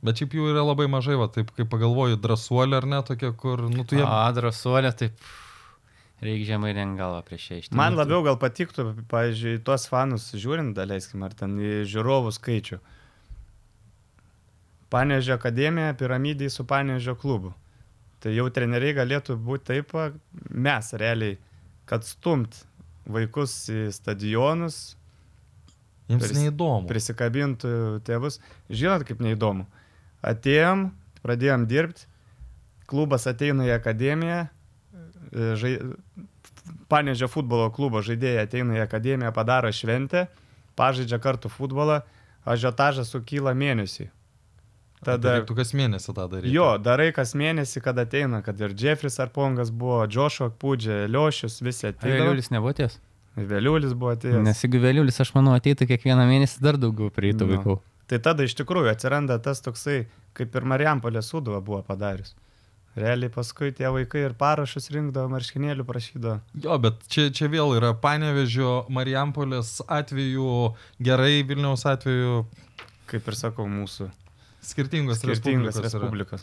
Bet 0.04 0.20
šiaip 0.20 0.36
jų 0.38 0.52
yra 0.52 0.62
labai 0.62 0.86
mažai, 0.90 1.16
va, 1.18 1.26
taip 1.32 1.50
kaip 1.56 1.68
pagalvoju, 1.72 2.20
drąsuolė 2.22 2.78
ar 2.78 2.86
ne, 2.86 3.00
tokia, 3.06 3.32
kur, 3.34 3.64
nu, 3.66 3.82
tu 3.88 3.98
jie... 3.98 4.04
A, 4.06 4.28
drąsuolė, 4.36 4.92
taip. 4.94 5.24
Reikia 6.22 6.54
žemai 6.54 6.70
rengalą 6.74 7.18
prieš 7.26 7.48
ją 7.50 7.56
iš 7.62 7.70
Man 7.78 7.94
labiau 7.98 8.24
gal 8.26 8.38
patiktų, 8.42 8.88
pavyzdžiui, 9.10 9.60
tuos 9.66 9.86
fanus 9.90 10.28
žiūrint, 10.34 10.74
daleiskim, 10.74 11.22
ar 11.26 11.34
ten 11.38 11.54
žiūrovų 11.86 12.32
skaičių. 12.34 12.78
Panežio 14.90 15.34
akademija 15.36 15.94
piramidai 15.98 16.48
su 16.50 16.64
Panežio 16.66 17.14
klubu. 17.18 17.52
Tai 18.22 18.32
jau 18.34 18.48
treneriai 18.50 18.96
galėtų 18.96 19.36
būti 19.46 19.68
taip, 19.68 19.92
mes 20.50 20.92
realiai, 20.98 21.36
kad 21.86 22.06
stumt 22.06 22.64
vaikus 23.06 23.54
į 23.70 23.88
stadionus, 23.94 24.96
Jiems 26.08 26.24
Pris- 26.24 26.38
neįdomu. 26.40 26.88
prisikabintų 26.88 27.70
tėvus. 28.08 28.38
Žinot, 28.72 29.04
kaip 29.04 29.20
neįdomu. 29.20 29.66
Atėjom, 30.26 30.88
pradėjom 31.22 31.66
dirbti, 31.70 32.06
klubas 32.90 33.26
ateina 33.30 33.66
į 33.68 33.74
akademiją, 33.78 34.46
e, 34.48 35.50
žai... 35.60 35.78
Panežio 36.88 37.28
futbolo 37.32 37.70
klubo 37.72 38.00
žaidėjai 38.04 38.42
ateina 38.44 38.76
į 38.76 38.82
akademiją, 38.82 39.30
padaro 39.32 39.70
šventę, 39.72 40.26
pažaidžia 40.76 41.16
kartu 41.20 41.48
futbolą, 41.52 42.02
ažiotažas 42.48 43.08
sukyla 43.12 43.54
mėnesį. 43.56 44.08
Tada 44.98 45.16
Tada 45.16 45.34
reiktų 45.38 45.56
kas 45.60 45.72
mėnesį 45.78 46.12
tą 46.16 46.24
daryti. 46.32 46.52
Jo, 46.52 46.70
darai 46.82 47.10
kas 47.16 47.32
mėnesį, 47.38 47.80
kad 47.84 48.00
ateina, 48.02 48.40
kad 48.44 48.60
ir 48.60 48.74
Jeffris 48.76 49.20
Arpongas 49.22 49.70
buvo, 49.70 50.00
Džošo 50.10 50.50
Pūdžia, 50.60 51.04
Liošius, 51.12 51.60
visi 51.62 51.86
ateina. 51.88 52.18
Vėliulis 52.18 52.50
nebuvo 52.52 52.72
ties. 52.76 52.98
Vėliulis 53.38 53.94
buvo 53.94 54.16
atėjęs. 54.16 54.42
Nes 54.44 54.64
jeigu 54.64 54.80
vėliulis, 54.82 55.20
aš 55.22 55.30
manau, 55.36 55.54
ateitų 55.56 55.86
kiekvieną 55.92 56.24
mėnesį 56.28 56.64
dar 56.64 56.80
daugiau 56.80 57.12
prieitų 57.14 57.46
Nu. 57.46 57.52
vaikų. 57.54 57.76
Tai 58.08 58.20
tada 58.24 58.44
iš 58.46 58.56
tikrųjų 58.58 58.92
atsiranda 58.92 59.36
tas 59.44 59.60
toksai, 59.64 60.02
kaip 60.36 60.54
ir 60.56 60.68
Marijampolė 60.68 61.22
Sūduva 61.24 61.60
buvo 61.64 61.82
padarius. 61.84 62.34
Realiai 62.98 63.30
paskui 63.30 63.68
tie 63.76 63.86
vaikai 63.94 64.24
ir 64.24 64.32
parašus 64.38 64.88
rinkdavo, 64.90 65.28
marškinėlių 65.30 65.84
prašydavo. 65.86 66.38
Jo, 66.64 66.78
bet 66.82 67.04
čia, 67.12 67.28
čia 67.30 67.50
vėl 67.52 67.76
yra 67.76 67.92
Panevežio, 67.94 68.88
Marijampolės 68.90 69.76
atveju, 69.86 70.72
gerai 71.04 71.44
Vilniaus 71.46 71.84
atveju 71.86 72.46
Kaip 73.08 73.28
ir 73.30 73.36
sakau, 73.38 73.64
mūsų 73.70 74.10
skirtingos 74.68 75.22
skirtingas 75.22 75.78
Respublikos 75.78 75.78
yra. 75.80 75.88
respublikas. 75.88 76.42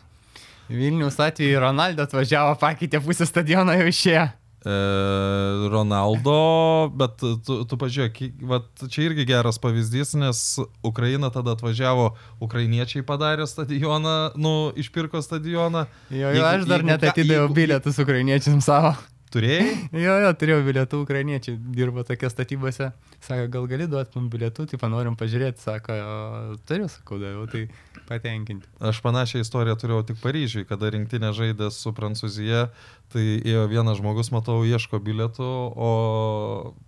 Vilnius 0.66 1.20
atveju 1.22 1.60
Ronaldo 1.62 2.06
atvažiavo, 2.08 2.56
pakeitė 2.62 3.02
pusę 3.06 3.28
stadiono 3.30 3.76
jau 3.78 3.86
išėjo. 3.92 4.24
E, 4.66 5.70
Ronaldo, 5.70 6.90
bet 6.98 7.22
tu, 7.22 7.58
tu 7.70 7.78
pažiūrėk, 7.78 8.18
vat, 8.50 8.66
čia 8.90 9.06
irgi 9.12 9.26
geras 9.30 9.60
pavyzdys, 9.62 10.16
nes 10.18 10.42
Ukraina 10.82 11.30
tada 11.30 11.54
atvažiavo, 11.54 12.16
ukrainiečiai 12.42 13.06
padarė 13.06 13.46
stadioną, 13.46 14.34
nu, 14.42 14.56
išpirko 14.74 15.22
stadioną. 15.22 15.86
Jo, 16.10 16.18
jo, 16.18 16.32
Jeigu- 16.34 16.48
aš 16.50 16.66
dar 16.66 16.82
jeigu 16.82 16.90
net 16.90 17.06
atidėjau 17.12 17.50
bilietus 17.54 18.02
ukrainiečiams 18.02 18.66
savo. 18.66 18.96
Turėjai? 19.36 19.90
Jo, 19.92 20.14
jo, 20.24 20.30
turėjau 20.40 20.62
bilietų 20.64 21.00
ukrainiečiai, 21.04 21.58
dirba 21.76 22.06
tokia 22.08 22.30
statybose. 22.32 22.92
Sako, 23.26 23.50
gal 23.52 23.66
gali 23.68 23.88
duoti 23.92 24.16
mums 24.16 24.32
bilietų, 24.32 24.66
tai 24.72 24.78
panorim 24.80 25.18
pažiūrėti, 25.20 25.60
sako, 25.60 25.92
"O, 25.92 26.56
turiu, 26.70 26.88
sakau, 26.88 27.18
daviau, 27.20 27.44
tai 27.52 27.66
patenkinti. 28.08 28.64
Aš 28.80 29.02
panašią 29.04 29.42
istoriją 29.44 29.76
turėjau 29.82 30.06
tik 30.08 30.22
Paryžiui, 30.24 30.64
kada 30.70 30.88
rinktinė 30.94 31.34
žaidė 31.36 31.68
su 31.74 31.92
Prancūzija, 31.92 32.70
tai 33.14 33.24
ėjo 33.46 33.68
vienas 33.72 34.00
žmogus, 34.00 34.32
matau, 34.34 34.58
ieško 34.68 35.00
bilietų, 35.04 35.46
o 35.76 35.90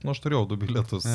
nu, 0.03 0.11
aš 0.11 0.20
turėjau 0.24 0.45
du 0.49 0.57
bilietus, 0.59 1.05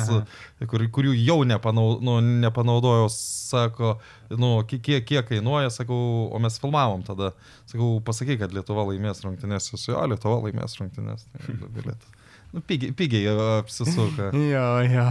kur, 0.69 0.85
kurių 0.95 1.13
jau 1.19 1.37
nepanau, 1.47 1.99
nu, 2.01 2.17
nepanaudojau, 2.21 3.09
sako, 3.13 3.97
nu, 4.31 4.53
ki- 4.69 4.79
kiek, 4.85 5.05
kiek 5.05 5.27
kainuoja, 5.29 5.69
sakau, 5.73 6.29
o 6.33 6.39
mes 6.43 6.57
filmavom 6.61 7.03
tada, 7.05 7.33
sakau, 7.69 7.99
pasakyk, 8.05 8.39
kad 8.45 8.55
Lietuva 8.55 8.87
laimės 8.89 9.21
rungtynės, 9.25 9.71
jis, 9.73 9.87
jo, 9.91 9.99
Lietuva 10.09 10.39
laimės 10.47 10.79
rungtynės, 10.81 11.27
tai 11.37 11.57
du 11.59 11.69
bilietus. 11.75 12.09
Nu, 12.53 12.61
pigiai, 12.61 12.91
pigiai 12.93 13.29
apsisuka. 13.59 14.31
Jo, 14.53 14.67
jo. 14.85 15.07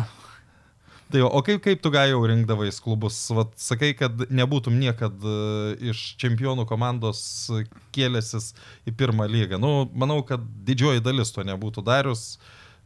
Tai 1.12 1.20
jo, 1.20 1.28
o 1.28 1.42
kaip, 1.44 1.60
kaip 1.60 1.82
tu 1.84 1.90
gajau 1.92 2.22
rinkdavais 2.24 2.78
klubus? 2.80 3.18
Vat, 3.36 3.50
sakai, 3.60 3.90
kad 3.98 4.22
nebūtum 4.32 4.78
niekad 4.80 5.12
e, 5.20 5.34
iš 5.92 6.14
čempionų 6.22 6.64
komandos 6.70 7.20
kėlęsis 7.92 8.54
į 8.88 8.94
pirmą 8.96 9.26
lygą. 9.28 9.60
Nu, 9.60 9.90
manau, 9.92 10.22
kad 10.24 10.40
didžioji 10.64 11.04
dalis 11.04 11.34
to 11.36 11.44
nebūtų 11.44 11.84
darius. 11.84 12.24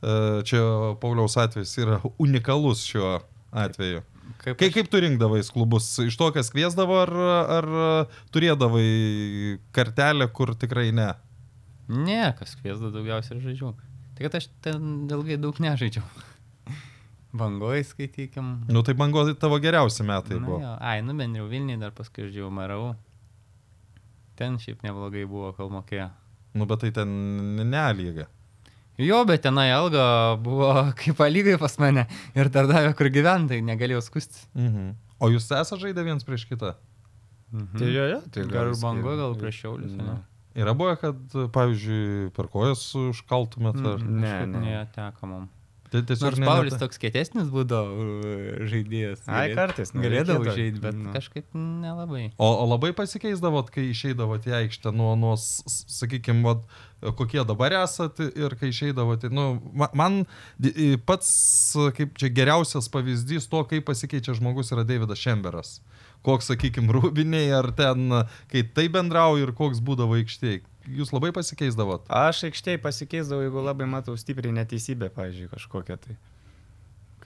E, 0.03 0.43
Čia 0.49 0.65
Pauliaus 0.99 1.39
atvejis 1.39 1.77
yra 1.85 2.01
unikalus 2.19 2.83
šiuo 2.91 3.21
atveju. 3.55 4.03
Kaip, 4.43 4.59
Kaip, 4.59 4.75
kaip 4.75 4.91
tu 4.91 5.07
rinkdavais 5.07 5.55
klubus? 5.55 5.87
Iš 6.03 6.19
to, 6.19 6.33
kas 6.35 6.51
kviesdavo, 6.51 6.99
ar, 7.07 7.15
ar 7.61 7.73
turėdavai 8.35 9.61
kartelę, 9.77 10.27
kur 10.35 10.57
tikrai 10.59 10.91
ne? 10.91 11.13
Ne, 11.87 12.25
kas 12.39 12.59
kviesda 12.59 12.91
daugiausiai 12.91 13.39
žaidžiau. 13.39 13.77
Tai 14.17 14.27
kad 14.27 14.41
aš 14.41 14.51
ten 14.67 15.07
ilgai 15.07 15.39
daug 15.39 15.63
nežaidžiau. 15.63 16.26
Bangoji 17.37 17.85
skaitykim. 17.85 18.47
Nu, 18.73 18.83
tai 18.83 18.95
gal 18.99 19.35
tavo 19.41 19.59
geriausi 19.61 20.03
metai 20.07 20.39
Na 20.41 20.47
buvo. 20.47 20.61
jo, 20.63 20.77
ai, 20.81 21.01
nu 21.03 21.15
bendriau 21.19 21.47
Vilniui 21.51 21.79
dar 21.81 21.91
paskui 21.97 22.25
žaidžiau 22.29 22.51
Marau. 22.51 22.95
Ten 24.37 24.59
šiaip 24.61 24.83
neblogai 24.85 25.25
buvo, 25.29 25.53
kol 25.57 25.71
mokėjo. 25.73 26.11
Nu, 26.57 26.67
bet 26.69 26.81
tai 26.85 26.91
ten 26.97 27.09
ne 27.71 27.85
lyga. 27.97 28.27
Jo, 29.01 29.23
bet 29.29 29.43
tenai 29.45 29.69
alga 29.77 30.37
buvo 30.41 30.71
kaip 31.01 31.19
lygai 31.29 31.59
pas 31.61 31.75
mane 31.81 32.07
ir 32.37 32.49
dar 32.53 32.69
davė 32.69 32.95
kur 32.97 33.11
gyventai, 33.13 33.61
negalėjau 33.65 34.03
skustis. 34.05 34.47
Mhm. 34.57 34.95
O 35.21 35.31
jūs 35.33 35.49
esate 35.49 35.81
žaidę 35.81 36.05
viens 36.05 36.25
prieš 36.25 36.45
kitą? 36.49 36.75
Mhm. 37.53 37.77
Tai 37.79 37.89
jo, 37.93 38.07
jo, 38.13 38.21
tai 38.33 38.45
Gal 38.51 38.73
vis- 38.73 38.83
bango, 38.85 39.17
gal 39.17 39.37
prieš 39.41 39.63
šiaulius, 39.65 39.93
Nu. 39.97 40.05
ne? 40.05 40.17
Yra 40.57 40.73
buvę, 40.73 40.95
kad, 40.97 41.19
pavyzdžiui, 41.53 42.31
per 42.37 42.47
kojas 42.49 42.81
užkaltumėt 42.97 43.77
ar... 43.77 44.01
Mm, 44.01 44.21
Ne, 44.21 44.31
kažkaip 44.33 44.49
ne. 44.53 44.61
Neteko 44.73 45.29
mum. 45.29 45.43
Tai 45.91 46.01
tiesiog 46.03 46.35
Nors 46.37 46.49
Paulius 46.49 46.77
toks 46.81 46.99
kietesnis 46.99 47.47
būdavo 47.53 48.07
uh, 48.07 48.65
žaidėjas. 48.67 49.21
Ai, 49.31 49.53
kartais, 49.55 49.93
nu, 49.95 50.03
Galėdavau 50.03 50.43
reikėdavo. 50.43 50.57
žaisti, 50.59 50.83
bet 50.83 50.95
Nu. 50.99 51.13
kažkaip 51.15 51.47
nelabai. 51.55 52.25
O, 52.43 52.49
o 52.49 52.65
labai 52.73 52.91
pasikeisdavot, 52.99 53.71
kai 53.71 53.85
išeidavot 53.93 54.49
į 54.51 54.55
aikštę 54.65 54.93
nuo, 54.97 55.13
nuo 55.21 55.37
sakykime, 55.39 56.43
vat, 56.47 56.65
kokie 57.19 57.45
dabar 57.47 57.77
esat 57.85 58.19
ir 58.27 58.57
kai 58.59 58.73
išeidavot. 58.75 59.23
į- 59.29 59.33
Nu, 59.37 59.47
ma- 59.75 59.91
man 59.95 60.25
pats, 61.07 61.77
kaip 61.97 62.17
čia 62.19 62.29
geriausias 62.35 62.89
pavyzdys 62.93 63.47
to, 63.51 63.63
kaip 63.65 63.85
pasikeičia 63.87 64.35
žmogus, 64.35 64.73
yra 64.75 64.85
Davidas 64.87 65.19
Šemberas. 65.23 65.81
Koks, 66.27 66.49
sakykime, 66.51 66.91
rūbiniai 66.97 67.53
ar 67.55 67.71
ten, 67.77 68.09
kai 68.51 68.63
tai 68.75 68.89
bendrauja 68.89 69.47
ir 69.47 69.53
koks 69.55 69.79
būdavo 69.85 70.19
aikštėje. 70.19 70.63
Jūs 70.87 71.11
labai 71.11 71.33
pasikeisdavot. 71.35 72.07
Aš 72.13 72.45
aikštėje 72.51 72.79
pasikeisdavau, 72.83 73.43
jeigu 73.43 73.63
labai 73.65 73.89
matau 73.91 74.15
stipriai 74.19 74.55
neteisybę, 74.55 75.11
pavyzdžiui, 75.17 75.51
kažkokią 75.51 75.97
tai. 76.03 76.17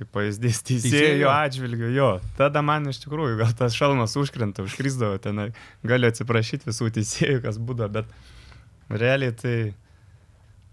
Kaip 0.00 0.08
pavyzdys 0.16 0.62
Teisėjo? 0.64 1.28
atžvilgiu, 1.28 1.90
jo. 1.92 2.08
Tada 2.38 2.62
man 2.64 2.88
iš 2.88 3.02
tikrųjų 3.02 3.36
gal 3.42 3.52
tas 3.56 3.76
šalmas 3.76 4.16
užkrenta, 4.16 4.64
užkrisdavo 4.64 5.18
ten, 5.20 5.50
galiu 5.84 6.08
atsiprašyti 6.08 6.70
visų 6.70 6.88
teisėjų, 6.96 7.42
kas 7.44 7.58
būdavo, 7.60 8.00
bet 8.00 8.94
realiai 9.02 9.34
tai 9.36 9.56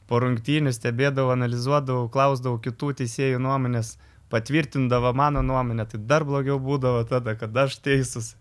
po 0.07 0.21
rungtynių 0.23 0.71
stebėdavau, 0.71 1.33
analizuodavau, 1.35 2.07
klausdavau 2.13 2.61
kitų 2.63 2.93
teisėjų 3.01 3.43
nuomonės, 3.43 3.97
patvirtindavo 4.31 5.11
mano 5.15 5.43
nuomonę, 5.43 5.89
tai 5.91 5.99
dar 6.07 6.23
blogiau 6.27 6.55
būdavo 6.63 7.03
tada, 7.11 7.35
kad 7.35 7.51
aš 7.67 7.81
teisus. 7.83 8.35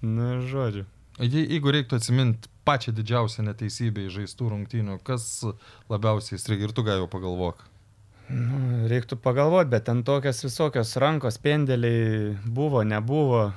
Na, 0.00 0.36
ir 0.36 0.46
žodžiu. 0.46 0.86
Je- 1.20 1.46
Jeigu 1.50 1.72
reiktų 1.74 1.98
atsiminti 2.00 2.48
pačią 2.64 2.92
didžiausią 2.96 3.44
neteisybę 3.44 4.06
į 4.06 4.12
žaistų 4.18 4.48
rungtynių, 4.54 4.98
kas 5.04 5.44
labiausiai 5.90 6.38
įstrigia 6.38 6.68
ir 6.68 6.72
tu 6.72 6.82
gal 6.86 7.02
jau 7.02 7.08
pagalvok. 7.12 7.64
Nu, 8.30 8.86
reiktų 8.88 9.18
pagalvoti, 9.18 9.70
bet 9.72 9.84
ten 9.88 10.04
tokios 10.06 10.40
visokios 10.44 10.94
rankos, 11.02 11.36
pendeliai 11.42 12.36
buvo, 12.46 12.84
nebuvo. 12.86 13.52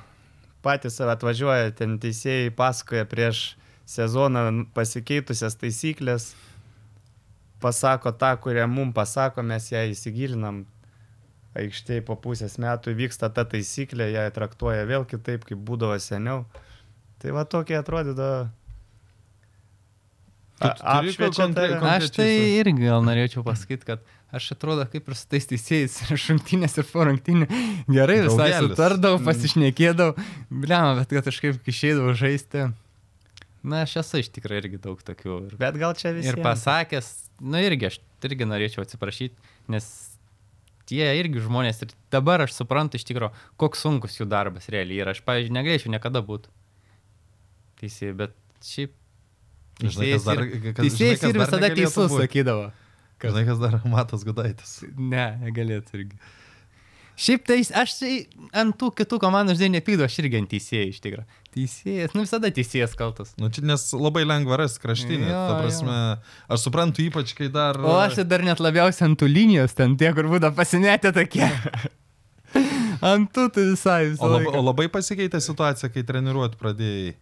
Patys 0.64 0.98
atvažiuoja, 1.00 1.70
ten 1.76 1.98
teisėjai 2.00 2.50
pasakoja 2.56 3.04
prieš 3.06 3.56
sezoną 3.86 4.64
pasikeitusias 4.74 5.54
taisyklės, 5.60 6.32
pasako 7.60 8.12
tą, 8.12 8.32
kurią 8.40 8.66
mum 8.68 8.92
pasako, 8.96 9.42
mes 9.42 9.70
ją 9.72 9.84
įsigilinam. 9.92 10.64
Aikštėje 11.54 12.02
po 12.02 12.16
pusės 12.18 12.56
metų 12.58 12.96
vyksta 12.98 13.28
ta 13.30 13.44
taisyklė, 13.46 14.08
ją 14.10 14.24
traktuoja 14.34 14.88
vėl 14.90 15.04
kitaip, 15.06 15.44
kaip 15.46 15.60
būdavo 15.68 15.94
seniau. 16.02 16.44
Tai 17.24 17.32
va 17.32 17.44
tokie 17.48 17.78
atrodydavo. 17.80 18.50
Tu 20.60 20.68
A- 20.68 20.74
turi 20.76 21.10
apšviečia 21.10 21.40
konkre- 21.40 21.54
tave. 21.56 21.78
kon- 21.80 21.88
Aš 21.96 22.10
tai 22.14 22.28
irgi 22.60 22.84
gal 22.86 23.02
norėčiau 23.02 23.42
pasakyti, 23.44 23.84
kad 23.88 24.04
aš 24.34 24.52
atrodo 24.54 24.84
kaip 24.90 25.08
ir 25.10 25.16
su 25.18 25.26
tais 25.32 25.46
teisėjais 25.50 25.96
ir 26.12 26.20
šimtinės 26.20 26.78
ir 26.78 26.86
po 26.92 27.02
rungtinių 27.08 27.48
gerai 27.90 28.20
visai 28.28 28.52
sutardavau, 28.60 29.18
pasišnekėdavau, 29.26 30.14
bliam, 30.50 30.94
bet 31.00 31.10
kad 31.10 31.26
kažkaip 31.26 31.58
išeidavau 31.66 32.14
žaisti. 32.14 32.68
Na, 33.64 33.82
aš 33.82 33.96
esu 34.04 34.20
iš 34.20 34.28
tikrųjų 34.36 34.60
irgi 34.62 34.78
daug 34.84 35.00
tokių. 35.02 35.36
Ir, 35.48 35.56
Bet 35.58 35.74
gal 35.80 35.94
čia 35.96 36.12
visi. 36.14 36.28
ir 36.28 36.36
pasakęs, 36.44 37.08
nu 37.40 37.56
irgi 37.64 37.88
aš 37.90 37.98
irgi 38.24 38.44
norėčiau 38.46 38.84
atsiprašyti, 38.84 39.34
nes 39.72 39.88
tie 40.86 41.08
irgi 41.18 41.40
žmonės 41.40 41.80
ir 41.82 41.88
dabar 42.12 42.44
aš 42.44 42.52
suprantu 42.60 43.00
iš 43.00 43.04
tikrųjų, 43.08 43.32
koks 43.56 43.80
sunkus 43.88 44.20
jų 44.20 44.28
darbas 44.28 44.68
realiai 44.68 45.00
yra. 45.02 45.16
Aš, 45.16 45.24
pavyzdžiui, 45.24 45.56
negalėčiau 45.56 45.90
niekada 45.96 46.20
būti 46.22 46.48
teisėjai, 47.84 48.16
bet 48.24 48.36
šiaip 48.64 48.94
Žinai, 49.82 50.12
kas 50.14 50.24
dar- 50.28 50.42
ir- 50.44 50.50
kas- 50.54 50.60
žinai, 50.62 50.84
teisėjas 50.86 51.20
kas 51.20 51.28
ir 51.34 51.38
visada 51.42 51.68
teisus 51.74 52.12
sakydavo. 52.14 52.66
Kas? 53.18 53.32
Žinai, 53.32 53.44
kas 53.48 53.58
dar 53.62 53.80
Matas 53.90 54.22
Gudaitis. 54.26 54.72
Ne, 54.98 55.24
negalėtų 55.42 55.98
irgi. 56.00 56.18
Šiaip 57.14 57.44
tai 57.46 57.56
aš 57.78 57.92
tai 58.00 58.12
ant 58.58 58.74
tų 58.78 58.88
kitų 58.98 59.20
komandų 59.22 59.54
žinai 59.54 59.76
nepykdu, 59.76 60.02
aš 60.02 60.16
irgi 60.18 60.38
ant 60.40 60.48
teisėjų 60.50 60.86
iš 60.90 60.96
tikrųjų. 61.04 61.26
Teisėjas, 61.54 62.14
nu 62.16 62.24
visada 62.24 62.50
teisėjas 62.50 62.96
kaltas. 62.98 63.30
Nu, 63.38 63.50
čia 63.54 63.62
nes 63.62 63.84
labai 63.94 64.24
lengva 64.26 64.58
rasti 64.58 64.82
kraštinį. 64.82 65.28
Jo, 65.30 65.42
Ta 65.46 65.60
prasme, 65.60 65.98
aš 66.50 66.64
suprantu 66.66 67.04
ypač, 67.06 67.30
kai 67.38 67.46
dar... 67.54 67.78
O 67.78 67.94
aš 68.02 68.16
tai 68.18 68.24
dar 68.32 68.42
net 68.42 68.58
labiausiai 68.58 69.06
ant 69.12 69.20
tų 69.22 69.28
linijos, 69.30 69.76
ten 69.78 69.94
tie, 70.00 70.10
kur 70.16 70.26
būda 70.32 70.50
pasinetę 70.58 71.12
tokie. 71.14 71.46
ant 73.14 73.30
tų 73.34 73.46
tai 73.54 73.68
visai 73.70 74.00
visai. 74.10 74.22
O 74.26 74.32
labai, 74.34 74.50
o 74.58 74.62
labai 74.72 74.88
pasikeitė 74.98 75.38
situacija, 75.42 75.90
kai 75.94 76.02
treniruoti 76.06 76.58
pradėjai. 76.60 77.14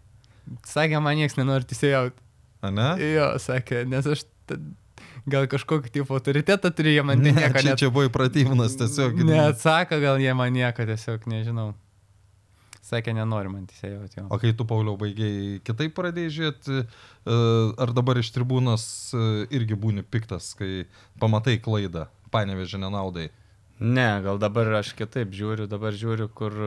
Sakė, 0.67 1.01
man 1.03 1.19
niekas 1.21 1.39
nenori 1.39 1.69
teisėjauti. 1.71 2.19
A 2.63 2.71
ne? 2.71 2.89
Jo, 3.03 3.33
sakė, 3.43 3.83
nes 3.91 4.07
aš 4.07 4.25
gal 5.31 5.47
kažkokį 5.51 5.93
tipo 5.95 6.17
autoritetą 6.17 6.71
turiu, 6.75 6.97
jie 6.97 7.05
man 7.07 7.23
tai 7.23 7.33
nieko 7.35 7.61
čia, 7.61 7.69
net... 7.69 7.81
čia 7.81 7.91
buvo 7.95 8.09
įpratyvinas 8.09 8.77
tiesiog. 8.79 9.23
Neatsako, 9.27 9.99
gal 10.03 10.21
jie 10.23 10.35
man 10.39 10.55
nieko 10.55 10.87
tiesiog 10.89 11.27
nežinau. 11.31 11.73
Sakė, 12.83 13.15
nenori 13.15 13.49
man 13.49 13.67
teisėjauti 13.71 14.19
jo. 14.19 14.25
O 14.35 14.39
kai 14.43 14.51
tu, 14.59 14.67
Pauliau, 14.69 14.97
baigiai 15.01 15.61
kitaip 15.65 15.95
pradėjai 15.97 16.33
žiūrėti, 16.35 16.81
e, 16.83 17.37
ar 17.81 17.93
dabar 17.95 18.19
iš 18.21 18.33
tribūnos 18.35 18.85
e, 19.15 19.29
irgi 19.55 19.79
būni 19.79 20.03
piktas, 20.03 20.51
kai 20.59 20.89
pamatai 21.23 21.57
klaidą, 21.63 22.09
panevežė 22.35 22.83
nenaudai. 22.83 23.31
Ne, 23.83 24.09
gal 24.27 24.43
dabar 24.43 24.69
aš 24.83 24.93
kitaip 24.99 25.33
žiūriu, 25.35 25.69
dabar 25.71 25.95
žiūriu, 25.97 26.27
kur 26.35 26.59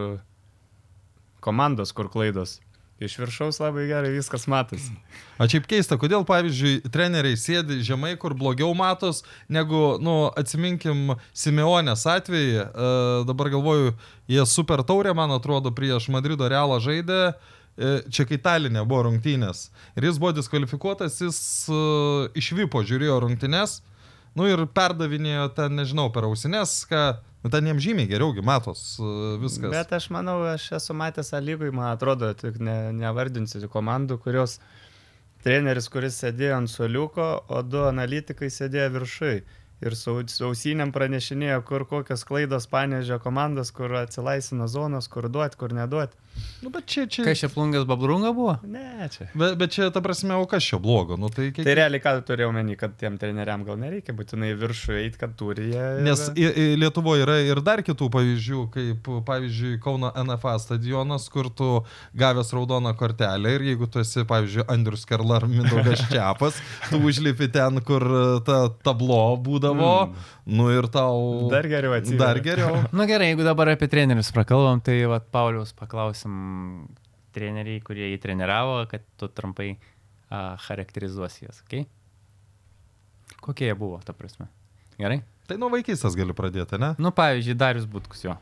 komandos, 1.45 1.91
kur 1.93 2.09
klaidos. 2.11 2.57
Iš 2.99 3.17
viršaus 3.19 3.57
labai 3.59 3.89
gerai 3.89 4.13
viskas 4.15 4.47
matosi. 4.47 4.93
O 5.35 5.43
šiaip 5.51 5.65
keista, 5.67 5.97
kodėl, 5.99 6.23
pavyzdžiui, 6.23 6.85
treneriai 6.87 7.35
sėdi 7.35 7.81
žemai, 7.83 8.13
kur 8.15 8.31
blogiau 8.39 8.69
matos, 8.71 9.17
negu, 9.51 9.97
nu, 9.99 10.29
atsiminkim, 10.39 11.17
Simeonės 11.35 12.05
atvejį. 12.07 12.61
E, 12.63 12.91
dabar 13.27 13.49
galvoju, 13.51 13.91
jie 14.31 14.45
super 14.47 14.85
taurė, 14.87 15.11
man 15.11 15.35
atrodo, 15.35 15.73
prieš 15.75 16.07
Madrido 16.15 16.47
realą 16.47 16.79
žaidė. 16.79 17.19
E, 17.75 17.97
čia 18.07 18.23
kai 18.29 18.39
Talinė 18.39 18.85
buvo 18.87 19.09
rungtynės. 19.09 19.65
Ir 19.99 20.07
jis 20.07 20.21
buvo 20.23 20.31
diskvalifikuotas, 20.37 21.19
jis 21.19 21.39
e, 21.67 21.81
išvypo, 22.39 22.85
žiūrėjo 22.87 23.19
rungtynės. 23.25 23.81
Nu 24.39 24.47
ir 24.47 24.63
perdavinėjo 24.71 25.49
ten, 25.59 25.75
nežinau, 25.75 26.07
per 26.15 26.29
ausinės, 26.29 26.77
ką, 26.87 27.03
nu 27.45 27.51
ten 27.53 27.67
jiems 27.69 27.83
žymiai 27.85 28.09
geriaugi 28.09 28.41
matos 28.41 28.95
e, 28.97 29.09
viskas. 29.37 29.69
Bet 29.69 29.91
aš 29.93 30.09
manau, 30.13 30.39
aš 30.49 30.71
esu 30.79 30.95
matęs 30.97 31.29
lygui, 31.45 31.69
man 31.69 31.91
atrodo, 31.91 32.31
tik 32.33 32.57
ne, 32.57 32.89
nevardinsiu 32.97 33.69
komandų, 33.69 34.17
kurios 34.23 34.57
treneris, 35.45 35.91
kuris 35.93 36.17
sėdėjo 36.23 36.57
ant 36.57 36.73
soliuko, 36.73 37.27
o 37.53 37.61
du 37.61 37.83
analitikai 37.85 38.49
sėdėjo 38.49 38.87
viršui. 38.97 39.35
Ir 39.85 39.93
su 39.97 40.15
su 40.31 40.47
ausinėm 40.49 40.89
pranešinėjo, 40.95 41.59
kur 41.67 41.83
kokios 41.89 42.23
klaidos 42.25 42.65
panežė 42.71 43.19
komandas, 43.21 43.69
kur 43.75 43.91
atsilaisvino 44.01 44.65
zonos, 44.71 45.07
kur 45.11 45.29
duot, 45.29 45.55
kur 45.59 45.73
neduot. 45.77 46.15
Nu, 46.59 46.67
bet 46.73 46.83
čia, 46.91 47.05
čia... 47.07 47.23
Kai 47.23 47.31
čia 47.39 47.47
plungas 47.47 47.85
babrunga 47.87 48.33
buvo? 48.35 48.57
Ne, 48.67 49.05
čia. 49.13 49.29
Bet, 49.39 49.53
bet 49.55 49.71
čia, 49.71 49.85
ta 49.95 50.01
prasme, 50.03 50.35
o 50.35 50.43
kas 50.51 50.65
čia 50.67 50.75
blogo? 50.83 51.15
Nu, 51.15 51.29
tai, 51.31 51.45
kiek... 51.55 51.63
Tai 51.63 51.75
realiai 51.79 52.01
ką 52.03 52.11
turėjau 52.27 52.49
menį, 52.51 52.75
kad 52.81 52.95
tiem 52.99 53.15
treneriam 53.21 53.63
gal 53.63 53.77
nereikia 53.79 54.11
būtinai 54.17 54.49
viršų 54.59 54.97
eiti, 54.99 55.19
kad 55.21 55.37
turi 55.39 55.69
jie. 55.71 55.85
Nes 56.03 56.25
į- 56.35 56.49
į 56.51 56.65
Lietuvoje 56.81 57.23
yra 57.23 57.37
ir 57.45 57.61
dar 57.63 57.79
kitų 57.87 58.09
pavyzdžių, 58.11 58.63
kaip 58.73 59.07
pavyzdžiui 59.29 59.77
Kauno 59.85 60.09
NFA 60.25 60.57
stadionas, 60.59 61.29
kur 61.31 61.47
tu 61.55 61.69
gavęs 62.19 62.51
raudoną 62.57 62.91
kortelę 62.99 63.55
ir 63.55 63.63
jeigu 63.69 63.87
tu 63.95 64.03
esi, 64.03 64.25
pavyzdžiui, 64.27 64.67
Andrius 64.75 65.07
Karla 65.07 65.39
ar 65.39 65.47
Mindaugas 65.47 66.03
Čiapas, 66.11 66.59
tu 66.89 66.99
užlipi 66.99 67.47
ten, 67.55 67.79
kur 67.87 68.03
ta 68.43 68.65
tablo 68.83 69.21
būdavo, 69.39 69.74
mm. 69.81 70.29
nu 70.57 70.69
ir 70.73 70.87
tau... 70.93 71.49
Dar 71.51 71.67
geriau 71.69 71.95
atsiveria. 71.97 72.21
Dar 72.25 72.41
geriau. 72.45 72.77
Na 72.85 72.93
Nu 73.01 73.09
gerai, 73.09 73.31
jeigu 73.33 73.45
dabar 73.47 73.73
apie 73.73 73.89
trenerius 73.91 74.31
prakalbam, 74.35 74.81
tai 74.85 74.97
vat, 75.11 75.27
Pauliaus 75.33 75.75
paklausim 75.77 76.87
treneriai, 77.35 77.83
kurie 77.85 78.09
jį 78.13 78.21
treniravo, 78.23 78.81
kad 78.91 79.05
tu 79.19 79.29
trumpai 79.29 79.75
a, 79.75 80.55
charakterizuosi 80.65 81.47
jas, 81.47 81.61
ok? 81.65 81.83
Kokie 83.45 83.69
jie 83.69 83.77
buvo, 83.77 83.99
ta 84.05 84.15
prasme? 84.17 84.47
Gerai? 84.97 85.21
Tai 85.45 85.59
nuo 85.61 85.69
vaikystės 85.73 86.15
gali 86.17 86.33
pradėti, 86.33 86.79
ne? 86.81 86.93
Nu, 87.01 87.11
pavyzdžiui, 87.13 87.57
Darius 87.59 87.85
Butkus 87.89 88.23
jo. 88.25 88.33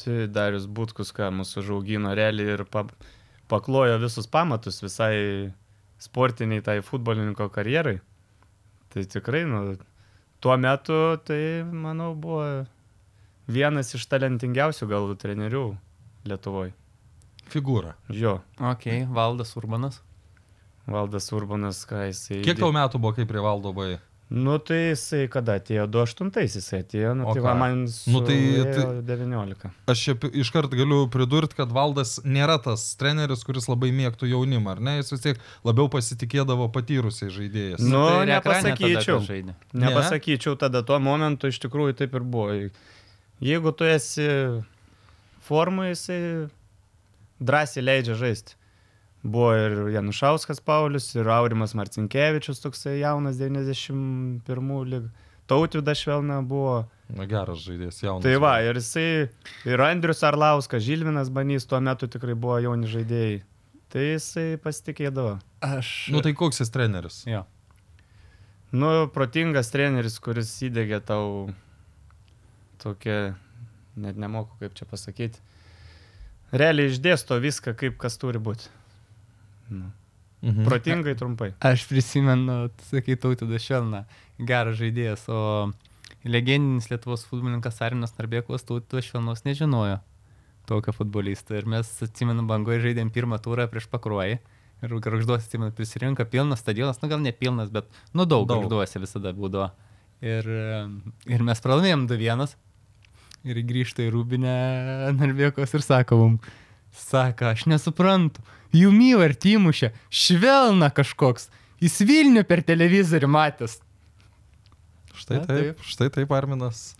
Tai 0.00 0.16
Darius 0.32 0.66
Butkus, 0.66 1.12
ką 1.14 1.30
mūsų 1.34 1.62
žaugino 1.66 2.14
realiai 2.18 2.56
ir 2.56 2.64
pa, 2.70 2.86
paklojo 3.50 3.98
visus 4.02 4.26
pamatus 4.30 4.80
visai 4.82 5.14
sportiniai 6.00 6.64
tai 6.64 6.78
futbolininko 6.86 7.50
karjerai. 7.54 7.98
Tai 8.90 9.04
tikrai, 9.06 9.44
nu, 9.46 9.76
tuo 10.40 10.56
metu 10.60 10.98
tai, 11.24 11.62
manau, 11.64 12.12
buvo 12.18 12.66
vienas 13.50 13.94
iš 13.96 14.06
talentingiausių 14.10 14.88
gal 14.90 15.10
trenerių 15.20 15.64
Lietuvoje. 16.28 16.74
Figūra. 17.50 17.96
Jo, 18.14 18.38
Ok, 18.60 18.86
Valdas 19.10 19.56
Urbanas. 19.58 20.02
Valdas 20.90 21.30
Urbanas, 21.34 21.82
ką 21.88 22.04
jisai... 22.08 22.40
Kiek 22.44 22.60
tau 22.60 22.70
metų 22.74 23.00
buvo, 23.02 23.14
kai 23.16 23.26
prie 23.28 23.42
valdo 23.42 23.72
buvai? 23.74 23.98
Nu 24.30 24.60
tai 24.62 24.76
jisai 24.92 25.24
kada 25.26 25.56
atėjo, 25.58 25.88
28 25.90 26.44
jisai 26.46 26.84
atėjo, 26.84 27.16
nu 27.18 27.24
O 27.26 27.32
tai 27.34 27.40
ką? 27.40 27.46
va 27.48 27.54
man... 27.58 27.80
Nu, 28.06 28.20
tai- 28.22 28.62
tai- 28.76 28.84
19. 29.08 29.70
Aš 29.90 30.02
iškart 30.38 30.70
galiu 30.78 31.08
pridurti, 31.10 31.56
kad 31.58 31.72
valdas 31.74 32.20
nėra 32.22 32.60
tas 32.62 32.84
treneris, 33.00 33.42
kuris 33.42 33.66
labai 33.66 33.90
mėgtų 33.90 34.30
jaunimą, 34.30 34.76
ar 34.76 34.82
ne? 34.86 34.94
Jis 35.00 35.10
vis 35.16 35.24
tiek 35.24 35.42
labiau 35.66 35.90
pasitikėdavo 35.90 36.68
patyrusiai 36.70 37.32
žaidėjas. 37.34 37.82
Nu, 37.82 38.04
tai 38.06 38.22
ir 38.28 38.32
ekrane 38.36 38.76
tada 38.76 38.86
nepasakyčiau. 38.86 39.56
Nepasakyčiau 39.82 40.54
tada 40.62 40.84
tuo 40.86 41.00
momentu, 41.02 41.50
iš 41.50 41.58
tikrųjų 41.66 41.98
taip 41.98 42.14
ir 42.14 42.22
buvo. 42.22 42.54
Jeigu 43.42 43.74
tu 43.74 43.88
esi 43.90 44.28
formui, 45.42 45.90
jisai 45.90 46.20
drąsiai 47.42 47.82
leidžia 47.82 48.14
žaisti. 48.14 48.54
Buvo 49.22 49.50
ir 49.52 49.74
Janušauskas 49.92 50.62
Paulius, 50.64 51.10
ir 51.14 51.28
Aurimas 51.28 51.74
Marcinkievičius, 51.76 52.62
toksai 52.62 53.00
jaunas 53.02 53.36
91 53.36 54.86
lyg. 54.88 55.10
Tautvydas 55.50 55.98
Švelna 55.98 56.38
buvo. 56.46 56.86
Na 57.10 57.26
geras 57.28 57.64
žaidėjas, 57.66 57.98
jaunas. 58.04 58.24
Tai 58.24 58.36
va, 58.40 58.54
ir 58.62 58.78
jisai, 58.78 59.28
ir 59.66 59.82
Andrius 59.82 60.22
Arlauskas, 60.24 60.84
Žilvinas 60.86 61.28
Banys 61.34 61.66
tuo 61.66 61.80
metu 61.82 62.06
tikrai 62.08 62.36
buvo 62.38 62.60
jauni 62.62 62.88
žaidėjai. 62.88 63.40
Tai 63.90 64.04
jisai 64.06 64.46
pasitikėdavo. 64.62 65.34
Aš. 65.66 65.90
Nu 66.14 66.22
tai 66.22 66.32
koks 66.38 66.62
jis 66.62 66.70
treneris? 66.70 67.24
Jo. 67.26 67.42
Nu, 68.70 69.10
protingas 69.10 69.72
treneris, 69.74 70.20
kuris 70.22 70.52
įdėgė 70.62 71.02
tau 71.02 71.50
tokią, 72.80 73.34
net 73.98 74.20
nemoku 74.22 74.54
kaip 74.62 74.76
čia 74.78 74.86
pasakyti, 74.88 75.42
realiai 76.54 76.92
išdėsto 76.92 77.36
viską, 77.42 77.74
kaip 77.74 77.98
kas 78.00 78.16
turi 78.22 78.38
būti. 78.38 78.70
Nu. 79.70 79.90
Mhm. 80.40 80.64
Protingai 80.64 81.14
trumpai. 81.20 81.50
Aš 81.60 81.84
prisimenu, 81.90 82.70
sakai, 82.88 83.16
tautvydas 83.20 83.64
Šelna, 83.66 84.04
geras 84.38 84.78
žaidėjas, 84.80 85.26
o 85.28 85.40
legendinis 86.24 86.88
Lietuvos 86.88 87.26
futbolininkas 87.28 87.82
Arinas 87.84 88.16
Narbėkovas 88.16 88.64
tautvydas 88.68 89.10
Šelnos 89.10 89.44
nežinojo 89.44 89.98
tokio 90.70 90.94
futbolisto. 90.96 91.56
Ir 91.58 91.68
mes, 91.68 91.90
atsimenu, 92.06 92.46
bangoje 92.48 92.80
žaidėm 92.86 93.12
pirmą 93.12 93.40
turą 93.42 93.66
prieš 93.70 93.90
pakruojį. 93.92 94.38
Ir 94.80 94.96
garžduosi, 95.04 95.44
atsimenu, 95.44 95.74
prisirinka 95.76 96.24
pilnas 96.24 96.62
stadionas, 96.64 97.02
nu 97.02 97.10
gal 97.12 97.20
ne 97.20 97.34
pilnas, 97.36 97.68
bet, 97.72 97.90
nu 98.16 98.24
daug, 98.24 98.46
Daug. 98.48 98.62
garžduosi 98.62 99.02
visada 99.02 99.34
būdavo. 99.36 99.68
Ir, 100.24 100.46
ir 101.28 101.44
mes 101.44 101.60
pralaimėjom 101.64 102.06
2-1. 102.08 102.56
Ir 103.50 103.60
grįžta 103.64 104.04
į 104.04 104.10
Rūbinę 104.12 104.54
Narbėkovas 105.16 105.72
ir 105.76 105.84
sako 105.84 106.18
mums, 106.20 106.48
sako, 106.96 107.52
aš 107.54 107.66
nesuprantu, 107.70 108.42
jų 108.74 108.90
myla 108.94 109.30
ir 109.30 109.36
tymušė, 109.40 109.92
švelna 110.10 110.90
kažkoks, 110.94 111.48
jis 111.82 111.98
Vilnių 112.06 112.44
per 112.48 112.62
televizorių 112.66 113.30
matęs. 113.30 113.78
Štai 115.20 115.42
Na, 115.42 115.48
taip, 115.48 115.82
štai 115.84 116.08
taip, 116.12 116.32
Arminas. 116.32 116.94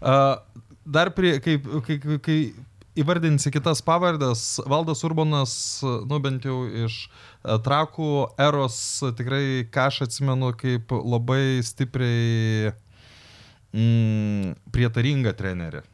Uh, 0.00 0.38
dar 0.84 1.10
prie, 1.16 1.36
kai, 1.44 1.58
kai, 1.84 1.98
kai, 2.00 2.18
kai 2.22 2.38
įvardinsi 2.96 3.52
kitas 3.52 3.82
pavardės, 3.84 4.44
Valdas 4.68 5.02
Urbanas, 5.04 5.56
nu 6.08 6.20
bent 6.24 6.46
jau 6.48 6.62
iš 6.86 7.02
uh, 7.08 7.58
trakų 7.64 8.10
eros, 8.40 8.78
tikrai 9.18 9.66
ką 9.72 9.90
aš 9.90 10.06
atsimenu 10.06 10.52
kaip 10.56 10.94
labai 10.96 11.60
stipriai 11.66 12.72
mm, 13.74 14.56
prietaringą 14.72 15.34
trenerį. 15.36 15.84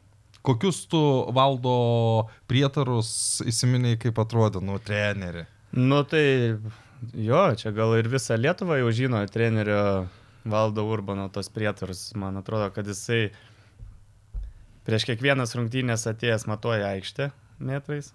Kokius 0.43 0.81
tu 0.91 0.99
valdo 1.31 1.73
prietarus 2.51 3.39
įsiminiai, 3.47 3.95
kaip 4.01 4.17
atrodė, 4.19 4.59
nu, 4.65 4.75
trenerį? 4.83 5.45
Nu 5.79 6.01
tai, 6.03 6.25
jo, 7.15 7.43
čia 7.59 7.71
gal 7.75 7.95
ir 7.95 8.09
visą 8.11 8.35
Lietuvą 8.35 8.81
jau 8.81 8.91
žino 8.91 9.21
trenerio 9.31 10.09
valdo 10.43 10.83
Urbano 10.91 11.29
tos 11.31 11.47
prietarus. 11.49 12.09
Man 12.19 12.41
atrodo, 12.41 12.67
kad 12.75 12.87
jisai 12.91 13.29
prieš 14.83 15.07
kiekvienas 15.07 15.55
rungtynės 15.55 16.03
atėjęs 16.11 16.43
matuoja 16.51 16.91
aikštę 16.91 17.29
metrais, 17.63 18.11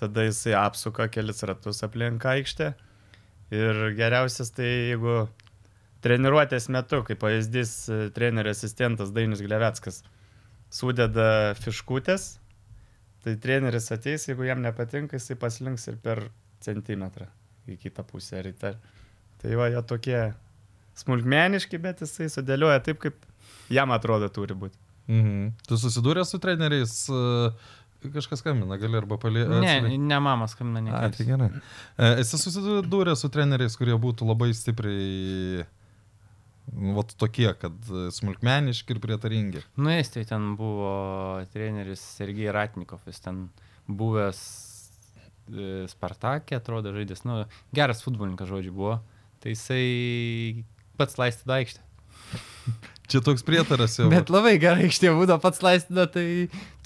tada 0.00 0.24
jisai 0.24 0.54
apsuka 0.62 1.10
kelis 1.12 1.44
ratus 1.44 1.82
aplink 1.84 2.24
aikštę. 2.24 2.72
Ir 3.52 3.82
geriausias 3.98 4.52
tai 4.54 4.68
jeigu 4.68 5.26
treniruotės 6.04 6.70
metu, 6.72 7.02
kaip 7.04 7.20
pavyzdys 7.20 7.74
trenerio 8.16 8.54
asistentas 8.54 9.10
Dainis 9.12 9.42
Glevetskas, 9.44 10.00
sudeda 10.70 11.54
fiškutės, 11.58 12.36
tai 13.24 13.34
treneris 13.42 13.90
ateis, 13.92 14.28
jeigu 14.28 14.46
jam 14.48 14.62
nepatinka, 14.64 15.18
jisai 15.18 15.36
paslinks 15.40 15.88
ir 15.90 15.98
per 16.02 16.28
centimetrą 16.64 17.26
į 17.70 17.76
kitą 17.80 18.04
pusę 18.06 18.42
ryte. 18.44 18.74
Tai 19.40 19.56
va, 19.56 19.68
jie 19.72 19.82
tokie 19.88 20.20
smulkmeniški, 21.00 21.80
bet 21.80 22.02
jisai 22.04 22.28
sudėlioja 22.32 22.80
taip, 22.84 23.00
kaip 23.02 23.26
jam 23.72 23.92
atrodo 23.94 24.28
turi 24.32 24.56
būti. 24.58 24.78
Mhm. 25.10 25.52
Tu 25.66 25.78
susidūrė 25.80 26.24
su 26.28 26.38
treneriais, 26.42 26.94
e, 27.10 28.10
kažkas 28.14 28.42
skambina, 28.44 28.78
gali 28.80 28.98
arba 29.00 29.18
paliekti. 29.20 29.60
Ne, 29.64 29.96
ne 29.98 30.20
mama 30.22 30.48
skambina, 30.50 30.82
ne. 30.86 30.94
A, 30.94 31.10
tai 31.14 31.26
gerai. 31.28 31.50
E, 31.96 32.12
Esi 32.22 32.38
susidūrė 32.40 33.16
su 33.18 33.30
treneriais, 33.32 33.76
kurie 33.80 33.96
būtų 34.00 34.28
labai 34.28 34.52
stipriai, 34.56 35.66
vat 36.70 37.14
tokie, 37.18 37.48
kad 37.58 37.74
e, 37.90 38.08
smulkmeniški 38.14 38.94
ir 38.94 39.00
prietaringi. 39.02 39.62
Nu, 39.80 39.92
tai 40.14 40.24
ten 40.28 40.54
buvo 40.58 40.92
treneris 41.54 42.02
Sergej 42.18 42.52
Ratnikov, 42.54 43.02
jis 43.08 43.22
ten 43.24 43.46
buvęs 43.90 44.40
e, 45.50 45.70
Spartakė, 45.90 46.60
atrodo, 46.60 46.94
žaidės, 46.94 47.24
nu, 47.28 47.42
geras 47.76 48.04
futbolininkas, 48.06 48.50
žodžiu, 48.50 48.74
buvo. 48.76 48.98
Tai 49.40 49.54
jisai 49.54 50.64
pats 51.00 51.18
laistė 51.20 51.56
aikštę. 51.60 51.86
Čia 53.10 53.22
toks 53.26 53.42
prietaras 53.42 53.96
jau. 53.98 54.06
Bet 54.12 54.30
labai 54.30 54.54
gerai 54.62 54.86
aikštė 54.86 55.10
būdavo 55.16 55.42
pats 55.42 55.64
laistė, 55.66 56.06
tai 56.14 56.26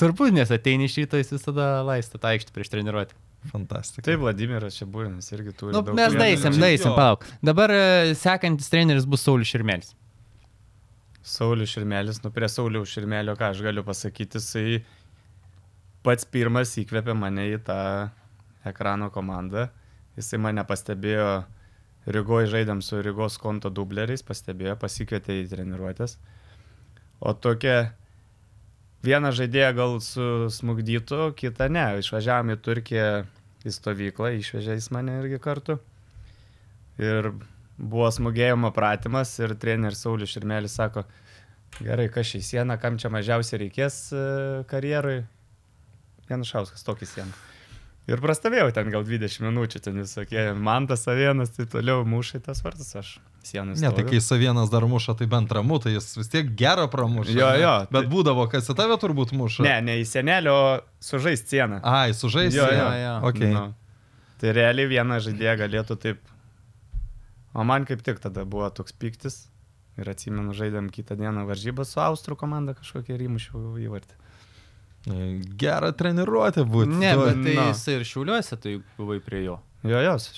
turbūt 0.01 0.32
nes 0.32 0.53
ateini 0.55 0.89
iš 0.89 1.03
ryto, 1.03 1.20
jis 1.20 1.35
visada 1.37 1.82
laistė 1.85 2.20
tą 2.22 2.32
aikštę 2.32 2.55
prieš 2.57 2.72
treniruotę. 2.72 3.18
Fantastika. 3.51 4.07
Taip, 4.07 4.22
Vladimiras 4.22 4.78
čia 4.78 4.86
būrinas 4.88 5.28
irgi 5.34 5.53
turi. 5.53 5.74
Nu, 5.74 5.82
daug 5.84 5.97
mes 5.99 6.16
daisim, 6.16 6.57
daisim, 6.61 6.95
palauk. 6.97 7.26
Dabar 7.45 7.72
e, 7.74 8.14
sekantis 8.18 8.70
treneris 8.72 9.05
bus 9.09 9.24
Saulis 9.26 9.51
Širmelis. 9.53 9.92
Saulius 11.24 11.72
Širmelis, 11.72 12.20
nu 12.24 12.30
prie 12.32 12.49
Sauliaus 12.53 12.90
Širmelio, 12.92 13.32
ką 13.40 13.49
aš 13.55 13.62
galiu 13.64 13.84
pasakyti, 13.84 14.40
jisai 14.40 14.82
pats 16.05 16.28
pirmas 16.28 16.74
įkvėpė 16.80 17.14
mane 17.16 17.47
į 17.55 17.62
tą 17.64 17.78
ekrano 18.68 19.09
komandą. 19.12 19.70
Jisai 20.18 20.40
mane 20.45 20.64
pastebėjo, 20.68 21.28
Rygoje 22.05 22.51
žaidėm 22.53 22.82
su 22.84 22.99
Rygos 23.01 23.38
konto 23.40 23.70
dubleriais, 23.72 24.20
pastebėjo, 24.28 24.76
pasikvietė 24.76 25.38
į 25.40 25.47
treniruotės. 25.55 26.18
O 27.24 27.32
tokia 27.32 27.95
viena 29.05 29.32
žaidėja 29.34 29.72
gal 29.76 29.98
susmugdytų, 30.02 31.32
kita 31.38 31.68
ne. 31.72 31.86
Išvažiavom 32.00 32.55
į 32.55 32.61
Turkiją 32.64 33.09
į 33.64 33.72
stovyklą, 33.72 34.34
išvežė 34.40 34.78
jis 34.78 34.90
mane 34.94 35.18
irgi 35.22 35.40
kartu. 35.42 35.78
Ir 37.00 37.32
buvo 37.78 38.11
smūgėjimo 38.14 38.70
pratimas 38.74 39.32
ir 39.40 39.57
treneris 39.61 40.05
Saulis 40.05 40.34
Širmelis 40.34 40.76
sako, 40.78 41.07
gerai, 41.80 42.11
kas 42.12 42.30
šį 42.30 42.42
sieną, 42.50 42.78
kam 42.80 43.00
čia 43.00 43.11
mažiausiai 43.14 43.64
reikės 43.64 43.98
e, 44.14 44.26
karjerui. 44.70 45.24
Janušauskas 46.30 46.86
tokį 46.86 47.11
sieną. 47.11 47.53
Ir 48.05 48.20
prastavėjau 48.20 48.68
ten 48.76 48.90
gal 48.92 49.05
20 49.07 49.46
minučių, 49.46 49.80
ten 49.80 49.96
visokie 50.02 50.42
mantas 50.61 51.07
savienas, 51.07 51.55
tai 51.57 51.64
toliau 51.72 52.02
mušai 52.05 52.42
tas 52.44 52.61
vartas, 52.61 52.90
aš 53.00 53.14
sieną 53.48 53.76
Ne, 53.80 53.92
tai 53.96 54.05
kai 54.05 54.20
savienas 54.20 54.68
dar 54.72 54.84
muša, 54.88 55.14
tai 55.16 55.28
bent 55.30 55.52
ramu, 55.52 55.78
tai 55.80 55.94
jis 55.94 56.11
vis 56.18 56.28
tiek 56.32 56.50
gerą 56.52 56.84
pramuša. 56.92 57.32
Jo, 57.32 57.48
ne? 57.55 57.62
jo, 57.62 57.72
Bet 57.88 58.05
tai- 58.05 58.11
būdavo, 58.12 58.44
kas 58.52 58.68
į 58.68 58.76
tave 58.76 58.98
turbūt 59.00 59.32
muša. 59.32 59.64
Ne, 59.64 59.78
ne 59.88 59.96
į 60.02 60.05
senelio, 60.09 60.59
sužaist 61.00 61.48
sieną. 61.48 61.80
Ai, 61.80 62.12
sužais. 62.12 62.52
Jo, 62.52 62.68
jo, 62.68 62.90
jo. 63.00 63.14
Okay. 63.30 63.52
Nu. 63.57 63.72
Tai 64.40 64.52
realiai 64.52 64.90
vieną 64.90 65.20
žaidėją 65.24 65.57
galėtų 65.64 65.96
taip. 66.05 66.20
O 67.55 67.64
man 67.64 67.86
kaip 67.88 68.02
tik 68.05 68.20
tada 68.20 68.44
buvo 68.44 68.68
toks 68.68 68.92
piktis. 68.92 69.46
Ir 69.96 70.09
atsimenu, 70.11 70.50
žaidėm 70.52 70.90
kitą 70.90 71.14
dieną 71.16 71.46
varžybą 71.46 71.84
su 71.86 72.00
Austrų 72.02 72.36
komanda 72.36 72.74
kažkokia 72.74 73.14
ir 73.14 73.28
įmušiau 73.28 73.76
įvartį. 73.78 74.16
Gerą 75.05 75.90
treniruotę 75.92 76.64
būtų. 76.64 76.96
Ne, 77.00 77.11
bet 77.20 77.40
tai 77.44 77.55
na. 77.59 77.66
jis 77.72 77.82
ir 77.92 78.05
šiuliuose, 78.09 78.57
tai 78.61 78.78
buvai 78.96 79.18
prie 79.24 79.42
jo. 79.44 79.59
Jo, 79.84 80.00
jos. 80.00 80.30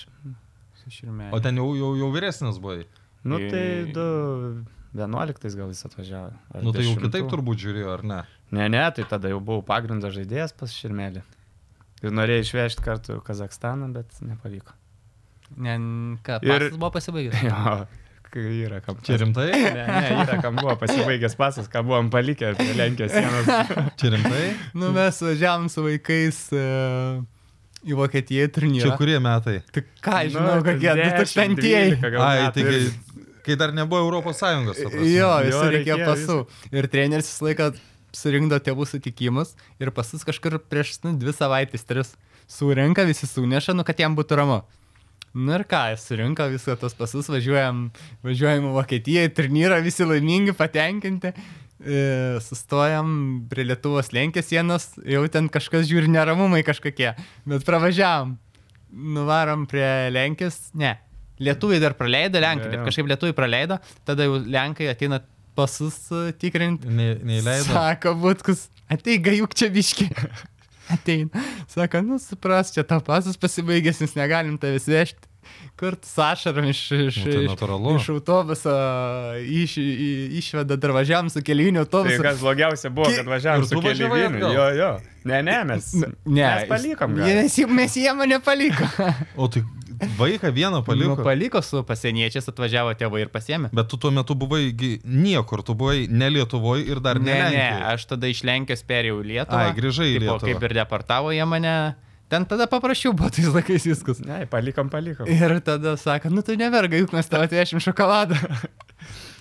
Su 0.82 0.90
Širmeliu. 0.90 1.30
O 1.36 1.40
ten 1.40 1.56
jau, 1.60 1.68
jau, 1.78 1.92
jau 2.00 2.08
vyresnis 2.14 2.58
buvai. 2.62 2.84
Nu 3.26 3.38
Į- 3.42 3.50
tai 3.50 3.66
2.11 3.94 5.56
gal 5.58 5.70
jis 5.70 5.84
atvažiavo. 5.86 6.32
Nu 6.62 6.72
tai 6.74 6.82
jau 6.86 6.96
10. 6.96 7.04
kitaip 7.06 7.30
turbūt 7.30 7.62
žiūrėjo, 7.62 7.92
ar 7.94 8.02
ne? 8.06 8.20
Ne, 8.54 8.66
ne, 8.70 8.82
tai 8.94 9.04
tada 9.10 9.30
jau 9.30 9.38
buvau 9.42 9.62
pagrindas 9.66 10.14
žaidėjas 10.16 10.54
pas 10.58 10.70
Širmelį. 10.74 11.22
Ir 12.04 12.12
norėjau 12.14 12.44
išvežti 12.46 12.84
kartu 12.84 13.20
Kazakstaną, 13.26 13.88
bet 13.94 14.18
nepavyko. 14.22 14.74
Ne, 15.62 15.78
ką, 16.26 16.40
Ir- 16.42 16.70
buvo 16.74 16.90
pasibaigęs. 16.98 17.38
Jo, 17.46 17.86
yra 18.40 18.80
kam. 18.84 18.98
Čia 19.06 19.18
rimtai? 19.22 19.48
Ne, 19.52 19.84
ne, 19.86 20.10
yra 20.24 20.36
kam 20.42 20.58
buvo 20.58 20.74
pasibaigęs 20.80 21.36
pasas, 21.38 21.70
ką 21.72 21.82
buvom 21.86 22.10
palikę 22.12 22.52
prie 22.58 22.74
Lenkijos 22.78 23.14
sienos. 23.14 23.48
Čia 24.00 24.12
rimtai? 24.16 24.44
Nu, 24.76 24.92
mes 24.96 25.20
važiavam 25.22 25.68
su 25.72 25.84
vaikais 25.86 26.40
uh, 26.56 27.24
į 27.86 27.98
Vokietiją 28.00 28.46
Čia 28.48 28.54
turnyrą. 28.58 28.94
kurie 29.00 29.18
metai? 29.22 29.58
Tai 29.72 29.84
ką, 30.04 30.20
Nu, 30.26 30.36
žinau, 30.36 30.56
kokie 30.66 30.94
2000-ieji. 31.02 31.98
Ai, 32.20 32.48
tai 32.54 32.64
kai, 33.46 33.58
dar 33.58 33.74
nebuvo 33.74 34.02
Europos 34.04 34.40
Sąjungos. 34.42 34.80
ta 34.80 34.90
prasme. 34.90 35.10
Jo, 35.12 35.34
vis 35.46 35.54
Jo, 35.54 35.66
reikėjo 35.70 35.98
reikėjo 36.00 36.08
pasų. 36.10 36.38
Ir 36.74 36.88
treneris 36.90 37.30
visą 37.30 37.46
laiką 37.50 37.70
surinkdo 38.16 38.58
tėvų 38.62 38.86
sutikimus 38.88 39.54
ir 39.82 39.92
pasus 39.94 40.24
kažkur 40.26 40.58
prieš 40.70 40.96
nu, 41.04 41.14
dvi 41.20 41.34
savaitės, 41.36 41.84
tris 41.86 42.14
surenka, 42.50 43.04
visi 43.06 43.28
suneša, 43.28 43.74
nu, 43.76 43.84
kad 43.86 44.00
jam 44.00 44.16
būtų 44.18 44.40
ramu. 44.40 44.60
Nu 45.36 45.52
ir 45.52 45.66
ką, 45.68 45.82
surinko 46.00 46.46
visą 46.48 46.78
tos 46.80 46.94
pasus, 46.96 47.28
važiuojam, 47.28 47.90
važiuojam 48.24 48.70
į 48.70 48.72
Vokietiją, 48.78 49.26
į 49.28 49.32
turnyrą, 49.36 49.82
visi 49.84 50.06
laimingi, 50.08 50.54
patenkinti. 50.56 51.34
E, 51.76 51.98
sustojam 52.40 53.10
prie 53.50 53.66
Lietuvos 53.68 54.08
lenkės 54.16 54.48
sienos, 54.48 54.94
jau 55.04 55.20
ten 55.28 55.50
kažkas 55.52 55.84
žiūri 55.90 56.08
neramumai 56.08 56.62
kažkokie, 56.64 57.12
bet 57.44 57.68
pravažiavam. 57.68 58.38
Nuvarom 58.96 59.66
prie 59.68 60.08
lenkės, 60.14 60.70
ne. 60.78 60.94
Lietuviai 61.42 61.82
dar 61.82 61.98
praleido, 61.98 62.40
lenkai, 62.40 62.72
bet 62.72 62.86
kažkaip 62.86 63.12
lietuviai 63.12 63.36
praleido, 63.36 63.76
tada 64.08 64.24
jau 64.24 64.38
lenkai 64.40 64.88
ateina 64.88 65.20
pasus 65.56 65.98
e, 66.16 66.30
tikrinti. 66.40 66.88
Ne, 66.88 67.12
neįleido. 67.20 67.68
Sako, 67.76 68.16
būtkus, 68.24 68.70
ateik, 68.88 69.28
juk 69.36 69.52
čia 69.58 69.68
biški. 69.74 70.08
Ateina. 70.90 71.30
Sako, 71.68 72.00
nu 72.06 72.18
supras, 72.22 72.72
čia 72.74 72.82
tau 72.86 73.00
pasas 73.00 73.36
pasibaigęs, 73.36 74.00
nes 74.04 74.14
negalim 74.18 74.58
tavęs 74.58 74.86
vežti. 74.90 75.26
Kur 75.78 75.94
ašarom 76.24 76.64
iš, 76.70 76.78
iš, 76.90 77.16
Nu, 77.20 77.32
tai 77.32 77.42
iš, 77.44 77.50
iš 78.00 78.08
autobuso 78.10 78.72
iš, 79.44 79.76
į- 79.78 80.28
išveda 80.40 80.76
dar 80.80 80.90
važiavam 80.96 81.28
su 81.30 81.42
keliiniu 81.44 81.84
Tai 81.84 81.86
autobusu. 81.86 82.22
kas 82.22 82.40
blogiausia 82.40 82.90
buvo, 82.90 83.10
kad 83.16 83.26
važiavom 83.30 83.62
Ir 83.62 83.68
su 83.68 83.74
atgal? 84.34 84.54
Jo, 84.56 84.66
jo. 84.80 84.90
Ne, 85.24 85.42
ne, 85.42 85.58
mes. 85.64 85.92
Ne, 85.94 86.08
Mes 86.26 86.68
palikom. 86.68 87.14
gal. 87.14 87.26
Mes, 87.42 87.58
mes 87.68 87.94
jie 87.96 88.14
mane 88.14 88.40
paliko. 88.40 88.88
O 89.36 89.46
tai 89.48 89.62
vaiką 90.18 90.52
vieną 90.52 90.82
Paliko. 90.86 91.16
Nu, 91.16 91.24
paliko 91.24 91.62
su 91.62 91.82
pasieniečiais, 91.86 92.48
atvažiavo 92.50 92.92
tėvai 92.98 93.24
ir 93.24 93.30
pasiemė. 93.32 93.70
Bet 93.76 93.88
tu 93.92 93.96
tuo 94.00 94.10
metu 94.14 94.34
buvai 94.38 94.70
gi 94.76 94.96
niekur, 95.04 95.62
tu 95.66 95.74
buvai 95.74 96.06
ne 96.08 96.28
Lietuvoje 96.30 96.86
ir 96.90 97.00
dar 97.00 97.20
ne, 97.20 97.30
Ne, 97.30 97.36
ne, 97.38 97.44
Lenkijoje. 97.50 97.84
aš 97.94 98.06
tada 98.12 98.26
iš 98.32 98.42
Lenkijos 98.44 98.82
perėjau 98.88 99.20
į 99.22 99.28
Lietuvą. 99.32 99.62
Ai, 99.62 99.76
grįžai 99.76 100.08
į 100.14 100.18
Lietuvą. 100.26 100.46
Kaip 100.50 100.66
ir 100.68 100.74
deportavo 100.80 101.32
jie 101.32 101.44
mane. 101.48 101.76
Ten 102.28 102.42
tada 102.44 102.66
paprašiau, 102.66 103.12
buvo 103.14 103.30
tais 103.30 103.46
laikais 103.46 103.84
viskas. 103.86 104.18
Ne, 104.26 104.40
palikom, 104.50 104.88
palikom. 104.90 105.28
Ir 105.30 105.60
tada 105.62 105.94
sako, 105.96 106.32
nu 106.34 106.42
tu 106.42 106.56
neverga, 106.58 106.98
juk 106.98 107.12
mes 107.14 107.28
tau 107.30 107.44
atvešim 107.46 107.78
šokoladą. 107.84 108.34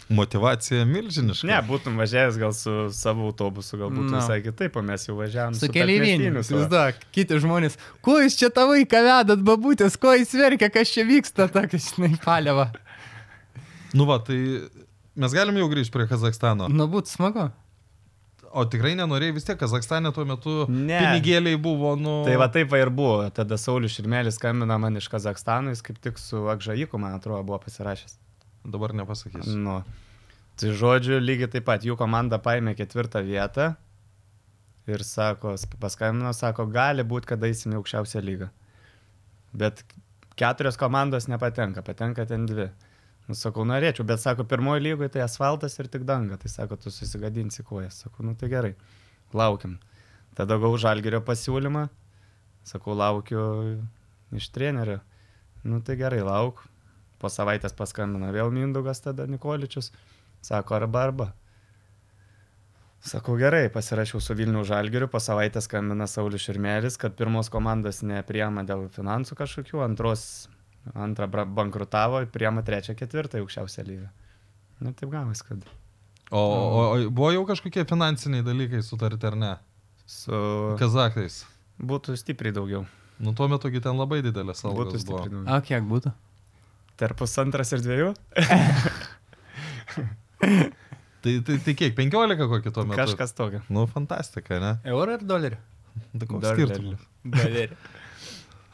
Motivacija 0.09 0.83
milžiniška. 0.85 1.47
Ne, 1.49 1.55
būtum 1.65 1.95
važiavęs 1.97 2.35
gal 2.37 2.51
su 2.53 2.73
savo 2.93 3.25
autobusu, 3.31 3.77
galbūt 3.79 4.05
Nu. 4.11 4.19
visai 4.19 4.37
kitaip, 4.45 4.75
o 4.77 4.83
mes 4.85 5.07
jau 5.07 5.15
važiavam 5.17 5.55
Su 5.57 5.65
keliaiviniu. 5.73 6.29
tarpmiestiniu 6.29 6.43
savo. 6.43 6.59
Įsivaizduok, 6.61 7.07
kiti 7.15 7.39
žmonės, 7.41 7.77
kuo 8.05 8.19
jūs 8.21 8.37
čia 8.37 8.51
tą 8.53 8.67
vaiką 8.69 9.01
vedat, 9.07 9.41
babutės, 9.41 9.97
kuo 9.97 10.13
jis 10.13 10.29
verkia, 10.37 10.69
kas 10.69 10.91
čia 10.93 11.07
vyksta, 11.09 11.47
tokia, 11.49 11.79
žinai, 11.81 12.11
paliava. 12.23 12.67
Nu 13.97 14.05
va, 14.05 14.19
tai 14.19 14.37
mes 15.15 15.33
galim 15.33 15.57
jau 15.57 15.69
grįžti 15.71 15.93
prie 15.95 16.05
Kazakstano. 16.11 16.67
Nu, 16.69 16.85
būtų 16.91 17.09
smagu. 17.15 17.47
O 18.55 18.63
tikrai 18.71 18.93
nenorėjai 18.95 19.33
vis 19.35 19.43
tiek, 19.43 19.57
Kazakstane 19.59 20.13
tuo 20.15 20.23
metu 20.23 20.53
Ne. 20.69 20.99
pinigėliai 21.01 21.57
buvo, 21.59 21.95
nu... 21.99 22.21
Tai 22.27 22.35
va 22.39 22.47
taip 22.53 22.69
va 22.71 22.77
ir 22.79 22.89
buvo. 22.93 23.25
Tada 23.35 23.57
Saulis 23.57 23.91
Širmelis 23.97 24.37
skambina 24.37 24.77
man 24.79 24.95
iš 25.01 25.09
Kazakstano, 25.11 25.73
jis 25.73 25.81
kaip 25.81 25.97
tik 25.99 26.21
su 26.21 26.45
Akžaiku, 26.53 26.99
man 27.01 27.17
atrodo, 27.17 27.41
buvo 27.43 27.57
pasirašęs. 27.65 28.19
Dabar 28.65 28.93
nepasakysiu. 28.97 29.57
Nu. 29.61 29.79
Tai 30.55 30.71
žodžiu, 30.79 31.19
lygiai 31.19 31.51
taip 31.51 31.65
pat 31.67 31.83
jų 31.83 31.97
komanda 31.99 32.39
paėmė 32.41 32.75
ketvirtą 32.79 33.21
vietą 33.25 33.73
ir 34.87 35.03
sako, 35.03 35.55
paskambino, 35.81 36.31
sako, 36.33 36.67
gali 36.71 37.03
būti, 37.03 37.33
kad 37.33 37.43
eisim 37.43 37.73
į 37.73 37.79
aukščiausią 37.81 38.21
lygą. 38.23 38.49
Bet 39.55 39.81
keturios 40.39 40.77
komandos 40.79 41.27
nepatenka, 41.31 41.83
patenka 41.85 42.25
ten 42.29 42.45
dvi. 42.49 42.69
Nu, 43.25 43.33
sakau, 43.37 43.65
norėčiau, 43.65 44.05
bet 44.05 44.21
sako, 44.21 44.45
pirmoji 44.45 44.83
lygoje 44.85 45.15
tai 45.15 45.23
asfaltas 45.25 45.79
ir 45.81 45.89
tik 45.89 46.05
danga. 46.05 46.37
Tai 46.37 46.51
sako, 46.51 46.77
tu 46.77 46.93
susigadinsi 46.93 47.65
kojas. 47.65 48.03
Sakau, 48.05 48.25
nu 48.27 48.35
tai 48.37 48.51
gerai, 48.51 48.75
laukiam. 49.33 49.79
Tada 50.37 50.59
gau 50.61 50.75
žalgerio 50.77 51.23
pasiūlymą. 51.25 51.87
Sakau, 52.69 52.93
laukiu 52.97 53.41
iš 54.35 54.51
trenerio. 54.53 54.99
Nu 55.65 55.81
tai 55.81 55.97
gerai, 55.97 56.21
lauk. 56.25 56.61
Po 57.25 57.31
savaitės 57.33 57.73
paskambino 57.73 58.29
vėl 58.35 58.53
Mindugas 58.53 59.01
tada 59.01 59.25
Nikoličius. 59.25 59.89
Sako, 60.45 60.75
arba 60.77 61.07
arba. 61.07 61.27
Sakau, 63.05 63.35
gerai, 63.37 63.67
pasirašiau 63.73 64.21
su 64.21 64.33
Vilnių 64.37 64.63
Žalgiriu, 64.65 65.07
po 65.09 65.19
savaitės 65.21 65.67
skambina 65.67 66.07
Saulis 66.09 66.45
Širmelis, 66.45 66.97
kad 67.01 67.13
pirmos 67.17 67.51
komandos 67.53 68.01
nepriema 68.05 68.63
dėl 68.65 68.87
finansų 68.93 69.37
kažkokių, 69.37 69.81
antros, 69.85 70.23
antrą 70.97 71.27
bankrutavo, 71.57 72.23
priema 72.33 72.63
trečią, 72.65 72.95
ketvirtą 72.97 73.41
aukščiausią 73.43 73.85
lygą. 73.89 74.09
Na 74.85 74.93
taip 74.97 75.13
gavas, 75.13 75.41
kad 75.45 75.65
O, 76.33 76.41
o, 76.41 76.81
o 76.81 77.09
buvo 77.13 77.29
jau 77.35 77.43
kažkokie 77.45 77.83
finansiniai 77.85 78.41
dalykai 78.45 78.81
sutarti 78.81 79.27
ar 79.29 79.35
ne? 79.37 79.51
su... 80.09 80.33
Kazakais. 80.79 81.43
Būtų 81.77 82.15
stipriai 82.17 82.53
daugiau. 82.55 82.85
Nu, 83.21 83.33
tuo 83.37 83.45
metu 83.51 83.69
gi 83.69 83.81
ten 83.85 83.97
labai 83.97 84.23
didelės 84.25 84.63
Būtų 84.65 84.71
algos 84.71 85.03
stipriai 85.03 85.29
buvo. 85.29 85.43
daugiau. 85.43 85.57
O 85.57 85.67
kiek 85.69 85.85
būtų? 85.89 86.13
Tarp 86.99 87.19
pusantras 87.19 87.73
ir 87.75 87.83
dviejų? 87.83 88.13
Tai, 91.25 91.31
tai, 91.41 91.55
tai 91.57 91.73
kiek, 91.73 91.95
15 91.97 92.37
kokį 92.37 92.69
tuo 92.69 92.83
metu? 92.85 92.99
Kažkas 92.99 93.31
tokio. 93.33 93.57
Nu, 93.73 93.87
fantastika, 93.89 94.59
ne? 94.61 94.75
Eurą 94.85 95.15
ar 95.17 95.23
dolerį? 95.25 95.57
Tai 96.19 96.27
koks 96.29 96.43
Dar 96.43 96.59
skirtumas? 96.59 97.07
Dolerį. 97.25 97.77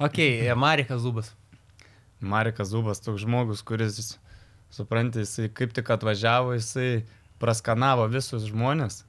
ok, 0.03 0.17
Marikas 0.65 0.99
Zubas. 1.05 1.29
Marikas 2.19 2.73
Zubas, 2.73 2.99
toks 2.99 3.23
žmogus, 3.23 3.61
kuris, 3.63 4.17
supranti, 4.67 5.23
jisai 5.23 5.47
kaip 5.55 5.71
tik 5.77 5.93
atvažiavo, 5.95 6.51
jisai 6.57 7.05
praskanavo 7.39 8.09
visus 8.11 8.43
žmonės, 8.49 9.05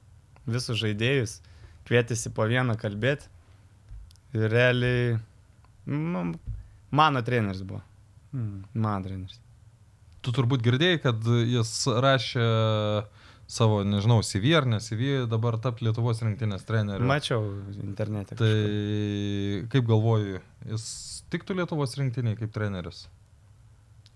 visus 0.47 0.79
žaidėjus, 0.79 1.41
kvietėsi 1.89 2.31
po 2.31 2.47
vieną 2.47 2.77
kalbėti. 2.79 3.27
Ir 4.39 4.47
realiai, 4.55 5.17
nu, 5.91 6.29
mano 6.95 7.25
treneris 7.27 7.67
buvo. 7.67 7.83
Hmm. 8.33 8.63
Mano 8.73 9.05
treneris. 9.05 9.39
Tu 10.23 10.31
turbūt 10.35 10.63
girdėjai, 10.65 11.01
kad 11.03 11.25
jis 11.47 11.73
rašė 12.03 12.47
savo, 13.53 13.81
nežinau, 13.85 14.21
CV 14.25 14.55
ar 14.57 14.67
ne 14.69 14.79
CV, 14.81 15.25
dabar 15.29 15.57
tap 15.61 15.81
Lietuvos 15.83 16.21
rinktinės 16.23 16.63
treneriu. 16.67 17.05
Mačiau 17.07 17.43
internete. 17.83 18.37
Tai 18.39 18.53
kažkur. 18.53 19.67
kaip 19.73 19.89
galvoju, 19.89 20.39
jis 20.71 20.87
tiktų 21.33 21.59
Lietuvos 21.59 21.97
rinktiniai 21.99 22.39
kaip 22.39 22.53
treneris? 22.55 23.05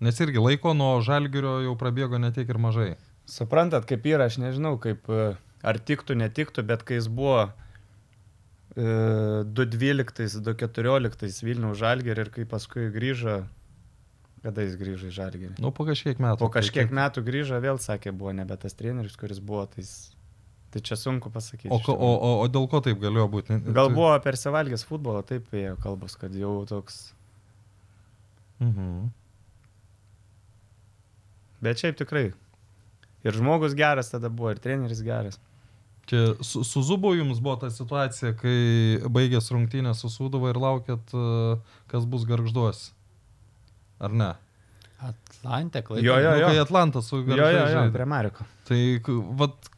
Nes 0.03 0.19
irgi 0.21 0.41
laiko 0.41 0.73
nuo 0.77 0.97
žalgerio 1.01 1.57
jau 1.65 1.75
prabėgo 1.77 2.19
netiek 2.21 2.49
ir 2.49 2.59
mažai. 2.61 2.91
Suprantat, 3.27 3.87
kaip 3.89 4.05
yra, 4.07 4.29
aš 4.29 4.37
nežinau, 4.39 4.75
kaip, 4.79 5.09
e, 5.09 5.31
ar 5.65 5.79
tiktų, 5.81 6.15
netiktų, 6.21 6.63
bet 6.69 6.85
kai 6.87 6.99
jis 6.99 7.09
buvo 7.11 7.47
e, 8.77 9.43
2012, 9.57 10.37
2014 10.45 11.43
Vilniaus 11.43 11.81
žalgerį 11.81 12.27
ir 12.27 12.31
kai 12.35 12.45
paskui 12.47 12.87
grįžo, 12.93 13.41
kada 14.45 14.65
jis 14.65 14.77
grįžo 14.79 15.09
į 15.09 15.15
žalgerį. 15.15 15.55
Nu, 15.63 15.71
po 15.75 15.87
kažkiek 15.87 16.21
metų. 16.21 16.41
Po 16.43 16.51
kažkiek 16.53 16.91
Tai 16.91 16.97
metų 17.01 17.23
grįžo, 17.25 17.59
vėl 17.63 17.81
sakė, 17.81 18.13
buvo 18.15 18.33
nebe 18.37 18.57
tas 18.61 18.77
treneris, 18.77 19.17
kuris 19.19 19.41
buvo, 19.43 19.65
tai, 19.71 19.85
tai 20.73 20.83
čia 20.85 20.97
sunku 20.99 21.31
pasakyti. 21.33 21.71
O, 21.73 21.79
o, 21.93 22.11
o, 22.15 22.31
o 22.43 22.47
dėl 22.51 22.67
ko 22.71 22.81
taip 22.85 23.01
galėjo 23.01 23.27
būti? 23.33 23.59
Gal 23.75 23.91
buvo 23.95 24.13
persivalgęs 24.23 24.85
futbolo, 24.87 25.23
taip 25.27 25.49
ėjo 25.55 25.77
kalbos, 25.83 26.17
kad 26.19 26.35
jau 26.37 26.59
toks. 26.69 27.07
Mhm. 28.63 29.09
Bet 31.63 31.81
šiaip 31.81 31.97
tikrai. 31.97 32.29
Ir 33.25 33.35
žmogus 33.35 33.73
geras 33.77 34.11
tada 34.13 34.29
buvo, 34.29 34.53
ir 34.53 34.61
treneris 34.61 35.01
geras. 35.03 35.39
Čia 36.07 36.37
su, 36.39 36.63
su 36.63 36.81
Zubu 36.87 37.11
jums 37.17 37.41
buvo 37.43 37.57
ta 37.59 37.69
situacija, 37.73 38.31
kai 38.39 39.09
baigės 39.11 39.49
rungtynė 39.51 39.91
su 39.97 40.07
Sūduva 40.07 40.53
ir 40.53 40.59
laukėt, 40.61 41.11
e, 41.11 41.57
kas 41.91 42.05
bus 42.07 42.23
garžduos. 42.29 42.93
Ar 43.99 44.13
ne? 44.13 44.33
Atlantė, 45.01 45.81
Jo, 45.81 45.87
klaida. 45.87 46.05
jo, 46.09 46.31
nu, 46.31 46.37
jo. 46.41 46.47
kai 46.51 46.59
Atlantas 46.61 47.09
su 47.09 47.19
Jo, 47.21 47.35
jo, 47.35 47.65
jo, 47.69 47.81
prie 47.93 48.05
Mariko. 48.09 48.45
Tai, 48.67 48.79
vat, 49.37 49.69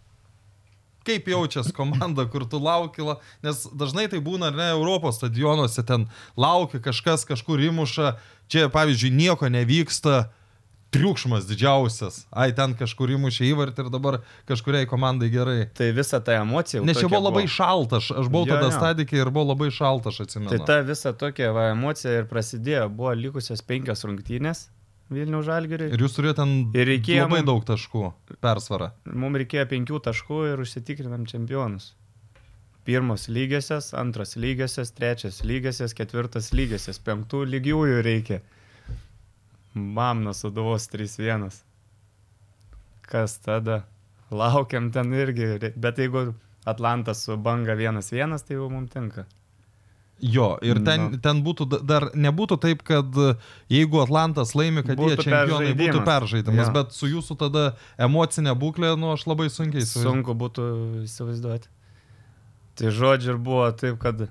kaip 1.09 1.27
jaučiasi 1.27 1.73
komanda, 1.75 2.25
kur 2.31 2.45
tu 2.47 2.59
lauki, 2.61 3.01
la- 3.03 3.17
nes 3.43 3.65
dažnai 3.75 4.07
tai 4.11 4.19
būna, 4.23 4.47
ar 4.51 4.57
ne, 4.59 4.67
Europos 4.75 5.17
stadionuose 5.19 5.83
ten 5.87 6.07
laukia 6.37 6.79
kažkas 6.79 7.25
kažkur 7.27 7.59
įmuša, 7.69 8.13
čia, 8.47 8.67
pavyzdžiui, 8.71 9.11
nieko 9.11 9.49
nevyksta, 9.51 10.29
triukšmas 10.93 11.45
didžiausias, 11.49 12.23
ai 12.33 12.49
ten 12.57 12.73
kažkur 12.77 13.11
įmušė 13.13 13.51
įvartį 13.51 13.85
ir 13.85 13.91
dabar 13.93 14.19
kažkuriai 14.49 14.87
komandai 14.89 15.29
gerai. 15.33 15.67
Tai 15.77 15.91
visa 15.95 16.19
ta 16.25 16.39
emocija. 16.41 16.81
Nes 16.85 16.97
čia 16.97 17.09
buvo 17.11 17.27
labai 17.27 17.45
šalta, 17.51 18.01
aš, 18.01 18.09
aš 18.23 18.31
buvau 18.31 18.49
Jo, 18.49 18.57
tada 18.57 18.73
stadikė 18.73 19.21
ir 19.21 19.31
buvo 19.33 19.51
labai 19.51 19.69
šalta, 19.75 20.13
aš 20.13 20.25
atsimenu. 20.25 20.51
Tai 20.55 20.65
ta 20.65 20.81
visa 20.85 21.13
tokia 21.13 21.53
va, 21.55 21.69
emocija 21.75 22.23
ir 22.23 22.27
prasidėjo. 22.31 22.89
Buvo 22.89 23.13
likusios 23.17 23.61
penkios 23.65 24.05
rungtynės 24.07 24.67
Vilnių 25.09 25.39
žalgiriui. 25.41 25.87
Ir 25.95 26.03
jūs 26.03 26.13
turėjote 26.13 26.43
ten 26.43 26.51
Ir 26.77 26.85
reikėjo 26.85 27.23
labai 27.25 27.41
daug 27.41 27.63
taškų 27.65 28.03
persvarą. 28.45 28.91
Mums 29.09 29.41
reikėjo 29.41 29.65
penkių 29.71 30.01
taškų 30.05 30.41
ir 30.51 30.61
užsitikrinam 30.61 31.25
čempionus. 31.29 31.95
Pirmos 32.85 33.25
lygiosios, 33.29 33.89
antros 33.97 34.35
lygiosios, 34.37 34.93
trečios 34.93 35.41
lygiosios, 35.45 35.95
ketvirtos 35.97 36.51
lygiosios, 36.53 37.01
penktų 37.05 37.41
lygiųjų 37.55 38.03
reikia. 38.05 38.39
Mamno 39.73 40.33
suduvos 40.33 40.87
3-1. 40.89 41.49
Kas 43.01 43.37
tada? 43.39 43.83
Laukiam 44.31 44.91
ten 44.93 45.13
irgi. 45.13 45.71
Bet 45.75 45.97
jeigu 45.97 46.33
Atlantas 46.65 47.23
su 47.25 47.37
banga 47.37 47.75
1-1, 47.75 48.37
tai 48.47 48.55
jau 48.57 48.69
mums 48.69 48.91
tinka. 48.93 49.25
Jo, 50.21 50.57
ir 50.61 50.81
ten, 50.83 51.01
Nu. 51.13 51.17
ten 51.17 51.37
būtų 51.45 51.65
da- 51.69 51.79
dar 51.79 52.03
nebūtų 52.11 52.57
taip, 52.59 52.81
kad 52.83 53.05
e, 53.17 53.35
jeigu 53.71 54.01
Atlantas 54.03 54.51
laimi, 54.53 54.83
kad 54.83 54.97
Būtų 54.99 55.15
jie 55.15 55.23
čempionai 55.23 55.73
būtų 55.79 56.01
peržaidimas. 56.03 56.67
Jo. 56.67 56.73
bet 56.75 56.91
su 56.91 57.07
jūsų 57.07 57.37
tada 57.39 57.63
emocinė 57.97 58.51
būklė, 58.59 58.97
nu 58.99 59.13
aš 59.13 59.23
labai 59.31 59.47
sunkiai 59.49 59.79
įsivaizduoju. 59.79 60.03
Sunku 60.11 60.35
būtų 60.35 60.65
įsivaizduoti. 61.07 61.67
Tai 62.75 62.87
žodžiu 62.91 63.31
ir 63.31 63.37
buvo 63.37 63.71
taip, 63.71 63.97
kad 63.99 64.27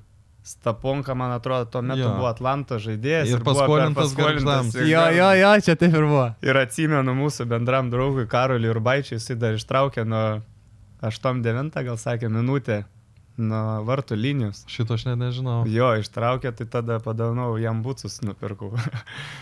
Staponka, 0.49 1.13
man 1.15 1.33
atrodo, 1.35 1.67
tuo 1.69 1.83
metu 1.85 2.01
Jo. 2.07 2.13
buvo 2.17 2.29
Atlanto 2.31 2.79
žaidėjas. 2.81 3.29
Ir 3.29 3.43
buvo 3.45 3.53
per- 3.61 3.67
paskolintas 3.69 4.15
Gargždams. 4.17 4.77
į 4.81 4.87
Jo, 4.89 5.03
jo, 5.13 5.27
jo, 5.43 5.51
čia 5.67 5.75
taip 5.77 5.93
ir 5.99 6.07
buvo. 6.09 6.27
Ir 6.43 6.57
atsimenu 6.57 7.13
mūsų 7.19 7.45
bendram 7.51 7.91
draugui 7.93 8.25
Karoliui 8.33 8.71
Urbaičiui, 8.73 9.19
jisai 9.19 9.37
dar 9.37 9.59
ištraukė 9.59 10.07
nuo 10.09 10.23
8-9, 11.05 11.77
gal 11.85 11.99
sakė, 12.01 12.31
minutę 12.33 12.85
nuo 13.39 13.85
vartų 13.87 14.17
linijos. 14.19 14.65
Šito 14.67 14.97
aš 14.97 15.05
net 15.11 15.21
nežinau. 15.21 15.61
Jo, 15.71 15.93
ištraukė, 16.01 16.55
tai 16.59 16.67
tada 16.67 16.97
padanau 17.05 17.53
jam 17.61 17.85
būtus 17.85 18.17
nupirkau. 18.25 18.73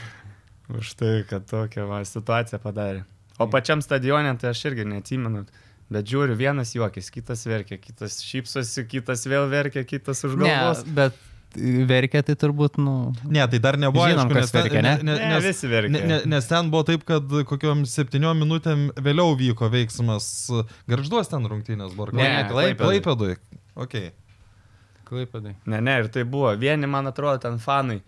Už 0.79 0.91
tai, 0.99 1.23
kad 1.31 1.47
tokią 1.47 1.87
va, 1.89 2.03
situaciją 2.05 2.59
padarė. 2.61 3.05
O 3.39 3.47
pačiam 3.53 3.79
stadione 3.85 4.33
tai 4.41 4.51
aš 4.51 4.65
irgi 4.73 4.85
neatsimenu. 4.91 5.45
Bet 5.93 6.09
žiūriu, 6.11 6.35
vienas 6.35 6.73
juokis, 6.75 7.13
kitas 7.15 7.45
verkia, 7.47 7.79
kitas 7.79 8.19
šypsosi, 8.27 8.83
kitas 8.91 9.23
vėl 9.31 9.47
verkia, 9.53 9.85
kitas 9.87 10.25
už 10.27 10.35
Ne, 10.41 10.49
galvos. 10.51 10.81
bet 10.97 11.15
verkia 11.89 12.21
tai 12.27 12.35
turbūt, 12.37 12.75
nu... 12.83 13.13
Ne, 13.25 13.45
tai 13.49 13.61
dar 13.63 13.79
nebuvo 13.79 14.05
Žinom, 14.11 14.27
aišku, 14.27 14.35
nes, 14.41 14.51
verkia, 14.57 14.83
ne? 14.83 14.95
ne, 15.07 15.15
Ne, 15.15 15.29
nes, 15.37 15.45
visi 15.47 15.71
verkia. 15.71 15.93
ne, 15.95 16.01
ne, 16.11 16.19
nes 16.35 16.49
ten 16.51 16.69
buvo 16.75 16.83
taip, 16.91 17.07
kad 17.07 17.23
kokiom 17.49 17.85
septyniom 17.89 18.43
minutėm 18.43 18.89
vėliau 18.99 19.37
vyko 19.39 19.71
veiksmas. 19.73 20.27
Garžduos 20.91 21.31
ten 21.33 21.47
rungtynės 21.49 21.95
buvo. 21.97 22.11
Ne. 22.19 22.43
Klaipėdoj. 22.51 23.39
Okay. 23.87 24.11
Klaipadai. 25.07 25.55
Ne, 25.71 25.81
ne, 25.81 26.01
ir 26.03 26.09
tai 26.11 26.25
buvo. 26.27 26.51
Vieni, 26.59 26.91
man 26.91 27.07
atrodo, 27.07 27.39
ten 27.47 27.61
fanai. 27.63 28.01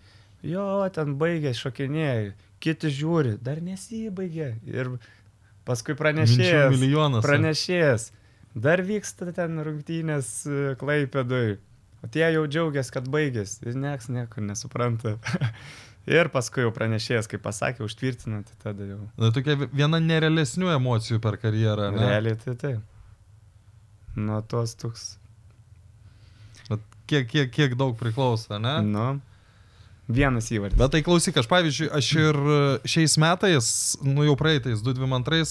Jo, 0.43 0.83
ten 0.93 1.15
baigė, 1.19 1.55
šokinėjai. 1.55 2.33
Kiti 2.59 2.91
žiūri, 2.91 3.37
dar 3.43 3.61
nesibaigė. 3.63 4.49
Ir 4.67 4.89
paskui 5.69 5.93
Minčių 5.93 6.01
pranešėjas. 6.01 6.73
milijonas. 6.73 7.25
Pranešėjas. 7.25 8.07
Dar 8.57 8.81
vyksta 8.85 9.29
ten 9.37 9.61
rungtynės 9.65 10.31
e, 10.49 10.73
Klaipėdui. 10.79 11.59
O 12.01 12.09
tie 12.09 12.25
jau 12.33 12.45
džiaugiasi, 12.49 12.93
kad 12.95 13.07
baigėsi. 13.11 13.61
Ir 13.69 13.77
nieks 13.77 14.09
nieko 14.09 14.41
nesupranta. 14.41 15.15
ir 16.19 16.31
paskui 16.33 16.65
jau 16.65 16.73
pranešėjas, 16.75 17.29
kaip 17.29 17.43
pasakė, 17.45 17.83
užtvirtino, 17.85 18.41
tai 18.47 18.59
tada 18.63 18.87
jau. 18.89 18.99
Na, 19.19 19.29
tokia 19.35 19.57
viena 19.69 19.99
nerealesnių 20.01 20.73
emocijų 20.77 21.21
per 21.23 21.37
karjerą. 21.41 21.91
Ne? 21.95 22.05
Realiai 22.07 22.39
tai 22.41 22.55
tai. 22.59 22.73
Nuo 24.19 24.41
tos 24.49 24.73
toks. 24.79 25.11
Bet 26.71 26.81
Kiek, 27.09 27.25
kiek, 27.29 27.49
kiek 27.49 27.73
daug 27.77 27.95
priklauso, 27.97 28.59
ne? 28.61 28.75
Nu. 28.85 29.07
Vienas 30.09 30.47
įvartis. 30.49 30.79
Bet 30.79 30.89
tai 30.95 31.03
klausyk, 31.05 31.35
aš 31.37 31.47
pavyzdžiui, 31.51 31.87
aš 31.93 32.07
ir 32.17 32.37
šiais 32.89 33.13
metais, 33.21 33.67
nu 34.01 34.25
jau 34.25 34.33
praeitais, 34.39 34.81
2002, 34.81 35.43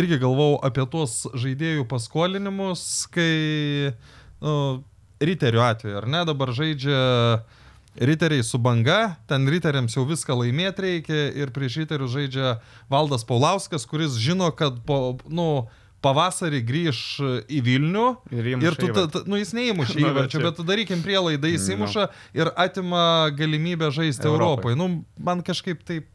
irgi 0.00 0.18
galvau 0.22 0.54
apie 0.64 0.86
tuos 0.88 1.26
žaidėjų 1.36 1.84
paskolinimus, 1.90 2.82
kai, 3.12 3.92
nu, 4.40 4.54
riterių 5.20 5.60
atveju, 5.60 5.98
ar 6.00 6.08
ne, 6.08 6.22
dabar 6.24 6.54
žaidžia 6.56 7.02
riteriai 7.98 8.46
su 8.46 8.56
banga, 8.62 9.18
ten 9.28 9.44
riteriams 9.50 9.96
jau 9.96 10.06
viską 10.08 10.38
laimėti 10.40 10.86
reikia 10.86 11.20
ir 11.42 11.52
prieš 11.52 11.82
riterius 11.82 12.14
žaidžia 12.14 12.54
Valdas 12.88 13.26
Paulauskas, 13.28 13.84
kuris 13.90 14.16
žino, 14.16 14.48
kad 14.56 14.80
po, 14.88 15.18
nu, 15.28 15.66
pavasarį 16.04 16.60
grįž 16.62 16.98
į 17.50 17.58
Vilnių 17.66 18.04
Ir 18.34 18.46
ir 18.54 18.76
tu, 18.78 18.88
ta, 18.94 19.06
ta, 19.10 19.22
nu 19.26 19.38
jis 19.40 19.50
neįmuša 19.56 19.96
Nu, 19.96 20.04
bet 20.06 20.12
įvarčio, 20.12 20.40
bet 20.44 20.60
darykim 20.68 21.02
prielaidą, 21.02 21.50
jis 21.50 21.66
Nu. 21.68 21.74
įmuša 21.76 22.06
ir 22.38 22.50
atima 22.54 23.02
galimybę 23.34 23.90
žaisti 23.94 24.26
Europai. 24.28 24.72
Europoje. 24.74 24.78
Nu, 24.78 25.04
man 25.18 25.42
kažkaip 25.42 25.82
taip, 25.88 26.06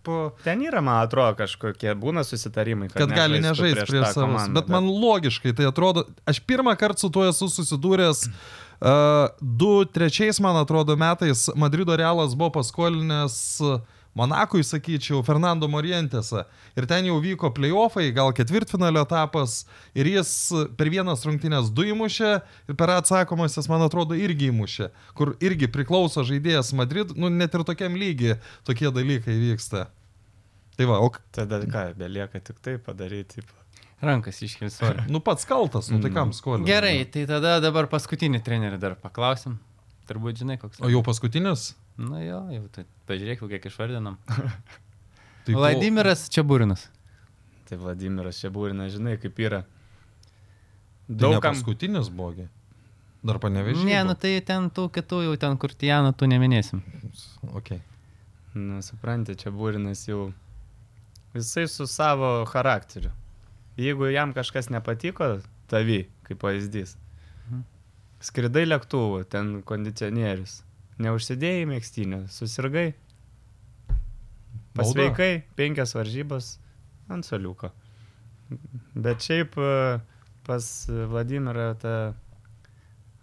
Ten 0.44 0.64
yra, 0.64 0.82
man 0.82 1.04
atrodo, 1.04 1.36
kažkokie 1.44 1.96
būna 2.00 2.24
susitarimai, 2.28 2.88
kad 2.94 3.12
gali 3.12 3.42
nežaistų 3.44 3.70
nežaisti 3.70 3.92
prieš 3.92 4.06
tą 4.08 4.14
savus. 4.14 4.28
komandą, 4.32 4.62
Bet 4.62 4.72
man 4.72 4.88
logiškai 4.88 5.56
tai 5.58 5.68
atrodo, 5.68 6.06
aš 6.26 6.40
pirmą 6.48 6.78
kartą 6.80 7.04
su 7.04 7.10
tuo 7.14 7.28
esu 7.28 7.52
susidūręs. 7.52 8.28
Uh, 8.84 9.30
du 9.40 9.86
trečiais, 9.86 10.40
man 10.44 10.58
atrodo, 10.60 10.98
metais 11.00 11.46
Madrido 11.56 11.96
Realas 11.96 12.34
buvo 12.36 12.50
paskolinęs 12.60 13.36
uh, 13.64 13.80
Monakui, 14.16 14.62
sakyčiau, 14.62 15.24
Fernando 15.26 15.66
Morientesą. 15.68 16.44
Ir 16.78 16.86
ten 16.86 17.08
jau 17.10 17.16
vyko 17.22 17.50
playoffai, 17.56 18.12
gal 18.14 18.30
ketvirtfinalio 18.38 19.02
etapas. 19.08 19.64
Ir 19.98 20.06
jis 20.06 20.30
per 20.78 20.92
vienas 20.94 21.26
rungtynės 21.26 21.72
du 21.74 21.88
įmušė 21.90 22.30
ir 22.70 22.78
per 22.78 22.94
atsakomasias, 22.94 23.66
man 23.72 23.82
atrodo, 23.88 24.14
irgi 24.14 24.52
įmušė. 24.52 24.92
Kur 25.18 25.34
irgi 25.42 25.66
priklauso 25.74 26.22
žaidėjas 26.30 26.70
Madrid, 26.78 27.16
nu 27.18 27.32
net 27.34 27.58
ir 27.58 27.66
tokiam 27.66 27.98
lygiai 27.98 28.38
tokie 28.70 28.92
dalykai 28.94 29.34
vyksta. 29.48 29.88
Tai 30.78 30.86
va, 30.90 31.02
o 31.02 31.10
k- 31.14 31.22
Tada 31.34 31.60
ką, 31.66 31.88
belieka 31.98 32.40
tik 32.42 32.62
tai 32.62 32.78
padaryti. 32.78 33.42
Tipo. 33.42 33.54
Rankas 34.04 34.42
iškilsuoju. 34.46 35.06
nu 35.10 35.20
pats 35.24 35.46
kaltas, 35.48 35.90
nu 35.90 36.02
tai 36.04 36.10
kam 36.14 36.34
skolinti? 36.34 36.68
Gerai, 36.70 37.06
tai 37.10 37.26
tada 37.26 37.60
dabar 37.64 37.88
paskutinį 37.88 38.42
trenerį 38.46 38.78
dar 38.82 38.96
paklausim. 39.00 39.58
Turbūt 40.10 40.42
žinai, 40.42 40.58
koks. 40.60 40.82
O 40.84 40.90
jau 40.92 41.00
paskutinis? 41.06 41.72
Na 41.98 42.24
jo, 42.24 42.40
jau 42.56 42.66
tai 42.74 42.88
pažiūrėk, 43.10 43.44
kiek 43.52 43.70
išvardinam. 43.70 44.18
Tai 45.44 45.56
Vladimiras 45.60 46.30
Čiaburinas. 46.32 46.88
Tai 47.68 47.78
Vladimiras 47.82 48.38
čia 48.40 48.48
būrina, 48.54 48.88
žinai, 48.92 49.18
kaip 49.20 49.40
yra. 49.44 49.64
Daug 51.08 51.20
Daug 51.20 51.34
kam 51.36 51.42
kam 51.44 51.58
paskutinis 51.58 52.08
bogi. 52.08 52.48
Dar 53.24 53.40
panevežė. 53.44 53.84
Ne, 53.88 53.98
nu 54.08 54.16
tai 54.20 54.38
ten 54.44 54.70
tų 54.72 54.88
kitų 54.96 55.22
jau 55.26 55.36
ten, 55.40 55.58
kur 55.60 55.76
Tijano, 55.76 56.14
tu 56.16 56.28
neminėsim. 56.32 56.80
Okay. 57.60 57.82
Nu, 58.56 58.80
suprantate, 58.84 59.36
čia 59.40 59.52
būrinas 59.52 60.06
jau. 60.08 60.32
Jisai 61.36 61.66
su 61.72 61.88
savo 61.90 62.44
charakteriu. 62.48 63.12
Jeigu 63.80 64.12
jam 64.14 64.36
kažkas 64.36 64.70
nepatiko, 64.72 65.40
tavi, 65.72 66.04
kaip 66.28 66.40
pavyzdys. 66.44 66.98
Mhm. 67.48 67.64
Skridai 68.24 68.68
lėktuvu, 68.68 69.24
ten 69.28 69.58
kondicionierius. 69.68 70.62
Neužsidėjai 71.02 71.66
mėgstinio, 71.70 72.24
susirgai. 72.30 72.92
Pasveikai, 74.78 75.44
penkias 75.58 75.94
varžybas 75.98 76.58
ant 77.14 77.26
soliuko. 77.26 77.70
Bet 78.94 79.26
šiaip 79.26 79.58
e, 79.58 79.70
pas 80.46 80.70
Vladimirą 80.90 81.68
ta 81.82 81.94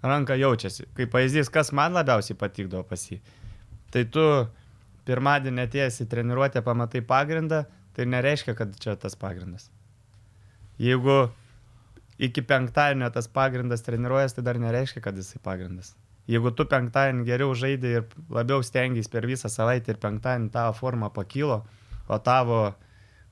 ranka 0.02 0.36
jaučiasi. 0.38 0.88
Kaip 0.96 1.12
pavyzdys, 1.12 1.50
kas 1.52 1.72
man 1.76 1.94
labiausiai 1.94 2.38
patikdavo 2.38 2.82
pas 2.88 3.02
jį. 3.10 3.20
Tai 3.90 4.04
tu 4.14 4.24
pirmadienį 5.08 5.66
atėjęs 5.66 6.00
į 6.04 6.08
treniruotę 6.10 6.62
pamatai 6.66 7.02
pagrindą, 7.06 7.64
tai 7.96 8.06
nereiškia, 8.06 8.54
kad 8.58 8.74
čia 8.82 8.96
tas 9.00 9.16
pagrindas. 9.18 9.68
Jeigu 10.80 11.30
iki 12.20 12.44
penktadienio 12.46 13.10
tas 13.12 13.28
pagrindas 13.28 13.84
treniruojas, 13.86 14.36
tai 14.36 14.46
dar 14.46 14.60
nereiškia, 14.62 15.02
kad 15.04 15.18
jisai 15.18 15.42
pagrindas. 15.42 15.94
Jeigu 16.28 16.50
tu 16.54 16.64
penktadienį 16.68 17.24
geriau 17.26 17.54
žaidai 17.56 17.94
ir 18.00 18.04
labiau 18.30 18.62
stengiais 18.62 19.08
per 19.10 19.26
visą 19.26 19.48
savaitę 19.50 19.94
ir 19.94 19.98
penktadienį 20.02 20.50
tavo 20.54 20.74
forma 20.76 21.08
pakilo, 21.10 21.62
o 22.08 22.18
tavo 22.18 22.74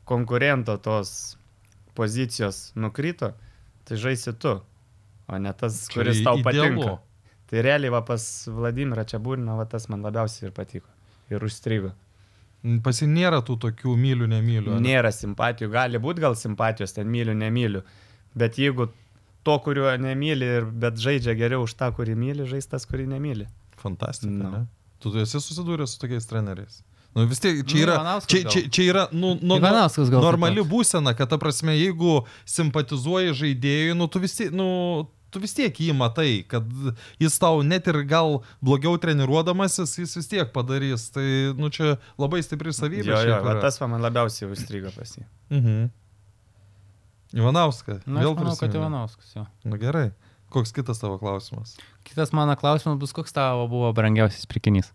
konkurento 0.09 0.77
tos 0.83 1.37
pozicijos 1.95 2.73
nukrito, 2.77 3.33
tai 3.85 3.97
žaisi 4.01 4.33
tu, 4.41 4.57
o 5.29 5.39
ne 5.39 5.53
tas, 5.53 5.85
Čia 5.89 6.01
kuris 6.01 6.23
tau 6.25 6.39
idealu. 6.39 6.81
patinka. 6.81 6.99
Tai 7.49 7.63
realiai 7.65 7.91
va 7.93 8.03
pas 8.05 8.23
Vladimirą 8.53 9.05
Čiabūriną, 9.09 9.57
va 9.57 9.65
tas 9.65 9.89
man 9.89 10.03
labiausiai 10.05 10.51
ir 10.51 10.53
patiko. 10.57 10.89
Ir 11.33 11.45
užstrigo. 11.45 11.95
Pasi 12.85 13.07
nėra 13.09 13.39
tų 13.47 13.57
tokių 13.63 13.95
mylių, 13.97 14.27
nemylių. 14.29 14.75
ane? 14.77 14.83
Nėra 14.89 15.13
simpatijų, 15.15 15.71
gali 15.73 16.01
būti 16.03 16.21
gal 16.25 16.35
simpatijos, 16.37 16.93
ten 16.97 17.09
myliu, 17.09 17.33
nemyliu. 17.39 17.83
Bet 18.37 18.59
jeigu 18.61 18.89
to, 19.49 19.57
kurio 19.65 19.89
nemyli, 20.01 20.51
ir, 20.59 20.69
bet 20.85 21.01
žaidžia 21.01 21.37
geriau 21.39 21.65
už 21.65 21.77
tą, 21.79 21.89
kurį 21.97 22.19
myli, 22.19 22.49
žais 22.51 22.69
tas, 22.69 22.85
kurį 22.89 23.09
nemyli. 23.15 23.49
Fantastika. 23.81 24.35
Nu. 24.35 24.53
Ne? 24.53 24.67
Tu 25.01 25.15
esi 25.23 25.41
susidūręs 25.41 25.95
su 25.95 26.03
tokiais 26.03 26.27
treneriais. 26.29 26.83
Nu, 27.17 27.25
vis 27.27 27.41
tiek 27.41 27.63
čia 27.67 27.77
Nu, 27.79 27.83
yra, 27.83 27.95
Ivanauskas 27.95 28.31
čia, 28.31 28.41
čia, 28.53 28.71
čia 28.71 28.89
yra 28.93 29.05
nu, 29.17 29.33
nu, 29.41 29.57
taip 29.59 30.11
normali 30.13 30.63
būsena, 30.67 31.15
kad 31.17 31.31
ta 31.33 31.39
prasme, 31.41 31.73
jeigu 31.79 32.21
simpatizuoji 32.47 33.33
žaidėjui, 33.39 33.95
nu, 33.97 34.11
tu 34.13 34.21
vis 34.23 34.37
tiek, 34.37 34.53
nu, 34.55 34.69
tu 35.33 35.41
vis 35.43 35.57
tiek 35.57 35.81
jį 35.83 35.95
matai, 35.97 36.43
kad 36.49 36.67
jis 37.23 37.39
tau 37.41 37.63
net 37.67 37.89
ir 37.91 38.03
gal 38.09 38.43
blogiau 38.65 38.99
treniruodamasis, 39.01 39.97
jis 40.03 40.19
vis 40.21 40.31
tiek 40.31 40.53
padarys. 40.55 41.09
Tai, 41.15 41.27
nu, 41.59 41.73
čia 41.75 41.97
labai 42.21 42.43
stipri 42.45 42.77
savybė. 42.77 43.15
Jo, 43.15 43.23
jo, 43.33 43.57
tas 43.65 43.81
man 43.83 44.05
labiausiai 44.05 44.51
užstrigo 44.53 44.93
pas 44.95 45.17
jį. 45.17 45.25
Mhm. 45.55 45.89
Ivanauską. 47.37 47.99
Na, 48.07 48.21
aš 48.23 48.27
manau, 48.33 48.55
kad 48.57 48.69
prisimeni? 48.71 48.79
Ivanauskas 48.81 49.35
jo. 49.37 49.45
Nu 49.69 49.77
gerai. 49.81 50.11
Koks 50.49 50.73
kitas 50.73 51.01
tavo 51.03 51.19
klausimas? 51.21 51.75
Kitas 52.09 52.33
mano 52.33 52.55
klausimas 52.57 52.97
bus, 53.01 53.13
koks 53.13 53.35
tavo 53.37 53.67
buvo 53.69 53.91
brangiausias 53.93 54.47
pirkinys? 54.49 54.93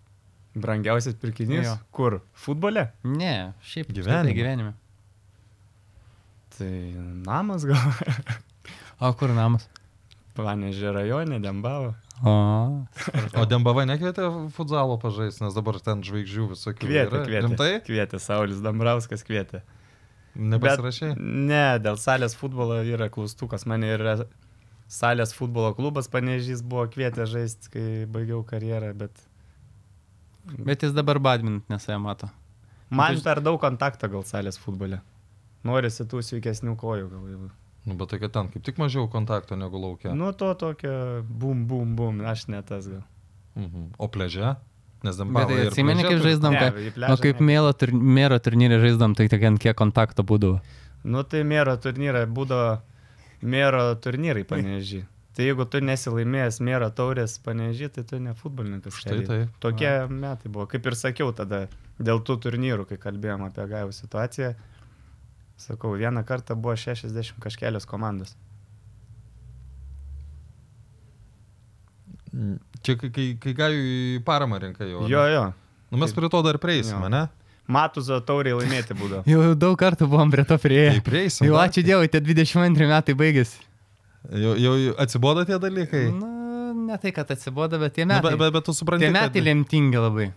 Brangiausias 0.58 1.14
pirkinys? 1.22 1.68
Jo. 1.68 1.76
Kur? 1.94 2.20
Futbole? 2.34 2.88
Ne, 3.06 3.54
šiaip 3.62 3.92
Gyvenime. 3.94 4.34
gyvenime. 4.34 4.74
Tai 6.58 6.72
namas 7.26 7.66
gal. 7.66 7.78
O 9.02 9.10
kur 9.18 9.34
namas? 9.34 9.66
Panežė 10.38 10.90
rajone, 10.94 11.38
Dembavo. 11.42 11.92
O, 12.26 12.34
O 13.38 13.46
Dembava 13.50 13.84
nekvietė 13.90 14.26
futzalo 14.56 14.96
pažaisti, 15.02 15.44
nes 15.46 15.54
dabar 15.58 15.78
ten 15.84 16.02
žvaigždžių 16.06 16.46
visokių. 16.54 16.88
Kvietė, 16.88 17.10
yra. 17.10 17.24
kvietė. 17.28 17.42
Rimtai? 17.48 17.72
Kvietė, 17.86 18.20
Saulis 18.22 18.62
Dambrauskas 18.64 19.26
kvietė. 19.28 19.62
Nepasirašai? 20.36 21.14
Ne, 21.20 21.78
dėl 21.84 21.98
salės 22.02 22.34
futbolo 22.38 22.80
yra 22.84 23.10
klaustukas. 23.14 23.66
Mane 23.70 23.92
yra 23.94 24.16
salės 24.90 25.34
futbolo 25.34 25.74
klubas 25.78 26.10
panežys 26.12 26.62
buvo 26.66 26.88
kvietę 26.90 27.26
žaisti, 27.30 27.70
kai 27.74 27.86
baigiau 28.10 28.42
karjerą, 28.48 28.94
bet 28.98 29.22
bet 30.58 30.84
jis 30.84 30.94
dabar 30.94 31.20
badmintonę 31.20 31.80
save 31.80 32.00
mato. 32.02 32.30
man 32.90 33.16
Tai- 33.16 33.24
per 33.24 33.42
daug 33.42 33.60
kontakto 33.62 34.10
gal 34.10 34.24
salės 34.24 34.58
futbole. 34.60 35.02
Norisi 35.64 36.04
tų 36.04 36.20
sveikesnių 36.22 36.76
kojų 36.78 37.10
gal 37.10 37.30
jau. 37.32 37.50
Nu, 37.86 37.96
bet 37.96 38.10
tai 38.10 38.20
kad 38.20 38.32
ten 38.34 38.50
kaip 38.50 38.64
tik 38.64 38.78
mažiau 38.78 39.08
kontakto 39.12 39.56
negu 39.56 39.78
laukia. 39.80 40.14
Nu 40.16 40.32
to 40.34 40.54
tokio 40.56 41.24
bum, 41.24 41.66
bum, 41.68 41.96
bum, 41.96 42.22
aš 42.26 42.48
ne 42.48 42.62
tas 42.62 42.88
gal. 42.88 43.04
Mhm. 43.56 43.94
O 44.00 44.08
pleže? 44.08 44.56
Nes 45.04 45.18
Bet 45.18 45.26
Dembava 45.26 45.52
tai 45.52 45.60
ir 45.60 45.72
atsimeni, 45.72 46.06
kaip 46.08 46.22
žaisdam, 46.24 46.56
Ne, 46.56 46.70
O 46.72 46.94
pliažą 46.96 47.20
kaip 47.26 47.42
mėlo 47.44 47.74
tur, 47.76 47.92
mėro 47.92 48.40
turnyrė 48.40 48.80
žaisdam, 48.80 49.16
tai 49.20 49.28
ten 49.28 49.60
kiek 49.60 49.76
kontakto 49.76 50.24
būdavo. 50.24 50.62
Nu 51.04 51.24
tai 51.28 51.44
mėro 51.44 51.76
turnyrai 51.76 52.24
būdavo 52.32 52.78
mėro 53.44 53.84
turnyrai 54.00 54.46
panežį. 54.48 55.04
Tai 55.34 55.48
jeigu 55.48 55.66
tu 55.66 55.82
nesilaimėjęs 55.82 56.60
mėro 56.62 56.88
taurės 56.94 57.40
panežį, 57.42 57.90
tai 57.96 58.04
tu 58.06 58.20
ne 58.22 58.36
futbolininkas. 58.38 59.00
Štai 59.02 59.24
taip. 59.26 59.56
Tokie 59.64 59.92
metai 60.08 60.52
buvo. 60.52 60.68
Kaip 60.70 60.86
ir 60.86 60.98
sakiau 61.00 61.34
tada, 61.34 61.66
dėl 61.98 62.22
tų 62.22 62.38
turnyrų, 62.46 62.86
kai 62.92 63.00
kalbėjom 63.02 63.48
apie 63.48 63.66
gavų 63.72 63.96
situaciją. 63.98 64.54
Sakau, 65.58 65.96
vieną 65.98 66.24
kartą 66.28 66.56
buvo 66.56 66.76
60 66.78 67.42
kažkelios 67.42 67.90
komandos. 67.90 68.36
Čia 72.84 72.96
kai, 73.00 73.10
kai, 73.14 73.26
kai 73.40 73.54
gaju 73.54 73.82
į 73.94 73.98
paramą 74.26 74.58
rinką 74.64 74.88
jau. 74.90 75.06
Jo, 75.12 75.24
jo. 75.30 75.44
Nu, 75.94 76.00
mes 76.02 76.14
prie 76.16 76.30
to 76.34 76.40
dar 76.42 76.58
prieisim, 76.58 76.98
Jo. 76.98 77.10
ne? 77.14 77.28
Matuzo 77.70 78.18
tauriai 78.26 78.58
laimėti 78.58 78.96
būdavo. 78.98 79.22
Jau 79.32 79.54
daug 79.56 79.78
kartų 79.80 80.08
buvom 80.12 80.32
prie 80.34 80.44
to 80.50 80.58
prieėję. 80.60 80.98
Tai 80.98 81.04
prieisim. 81.06 81.46
Jau 81.48 81.60
ačiū 81.62 81.84
Dievui, 81.86 82.10
tie 82.12 82.20
22 82.20 82.90
metai 82.90 83.14
baigėsi. 83.16 83.62
Jau, 84.34 84.56
jau 84.60 84.74
atsibodo 85.04 85.46
tie 85.48 85.56
dalykai. 85.60 86.02
Na, 86.16 86.32
ne 86.90 86.98
tai, 87.00 87.12
kad 87.16 87.30
atsibodo, 87.32 87.80
bet 87.80 87.94
tie 87.96 88.04
Nu, 88.04 88.16
metai. 88.16 88.34
bet, 88.34 88.40
bet, 88.42 88.54
bet 88.58 88.66
tu 88.68 88.74
supranti, 88.76 89.06
Tie 89.06 89.14
metai 89.16 89.32
kad, 89.40 89.48
lemtingi 89.48 90.00
labai. 90.02 90.28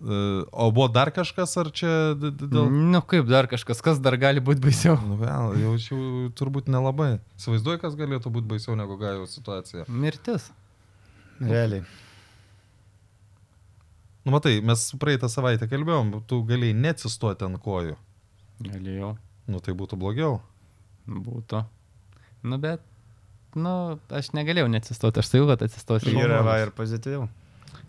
O 0.00 0.70
buvo 0.72 0.86
dar 0.88 1.10
kažkas, 1.12 1.52
ar 1.60 1.68
čia 1.76 1.90
dėl... 2.16 2.70
Nu, 2.72 3.02
kaip 3.04 3.26
dar 3.28 3.44
kažkas, 3.50 3.82
kas 3.84 3.98
dar 4.00 4.16
gali 4.20 4.40
būti 4.40 4.62
baisiau. 4.64 4.94
Nu, 5.04 5.18
vėl, 5.20 5.58
jau 5.60 5.74
čia 5.82 5.98
turbūt 6.40 6.70
nelabai. 6.72 7.18
Įsivaizduoju, 7.36 7.82
kas 7.82 7.98
galėtų 7.98 8.32
būti 8.32 8.48
baisiau 8.48 8.78
negu 8.80 8.96
gajo 9.00 9.26
situacija. 9.28 9.84
Mirtis. 9.92 10.48
Realiai. 11.40 11.84
Nu, 14.24 14.32
matai, 14.32 14.58
mes 14.64 14.86
praeitą 15.00 15.28
savaitę 15.32 15.68
kalbėjom, 15.68 16.14
tu 16.28 16.40
galėjai 16.48 16.76
neatsistoti 16.76 17.44
ant 17.44 17.60
kojų. 17.60 17.98
Galėjau. 18.64 19.14
Nu, 19.52 19.60
tai 19.64 19.76
būtų 19.76 20.00
blogiau. 20.00 20.38
Būtų. 21.08 21.62
Nu, 22.48 22.56
bet, 22.60 22.84
nu, 23.56 23.74
aš 24.16 24.32
negalėjau 24.36 24.68
neatsistoti, 24.72 25.20
aš 25.20 25.28
sakiau, 25.32 25.48
kad 25.52 25.64
atsistosiu. 25.68 26.12
Yra 26.16 26.40
va 26.46 26.56
ir 26.64 26.72
pozityviau. 26.76 27.28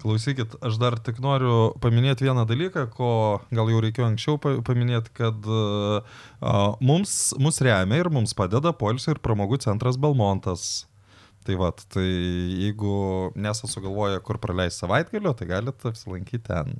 Klausykit, 0.01 0.55
aš 0.65 0.79
dar 0.81 0.95
tik 0.97 1.19
noriu 1.21 1.73
paminėti 1.83 2.25
vieną 2.25 2.47
dalyką, 2.49 2.87
ko 2.95 3.09
gal 3.53 3.69
jau 3.69 3.81
reikėjo 3.85 4.07
anksčiau 4.09 4.39
pa- 4.41 4.55
paminėti, 4.65 5.11
kad 5.13 5.45
uh, 5.45 6.01
mums, 6.81 7.33
mus 7.37 7.61
remia 7.61 7.99
ir 8.01 8.09
mums 8.09 8.33
padeda 8.37 8.73
Polsio 8.73 9.13
ir 9.13 9.21
pramogų 9.21 9.59
centras 9.61 9.99
Belmontas. 10.01 10.87
Tai 11.45 11.55
va, 11.57 11.69
tai 11.93 12.05
jeigu 12.05 13.31
nesate 13.37 13.69
sugalvoję, 13.71 14.19
kur 14.25 14.37
praleisti 14.41 14.83
savaitgalio, 14.83 15.33
tai 15.37 15.47
galite 15.49 15.89
apsilankyti 15.89 16.43
ten. 16.49 16.75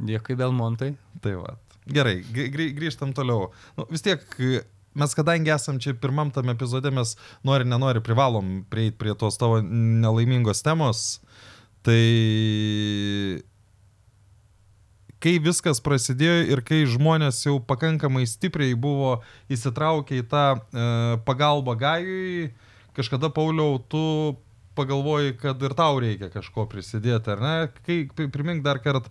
Dėkui, 0.00 0.36
Belmontai. 0.38 0.94
Tai 1.24 1.34
va. 1.42 1.56
Gerai, 1.88 2.18
grį- 2.24 2.50
grį- 2.52 2.72
grįžtam 2.76 3.12
toliau. 3.16 3.50
Nu, 3.76 3.84
vis 3.92 4.04
tiek, 4.04 4.24
mes 4.96 5.16
kadangi 5.16 5.52
esam 5.52 5.80
čia 5.80 5.92
pirmam 5.96 6.32
tam 6.32 6.48
epizode, 6.52 6.92
mes 6.92 7.16
nori, 7.44 7.64
nenori, 7.68 8.00
privalom 8.04 8.62
prieiti 8.68 8.96
prie 9.00 9.16
tos 9.16 9.40
tavo 9.40 9.60
nelaimingos 9.64 10.60
temos. 10.64 11.06
Tai 11.86 13.42
kai 15.22 15.36
viskas 15.42 15.80
prasidėjo 15.82 16.42
ir 16.52 16.62
kai 16.66 16.82
žmonės 16.90 17.40
jau 17.46 17.56
pakankamai 17.64 18.24
stipriai 18.28 18.76
buvo 18.78 19.18
įsitraukę 19.50 20.20
į 20.20 20.26
tą 20.30 20.44
e, 20.54 20.90
pagalbą 21.26 21.74
gajui, 21.78 22.50
kažkada 22.98 23.30
Pauliau, 23.34 23.80
tu 23.90 24.02
pagalvoji, 24.78 25.34
kad 25.40 25.62
ir 25.66 25.74
tau 25.74 25.98
reikia 25.98 26.28
kažko 26.30 26.68
prisidėti, 26.70 27.32
ar 27.34 27.42
ne? 27.42 27.54
Kai, 27.86 27.96
pri- 28.14 28.28
primink 28.30 28.62
dar 28.66 28.78
kartą, 28.82 29.10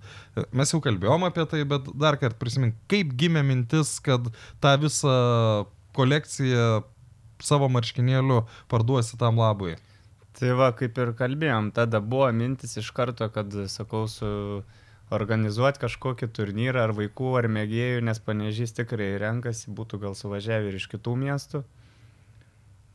mes 0.55 0.71
jau 0.71 0.79
kalbėjom 0.83 1.27
apie 1.27 1.43
tai, 1.51 1.65
bet 1.67 1.89
dar 1.91 2.15
kartą 2.21 2.39
prisimink, 2.39 2.77
kaip 2.91 3.11
gimė 3.19 3.43
mintis, 3.43 3.97
kad 4.03 4.29
tą 4.63 4.75
visą 4.79 5.17
kolekciją 5.97 6.85
savo 7.43 7.67
marškinėlių 7.73 8.45
parduosi 8.71 9.19
tam 9.19 9.41
labui. 9.43 9.75
Tai 10.37 10.51
va, 10.53 10.67
kaip 10.77 10.99
ir 11.01 11.15
kalbėjom, 11.17 11.71
tada 11.73 11.97
buvo 11.97 12.27
mintis 12.29 12.77
iš 12.77 12.91
karto, 12.93 13.25
kad, 13.33 13.55
sakau, 13.73 14.03
su 14.11 14.27
organizuoti 15.13 15.81
kažkokį 15.81 16.29
turnyrą 16.35 16.83
ar 16.85 16.93
vaikų, 16.93 17.31
ar 17.39 17.47
mėgėjų, 17.49 18.03
nes 18.05 18.21
panežys 18.21 18.75
tikrai 18.77 19.15
renkasi, 19.21 19.71
būtų 19.73 20.01
gal 20.03 20.17
suvažiavę 20.19 20.69
ir 20.69 20.77
iš 20.77 20.89
kitų 20.91 21.15
miestų. 21.23 21.63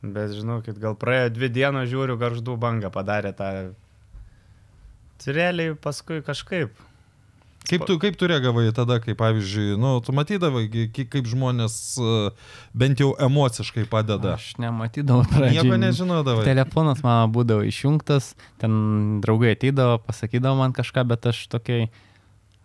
Bet 0.03 0.31
žinokit, 0.35 0.79
gal 0.83 0.95
praėjo 0.99 1.33
dvi 1.35 1.49
dienos, 1.57 1.89
žiūriu, 1.91 2.15
garždų 2.21 2.55
banga 2.59 2.91
padarė 2.93 3.33
tą. 3.35 3.51
Realiai 5.23 5.75
paskui 5.79 6.19
kažkaip. 6.23 6.79
Kaip 7.69 7.85
tu, 7.87 7.95
kaip 8.01 8.17
tu 8.19 8.27
reagavai 8.27 8.65
tada, 8.75 8.97
kai 8.99 9.15
pavyzdžiui, 9.15 9.77
nu, 9.79 9.95
tu 10.03 10.11
matydavai, 10.15 10.65
kaip 10.91 11.27
žmonės 11.31 11.75
e, 11.95 12.15
bent 12.75 12.99
jau 12.99 13.13
emociškai 13.23 13.85
padeda. 13.91 14.35
Aš 14.35 14.57
nematydavau 14.59 15.23
pradžioje. 15.31 15.63
Nieko 15.63 15.79
nežinodavai. 15.79 16.43
Telefonas 16.47 17.03
mano 17.05 17.29
būdavo 17.31 17.63
išjungtas, 17.69 18.33
ten 18.59 19.21
draugai 19.23 19.53
ateidavo, 19.55 20.01
pasakydavo 20.03 20.59
man 20.59 20.75
kažką, 20.75 21.05
bet 21.13 21.29
aš 21.31 21.45
tokiai... 21.53 21.87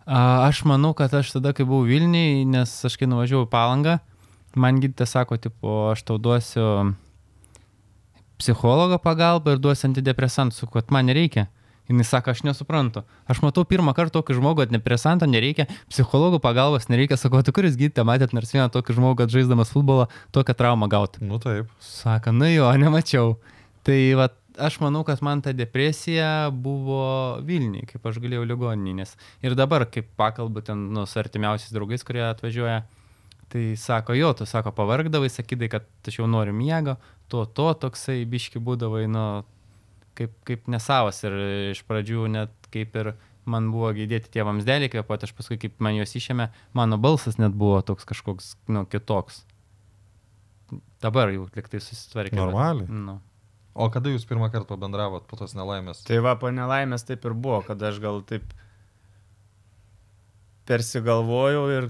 Aš 0.09 0.63
manau, 0.65 0.95
kad 0.97 1.13
aš 1.13 1.35
tada, 1.35 1.53
kai 1.53 1.67
buvau 1.69 1.85
Vilniui, 1.85 2.41
nes 2.49 2.71
aš 2.85 2.95
kai 2.97 3.07
nuvažiavau 3.07 3.45
į 3.45 3.51
Palangą, 3.51 3.99
man 4.57 4.81
gydytė 4.81 5.05
sako, 5.07 5.37
tipo, 5.37 5.75
aš 5.93 6.01
tau 6.07 6.17
duosiu 6.17 6.65
psichologo 8.39 8.97
pagalbą 9.03 9.55
ir 9.55 9.61
duosiu 9.61 9.89
antidepresantų, 9.91 10.69
kad 10.73 10.91
man 10.95 11.07
nereikia. 11.11 11.47
Jis 11.89 12.09
sako, 12.11 12.35
aš 12.35 12.43
nesuprantu. 12.45 13.01
Aš 13.25 13.39
matau 13.41 13.63
pirmą 13.65 13.95
kartą 13.97 14.19
tokį 14.19 14.35
žmogų, 14.37 14.67
antidepresanto 14.67 15.25
nereikia, 15.25 15.65
psichologų 15.89 16.37
pagalbos 16.43 16.85
nereikia. 16.91 17.17
Sakau, 17.17 17.41
tu 17.41 17.53
kuris 17.55 17.79
gydytė, 17.79 18.05
matėt 18.05 18.35
nors 18.37 18.53
vieną 18.53 18.67
tokį 18.75 18.99
žmogų, 18.99 19.15
kad 19.23 19.33
žaisdamas 19.33 19.73
futbolą 19.73 20.05
tokią 20.35 20.53
traumą 20.59 20.89
gauti. 20.91 21.23
Nu 21.25 21.41
taip. 21.41 21.71
Sako, 21.81 22.35
nu 22.37 22.51
jo, 22.51 22.69
nemačiau. 22.77 23.39
Tai 23.87 23.97
va, 24.19 24.29
aš 24.61 24.77
manau, 24.83 25.01
kad 25.07 25.23
man 25.25 25.41
ta 25.41 25.55
depresija 25.55 26.51
buvo 26.53 27.01
Vilniui, 27.47 27.87
kaip 27.89 28.05
aš 28.05 28.21
galėjau 28.21 28.45
ligoninės. 28.51 29.15
Ir 29.41 29.57
dabar, 29.57 29.87
kaip 29.89 30.11
pakalbu 30.19 30.61
ten 30.69 30.89
nu, 30.93 31.09
su 31.09 31.19
artimiausiais 31.21 31.73
draugais, 31.73 32.05
kurie 32.05 32.21
atvažiuoja, 32.27 32.83
tai 33.49 33.63
sako, 33.81 34.13
jo, 34.13 34.33
tu 34.37 34.45
sako, 34.45 34.75
pavargdavai, 34.77 35.31
sakydai, 35.33 35.71
kad 35.73 35.89
aš 36.05 36.21
jau 36.21 36.29
noriu 36.29 36.53
miego, 36.53 36.99
to, 37.33 37.47
to 37.49 37.71
toksai 37.81 38.21
biški 38.29 38.61
būdavai, 38.61 39.07
nu, 39.09 39.25
kaip, 40.19 40.35
kaip 40.47 40.67
nesavas. 40.71 41.23
Ir 41.27 41.35
iš 41.73 41.81
pradžių 41.87 42.27
net 42.35 42.51
kaip 42.75 42.95
ir 42.99 43.13
man 43.49 43.71
buvo 43.73 43.89
girdėti 43.97 44.29
tie 44.35 44.43
vamsdėliai 44.45 44.91
kvepuoti, 44.93 45.25
aš 45.25 45.33
paskui 45.39 45.57
kaip 45.61 45.79
man 45.81 45.95
juos 45.97 46.11
išėmė, 46.19 46.49
mano 46.77 46.99
balsas 47.01 47.39
net 47.41 47.55
buvo 47.57 47.79
toks 47.87 48.05
kažkoks, 48.11 48.51
nu, 48.69 48.83
kitoks. 48.85 49.41
Dabar 51.01 51.31
jau 51.33 51.47
liktai 51.55 51.79
susitvarkė. 51.81 52.35
bet- 52.35 52.43
Normaliai. 52.43 52.89
Nu. 52.91 53.17
O 53.79 53.87
kada 53.89 54.11
jūs 54.11 54.25
pirmą 54.27 54.49
kartą 54.51 54.67
pabendravot 54.75 55.23
po 55.29 55.37
tos 55.39 55.53
nelaimės? 55.55 56.03
Tai 56.05 56.17
va, 56.25 56.35
po 56.35 56.49
nelaimės 56.51 57.05
taip 57.07 57.23
ir 57.25 57.33
buvo, 57.33 57.61
kad 57.65 57.81
aš 57.89 58.01
gal 58.03 58.19
taip 58.27 58.43
persigalvojau 60.69 61.63
ir 61.73 61.87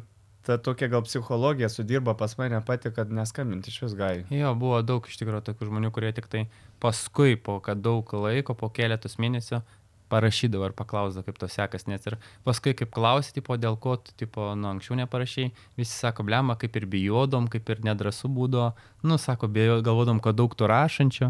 ta 0.49 0.57
tokia 0.57 0.89
gal 0.89 1.03
psichologija 1.05 1.69
sudirba 1.69 2.15
pas 2.17 2.33
mane 2.39 2.57
pati, 2.65 2.89
kad 2.95 3.11
neskambinti 3.13 3.69
iš 3.69 3.81
vis 3.85 3.97
gai. 3.99 4.13
Jo, 4.33 4.55
buvo 4.57 4.81
daug 4.81 5.05
iš 5.05 5.19
tikrųjų 5.21 5.43
tokių 5.51 5.69
žmonių, 5.69 5.91
kurie 5.93 6.09
tik 6.17 6.29
tai 6.31 6.47
paskui, 6.81 7.37
po 7.37 7.59
kad 7.61 7.83
daug 7.85 8.09
laiko, 8.17 8.55
po 8.57 8.71
keletos 8.73 9.19
mėnesių, 9.21 9.61
parašydavo 10.09 10.65
ar 10.65 10.73
paklausdavo, 10.73 11.27
kaip 11.27 11.37
to 11.37 11.47
sekas, 11.53 11.85
net 11.85 12.07
ir 12.09 12.15
paskui, 12.47 12.73
kaip 12.77 12.89
klausyti, 12.95 13.37
tipo, 13.39 13.57
dėl 13.61 13.77
ko 13.77 13.93
tu, 14.01 14.15
tipo, 14.17 14.47
nu, 14.57 14.71
anksčiau 14.71 14.97
neparašiai, 14.97 15.51
visi 15.77 15.93
sako, 15.93 16.25
blema, 16.25 16.55
kaip 16.57 16.79
ir 16.81 16.87
bijodom, 16.89 17.45
kaip 17.53 17.69
ir 17.69 17.83
nedrasu 17.85 18.31
būdavo, 18.33 18.71
nu, 19.05 19.19
sako, 19.21 19.51
bijo, 19.53 19.79
galvodom, 19.85 20.21
kad 20.25 20.39
daug 20.39 20.55
tu 20.57 20.69
rašančio. 20.69 21.29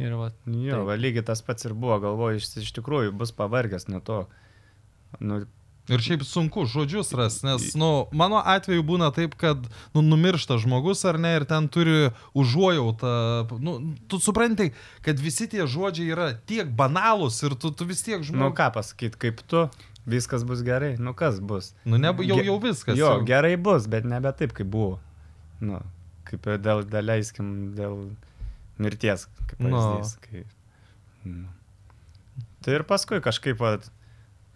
Ir 0.00 0.14
va, 0.16 0.30
Jo, 0.46 0.78
Taip. 0.78 0.86
va, 0.88 0.94
lygiai 0.96 1.26
tas 1.26 1.42
pats 1.44 1.66
ir 1.66 1.74
buvo, 1.74 1.98
galvoju, 2.00 2.38
iš, 2.40 2.52
iš 2.62 2.70
tikrųjų 2.78 3.12
bus 3.18 3.34
pavargęs 3.36 3.90
nuo 3.90 3.98
to. 4.00 4.20
Nu, 5.18 5.42
Ir 5.90 5.98
šiaip 6.04 6.22
sunku 6.22 6.62
žodžius 6.70 7.08
ras, 7.18 7.40
nes, 7.42 7.72
nu, 7.74 8.06
mano 8.14 8.38
atveju 8.38 8.84
būna 8.86 9.08
taip, 9.14 9.34
kad, 9.40 9.64
nu, 9.96 10.04
numiršta 10.06 10.60
žmogus 10.62 11.02
ar 11.10 11.18
ne, 11.18 11.32
ir 11.40 11.46
ten 11.50 11.66
turi 11.66 12.12
užuojautą. 12.38 13.10
Nu, 13.58 13.74
tu 14.06 14.20
supranti, 14.22 14.70
kad 15.02 15.18
visi 15.18 15.48
tie 15.50 15.66
žodžiai 15.66 16.12
yra 16.14 16.28
tiek 16.46 16.70
banalūs 16.78 17.42
ir 17.42 17.58
tu, 17.58 17.72
tu 17.74 17.88
vis 17.90 18.04
tiek 18.06 18.22
nu 18.22 18.28
žmogus. 18.30 18.56
ką 18.60 18.68
pasakyti, 18.78 19.18
kaip 19.18 19.42
tu, 19.50 19.66
viskas 20.06 20.46
bus 20.46 20.62
gerai, 20.62 20.94
nu 21.02 21.10
kas 21.14 21.40
bus. 21.42 21.72
Nu, 21.84 21.98
ne, 21.98 22.14
jau, 22.22 22.38
jau 22.38 22.58
viskas. 22.62 22.94
Jo, 22.98 23.16
jau. 23.18 23.26
gerai 23.26 23.56
bus, 23.58 23.90
bet 23.90 24.06
nebe 24.06 24.30
taip, 24.38 24.54
kaip 24.56 24.70
buvo. 24.70 25.00
Nu, 25.60 25.82
kaip 26.30 26.46
ir 26.46 26.60
dėl, 26.62 26.84
daleiskim, 26.86 27.72
dėl 27.74 28.04
mirties, 28.80 29.26
kaip 29.50 29.58
Nu. 29.66 29.74
pavyzdys. 29.74 30.14
Kai, 30.24 30.44
nu. 31.26 31.48
Tai 32.64 32.74
ir 32.78 32.84
paskui 32.88 33.20
kažkaip, 33.24 33.58
vat, 33.60 33.90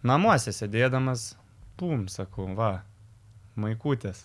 namuose 0.06 0.52
sėdėdamas, 0.54 1.32
pum, 1.80 2.06
sakau, 2.12 2.46
va, 2.58 2.84
maikutės. 3.60 4.24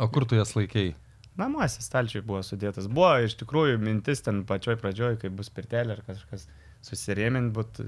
O 0.00 0.08
kur 0.12 0.26
tu 0.28 0.38
jas 0.38 0.54
laikėjai? 0.56 0.94
Namuose 1.40 1.82
stalčiai 1.84 2.22
buvo 2.26 2.42
sudėtas. 2.44 2.88
Buvo 2.90 3.12
iš 3.24 3.36
tikrųjų 3.40 3.80
mintis 3.80 4.24
ten 4.26 4.42
pačioj 4.48 4.76
pradžioj, 4.80 5.18
kai 5.22 5.30
bus 5.32 5.50
pirtelė 5.54 5.96
ar 5.96 6.02
kažkas 6.06 6.46
susirėmint, 6.84 7.52
būt, 7.56 7.82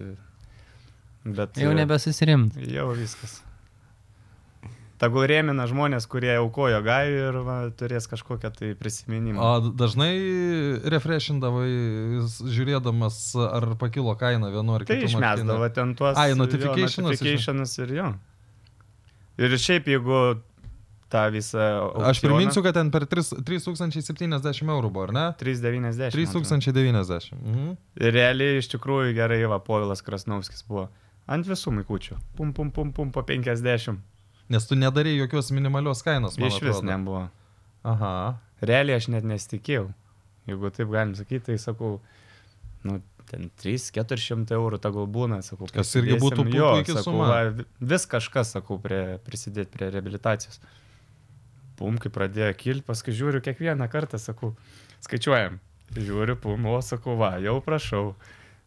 bet... 1.27 1.59
jau 1.61 1.73
nebesusirimt. 1.77 2.59
Jau 2.73 2.91
viskas. 2.97 3.41
Tegul 5.03 5.25
rėmina 5.27 5.65
žmonės, 5.67 6.05
kurie 6.07 6.31
aukojo 6.39 6.79
gajų 6.87 7.15
ir 7.29 7.39
va, 7.43 7.57
turės 7.75 8.07
kažkokią 8.07 8.53
tai 8.55 8.69
prisiminimą. 8.79 9.43
O 9.43 9.73
dažnai 9.75 10.13
refreshindavai, 10.95 11.67
žiūrėdamas, 12.55 13.17
ar 13.43 13.67
pakilo 13.81 14.15
kaina 14.21 14.53
vienu 14.55 14.77
ar 14.77 14.85
tai 14.87 15.01
kitu. 15.01 15.11
išmesdavo 15.11 15.67
ten 15.75 15.97
tuos 15.99 16.15
Ai, 16.23 16.29
jo, 16.31 16.39
notificationus 16.39 17.19
iš- 17.19 17.25
notificationus 17.25 17.75
ir 17.83 17.95
jo. 17.99 18.09
Ir 19.43 19.57
šiaip 19.59 19.91
jeigu 19.91 20.21
tą 21.11 21.25
visą... 21.35 21.67
Aš 22.09 22.23
priminsiu, 22.23 22.63
kad 22.63 22.79
ten 22.79 22.95
per 22.95 23.09
3 23.11 23.43
3070 23.43 24.71
eurų 24.71 24.93
buvo, 24.93 25.09
ar 25.09 25.13
ne? 25.17 25.27
390. 25.41 25.99
man 25.99 26.15
atrodo. 26.15 26.47
3090. 26.47 27.35
Mhm. 27.43 27.75
Ir 28.07 28.15
realiai 28.15 28.63
iš 28.63 28.71
tikrųjų 28.77 29.17
gerai, 29.19 29.43
va, 29.51 29.59
Povilas 29.59 30.05
Krasnovskis 30.07 30.63
buvo. 30.69 30.87
Ant 31.27 31.47
visų 31.51 31.75
maikučių. 31.81 32.17
Pum, 32.39 32.55
pum, 32.55 32.71
pum, 32.71 32.95
pum, 32.95 33.11
po 33.15 33.27
50. 33.27 33.99
Nes 34.53 34.67
tu 34.69 34.77
nedarai 34.77 35.15
jokios 35.17 35.49
minimalios 35.57 36.03
kainos, 36.05 36.37
Iš 36.37 36.59
vis 36.61 36.77
atrodo. 36.77 36.87
nebuvo. 36.91 37.23
Aha. 37.89 38.13
Realiai 38.63 38.99
aš 39.01 39.09
net 39.15 39.25
nesitikėjau. 39.27 39.89
Jeigu 40.51 40.71
taip 40.75 40.91
galim 40.93 41.15
sakyti, 41.19 41.45
tai 41.49 41.57
sakau, 41.63 41.97
nu, 42.87 42.99
ten 43.31 43.49
3-400 43.63 44.53
eurų 44.59 44.79
tegul 44.83 45.07
būna, 45.11 45.39
sakau. 45.47 45.69
Kas 45.73 45.95
irgi 45.99 46.19
būtų 46.21 46.45
jo, 46.53 46.71
sakau, 46.85 47.05
suma. 47.07 47.29
Va, 47.31 47.41
vi- 47.55 47.67
vis 47.95 48.05
kažkas, 48.11 48.53
sakau, 48.59 48.79
prie, 48.83 49.19
prisidėti 49.27 49.71
prie 49.77 49.89
rehabilitacijos. 49.95 50.61
Pum, 51.79 51.97
kai 51.99 52.11
pradėjo 52.13 52.53
kilti, 52.61 52.85
paskui 52.87 53.15
žiūriu 53.17 53.41
kiekvieną 53.43 53.89
kartą, 53.91 54.19
sakau, 54.21 54.53
skaičiuojam. 55.03 55.59
Žiūriu, 55.97 56.37
pum, 56.41 56.67
o 56.71 56.79
sakau, 56.85 57.17
va, 57.21 57.35
jau 57.43 57.57
prašau. 57.65 58.15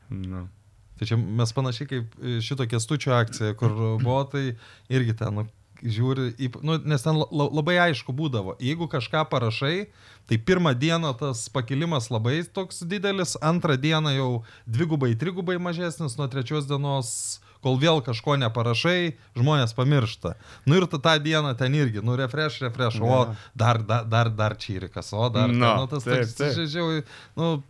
Nu. 0.09 0.47
Tai 0.95 1.07
čia 1.09 1.17
mes 1.19 1.51
panašiai 1.51 1.87
kaip 1.91 2.13
šito 2.45 2.65
kestučio 2.71 3.11
akcija, 3.15 3.53
kur 3.59 3.73
buvo, 3.99 4.21
tai 4.31 4.55
irgi 4.89 5.15
ten, 5.19 5.35
nu, 5.35 5.43
žiūri, 5.83 6.29
į, 6.39 6.49
nu, 6.63 6.77
nes 6.87 7.03
ten 7.03 7.17
la- 7.19 7.27
la- 7.31 7.49
labai 7.51 7.75
aišku 7.91 8.13
būdavo, 8.15 8.55
jeigu 8.63 8.87
kažką 8.87 9.25
parašai, 9.29 9.87
tai 10.27 10.37
pirmą 10.37 10.73
dieną 10.77 11.11
tas 11.19 11.49
pakilimas 11.49 12.07
labai 12.09 12.43
toks 12.47 12.79
didelis, 12.87 13.35
antrą 13.41 13.75
dieną 13.77 14.13
jau 14.15 14.29
dvigubai, 14.67 15.15
trigubai 15.19 15.57
mažesnis, 15.59 16.15
nuo 16.17 16.27
trečios 16.31 16.65
dienos 16.69 17.39
kol 17.65 17.79
vėl 17.81 17.97
kažko 18.05 18.35
neparašai, 18.37 19.15
žmonės 19.35 19.73
pamiršta. 19.73 20.35
Nu 20.69 20.75
ir 20.77 20.85
tą 20.85 21.15
dieną 21.19 21.55
ten 21.57 21.73
irgi, 21.73 22.03
nu 22.05 22.13
refresh, 22.15 22.61
refresh, 22.61 22.99
o 23.01 23.33
dar, 23.57 23.81
dar, 23.81 24.05
dar, 24.05 24.29
dar 24.29 24.53
čyrikas, 24.55 25.09
o 25.13 25.29
dar, 25.33 25.49
Nu, 25.49 25.59
ten, 25.65 25.79
nu, 25.81 25.87
tas 25.89 26.03
taip, 26.05 26.21
toks, 26.29 26.35
taip. 26.37 26.53
žiūrėjau, 26.53 27.03
nu, 27.41 27.63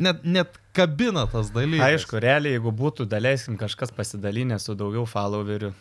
net, 0.00 0.24
net 0.24 0.56
kabina 0.72 1.26
tas 1.28 1.50
dalykas. 1.52 1.84
Aišku, 1.92 2.20
realiai, 2.24 2.56
jeigu 2.56 2.72
būtų, 2.72 3.04
daleiskim, 3.06 3.58
kažkas 3.60 3.92
pasidalinę 3.92 4.56
su 4.58 4.74
daugiau 4.74 5.04
followerių, 5.04 5.72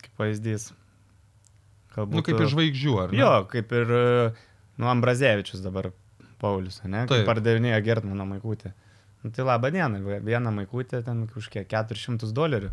kaip 0.00 0.12
pavyzdys. 0.16 0.70
Galbūt, 1.98 2.18
Nu, 2.20 2.24
kaip 2.26 2.42
iš 2.44 2.52
žvaigždžių, 2.54 2.98
ar 3.02 3.14
ne? 3.14 3.20
Jo, 3.20 3.32
kaip 3.50 3.72
ir, 3.74 3.94
e, 3.98 4.50
nu, 4.78 4.90
Ambrazevičius 4.92 5.62
dabar, 5.64 5.90
Paulius, 6.38 6.80
ne? 6.84 7.04
Taip. 7.04 7.24
Kaip 7.24 7.32
pardavinėjo 7.32 7.80
Gertmano 7.86 8.26
maikutę. 8.28 8.74
Nu, 9.24 9.32
tai 9.34 9.46
laba 9.46 9.72
diena, 9.74 9.98
vieną 9.98 10.52
maikutę 10.54 11.02
ten 11.02 11.26
už 11.36 11.48
kiek 11.50 11.66
400 11.70 12.30
dolerių. 12.34 12.70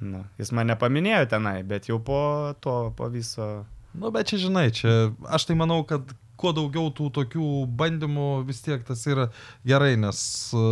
Nu, 0.00 0.24
jis 0.40 0.50
mane 0.56 0.74
paminėjo 0.80 1.28
tenai, 1.34 1.60
bet 1.66 1.90
jau 1.90 2.00
po 2.02 2.22
to, 2.64 2.90
po 2.96 3.10
viso... 3.12 3.66
Nu, 3.92 4.10
bet 4.14 4.30
čia 4.30 4.40
žinai, 4.40 4.70
čia 4.74 5.12
aš 5.28 5.46
tai 5.50 5.56
manau, 5.58 5.82
kad 5.86 6.08
kuo 6.40 6.54
daugiau 6.56 6.88
tų 6.96 7.10
tokių 7.18 7.50
bandymų 7.78 8.30
vis 8.48 8.62
tiek 8.64 8.82
tas 8.86 9.04
yra 9.10 9.28
gerai, 9.66 9.92
nes 10.00 10.20
e, 10.56 10.62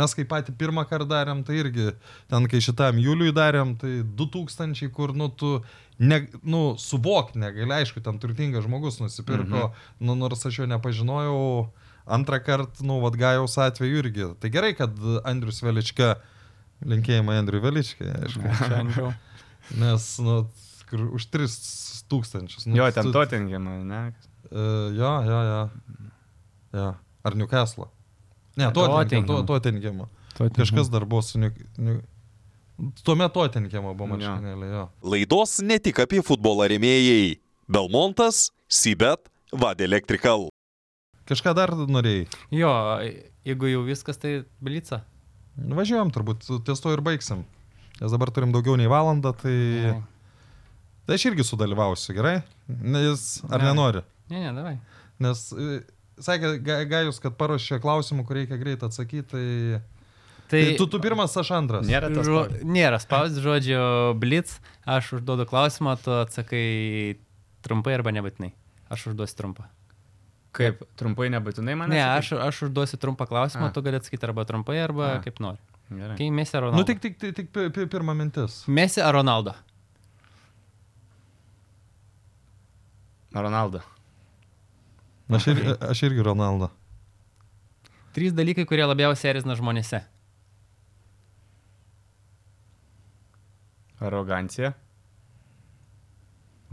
mes 0.00 0.14
kaip 0.14 0.30
patį 0.30 0.54
pirmą 0.60 0.84
kartą 0.88 1.08
darėm, 1.10 1.42
tai 1.46 1.58
irgi 1.64 1.90
ten, 2.30 2.46
kai 2.50 2.62
šitam 2.62 3.00
Juliui 3.02 3.34
darėm, 3.34 3.74
tai 3.80 4.00
2000, 4.20 4.92
kur, 4.94 5.14
nu, 5.16 5.30
tu, 5.32 5.56
ne, 6.00 6.24
nu, 6.42 6.74
suvok 6.80 7.34
negali, 7.36 7.74
aišku, 7.76 8.00
ten 8.00 8.18
turtingas 8.18 8.64
žmogus 8.64 8.98
nusipirko, 9.02 9.68
mhm. 9.68 10.06
nu, 10.08 10.16
nors 10.16 10.46
aš 10.48 10.62
jo 10.62 10.68
nepažinojau, 10.70 11.42
antrą 12.08 12.40
kartą, 12.44 12.86
nu, 12.88 12.98
Vatgajaus 13.04 13.58
atveju 13.60 14.00
irgi. 14.00 14.30
Tai 14.40 14.52
gerai, 14.52 14.72
kad 14.78 14.96
Andrius 15.28 15.60
Velička, 15.62 16.14
linkėjimai 16.88 17.36
Andriui 17.42 17.62
Veličkai, 17.66 18.08
aišku. 18.16 19.12
Nes, 19.80 20.06
nu, 20.24 20.40
už 20.90 21.28
3000. 21.30 22.66
Nu, 22.66 22.80
Jo, 22.80 22.90
ten 22.96 23.04
tu- 23.04 23.12
Tottenhamą, 23.14 23.84
ne? 23.84 24.00
E, 24.50 24.64
jo, 24.96 25.12
jo, 25.28 25.40
jo. 25.52 25.60
jo. 26.72 26.88
Ar 27.22 27.36
Newcastle? 27.36 27.92
Ne, 28.56 28.72
Tottenham. 28.72 29.46
Tottenham. 29.46 30.08
Tottenham. 30.34 30.56
Kažkas 30.56 30.90
dar 30.90 31.04
buvo 31.04 31.22
su 31.22 31.38
New... 31.38 32.00
Tuomet 33.04 33.32
Tottenham 33.34 33.90
buvo 33.92 34.06
Jo. 34.06 34.12
marškinėlė, 34.14 34.68
jo. 34.72 34.84
Laidos 35.12 35.58
ne 35.62 35.76
tik 35.78 35.98
apie 36.00 36.22
futbolą 36.24 36.68
rėmėjai. 36.72 37.38
Belmontas, 37.70 38.48
Sibet, 38.68 39.28
Vad 39.52 39.80
Electrical. 39.84 40.48
Kažką 41.28 41.52
dar 41.54 41.70
norėjai? 41.76 42.26
Jo, 42.54 42.70
jeigu 43.46 43.68
jau 43.70 43.82
viskas, 43.86 44.18
tai 44.18 44.40
blica. 44.62 45.02
Važiuojam 45.60 46.10
turbūt, 46.14 46.46
ties 46.66 46.80
to 46.82 46.92
ir 46.94 47.02
baigsim. 47.04 47.44
Nes 48.00 48.10
dabar 48.14 48.30
turim 48.32 48.50
daugiau 48.54 48.78
nei 48.80 48.88
valandą, 48.90 49.34
tai... 49.36 50.00
Tai 51.06 51.16
aš 51.18 51.24
irgi 51.30 51.44
sudalyvausiu, 51.44 52.14
gerai? 52.16 52.36
Nes, 52.68 53.40
ar 53.48 53.58
Gerai. 53.58 53.70
nenori? 53.70 54.02
Ne, 54.30 54.40
ne, 54.46 54.50
davai. 54.56 54.74
Nes 55.20 55.40
e, 55.52 55.80
sakė 56.22 56.52
Ga- 56.64 56.84
Gajus, 56.88 57.18
kad 57.22 57.34
paruošė 57.40 57.80
klausimų, 57.82 58.24
kur 58.28 58.38
reikia 58.40 58.58
greit 58.60 58.84
atsakyti, 58.86 59.26
tai... 59.32 59.80
Tai, 60.50 60.60
Tai 60.66 60.76
tu, 60.80 60.86
tu 60.90 60.98
pirmas, 60.98 61.30
aš 61.38 61.50
antras. 61.54 61.86
Nėra 61.86 62.08
žo, 62.26 62.40
nėra 62.66 62.98
spaus 62.98 63.36
žodžio 63.38 64.16
blitz, 64.18 64.56
aš 64.82 65.12
užduodu 65.20 65.46
klausimą, 65.46 65.94
tu 66.02 66.10
atsakai 66.10 66.64
trumpai 67.62 67.94
arba 67.94 68.10
nebūtinai. 68.16 68.50
Aš 68.90 69.12
užduosiu 69.12 69.36
trumpą. 69.38 69.68
Kaip, 70.50 70.82
trumpai 70.98 71.28
nebūtinai 71.30 71.76
man 71.78 71.92
Ne, 71.94 72.00
aš, 72.02 72.32
aš 72.34 72.64
užduosiu 72.66 72.98
trumpą 72.98 73.28
klausimą, 73.30 73.68
A. 73.70 73.74
tu 73.74 73.84
gali 73.86 74.00
atsakyti 74.02 74.26
arba 74.26 74.42
trumpai, 74.48 74.80
arba 74.82 75.12
A. 75.12 75.20
kaip 75.22 75.38
nori. 75.38 75.62
Gerai. 75.90 76.16
Kai 76.18 76.26
Messi 76.34 76.56
ar 76.58 76.64
Ronaldo? 76.66 76.82
Nu, 76.82 76.86
tik, 76.86 76.98
tik, 77.02 77.14
tik, 77.18 77.34
tik 77.38 77.48
pi- 77.54 77.70
pi- 77.74 77.86
pirma 77.90 78.14
mintis. 78.18 78.64
Messi 78.66 78.98
ar 79.02 79.14
Ronaldo? 79.14 79.54
Ronaldo. 83.34 83.80
Aš 85.30 85.46
irgi, 85.52 85.74
aš 85.78 86.02
irgi 86.08 86.22
Ronaldo. 86.26 86.70
Trys 88.14 88.34
dalykai, 88.34 88.64
kurie 88.66 88.82
labiausiai 88.90 89.30
erzina 89.36 89.54
žmonėse. 89.58 90.00
Arogancija. 94.00 94.72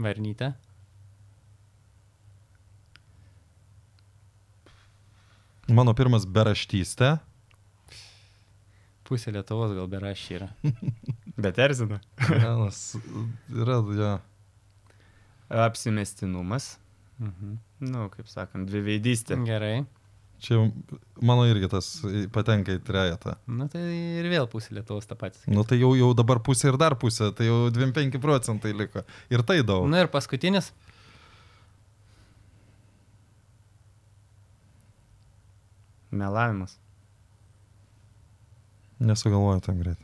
Varnytė. 0.00 0.52
Mano 5.68 5.92
pirmas 5.92 6.24
beraštystė. 6.24 7.18
Pusė 9.08 9.34
Lietuvos 9.36 9.74
gal 9.76 9.88
beraščiai 9.92 10.38
yra. 10.38 10.48
Bet 11.44 11.60
erzina. 11.60 12.00
Vienas 12.30 12.80
yra, 13.52 13.78
jo. 14.00 14.14
Apsimestinumas. 15.66 16.76
Mhm. 17.20 17.58
Nu, 17.88 18.08
kaip 18.14 18.28
sakant, 18.32 18.68
dviveidystė. 18.70 19.36
Gerai. 19.48 19.82
Čia 20.38 20.58
mano 21.20 21.42
irgi 21.50 21.66
tas 21.72 21.86
patenka 22.30 22.76
į 22.76 22.82
trejetą. 22.86 23.32
Na 23.50 23.66
tai 23.72 23.80
ir 24.20 24.28
vėl 24.30 24.46
pusė 24.52 24.76
Lietuvos 24.76 25.08
tą 25.10 25.16
patį. 25.18 25.40
Nu 25.50 25.64
tai 25.66 25.80
jau, 25.80 25.90
jau 25.98 26.12
dabar 26.14 26.38
pusė 26.46 26.70
ir 26.70 26.76
dar 26.78 26.94
pusė, 26.94 27.32
tai 27.34 27.48
jau 27.48 27.56
25 27.74 28.20
procentai 28.22 28.70
liko. 28.78 29.02
Ir 29.34 29.42
tai 29.42 29.58
daug. 29.66 29.88
Na 29.90 30.04
ir 30.04 30.10
paskutinis. 30.12 30.70
Melavimas. 36.10 36.78
Nesugalvoju 38.98 39.60
tam 39.60 39.78
greit. 39.82 39.98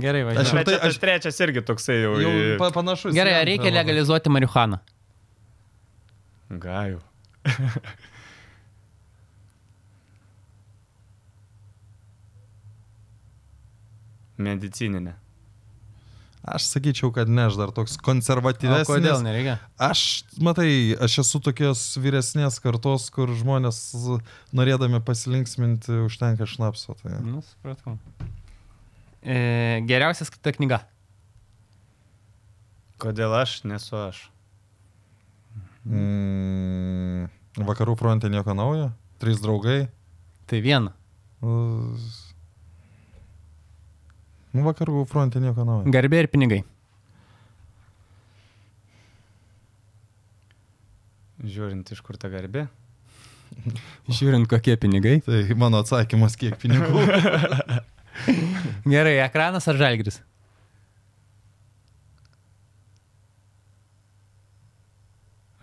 Gerai, 0.00 0.22
Aš 0.22 0.26
važiuoju. 0.26 0.46
ir 0.46 0.64
tai- 0.64 0.64
Trečias, 0.64 0.82
aš- 0.82 0.88
aš... 0.96 0.98
trečias 0.98 1.40
irgi 1.44 1.62
toksai 1.68 1.96
jau. 2.02 2.14
Jau 2.20 2.30
į- 2.32 2.58
pa, 2.58 2.70
panašus. 2.72 3.14
Gerai, 3.14 3.34
ar 3.40 3.46
reikia 3.46 3.70
legalizuoti 3.70 4.30
marihuaną? 4.32 4.78
Gajų. 6.50 7.00
Medicininė. 14.42 15.16
Aš 16.42 16.66
sakyčiau, 16.72 17.12
kad 17.14 17.28
ne, 17.30 17.44
aš 17.46 17.54
dar 17.54 17.70
toks 17.70 17.94
O 17.94 18.02
konservatyvesnis. 18.02 18.88
kodėl 18.90 19.20
nereikia? 19.22 19.60
Aš, 19.78 20.24
matai, 20.42 20.96
aš 20.98 21.20
esu 21.22 21.38
tokios 21.38 21.84
vyresnės 22.02 22.58
kartos, 22.58 23.06
kur 23.14 23.30
žmonės 23.30 23.78
norėdami 24.50 24.98
pasilinksminti 25.06 26.00
užtenka 26.08 26.48
šnapso. 26.50 26.96
Tai... 26.98 27.14
Nu, 27.22 27.44
supratau. 27.46 27.94
E, 29.22 29.38
geriausia 29.86 30.26
skirta 30.26 30.50
knyga. 30.56 30.80
Kodėl 33.02 33.38
aš 33.38 33.60
nesu 33.62 33.94
aš? 34.02 34.24
Mm, 35.86 37.30
vakarų 37.70 37.94
fronte 38.02 38.30
nieko 38.30 38.54
naujo. 38.58 38.90
Trys 39.22 39.38
draugai. 39.42 39.86
Tai 40.50 40.58
viena. 40.62 40.90
Uh, 41.42 41.94
Nu, 44.52 44.66
vakarų 44.66 45.06
fronte 45.08 45.40
nieko 45.40 45.64
naujo. 45.64 45.88
Garbė 45.92 46.24
ir 46.24 46.28
pinigai. 46.32 46.60
Žiūrint, 51.42 51.88
iš 51.94 52.02
kur 52.04 52.18
ta 52.20 52.28
garbė. 52.32 52.66
Žiūrint, 54.18 54.46
kokie 54.50 54.76
pinigai. 54.80 55.16
Tai 55.24 55.40
mano 55.58 55.80
atsakymas, 55.82 56.36
kiek 56.38 56.58
pinigų. 56.60 57.06
Gerai, 58.92 59.16
ekranas 59.24 59.66
ar 59.72 59.80
žalgris? 59.80 60.20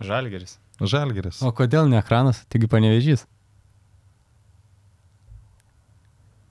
Žalgeris. 0.00 0.56
Žalgeris. 0.80 1.42
O 1.44 1.52
kodėl 1.52 1.90
ne 1.92 1.98
ekranas, 2.00 2.40
taigi 2.50 2.68
panevežys? 2.72 3.26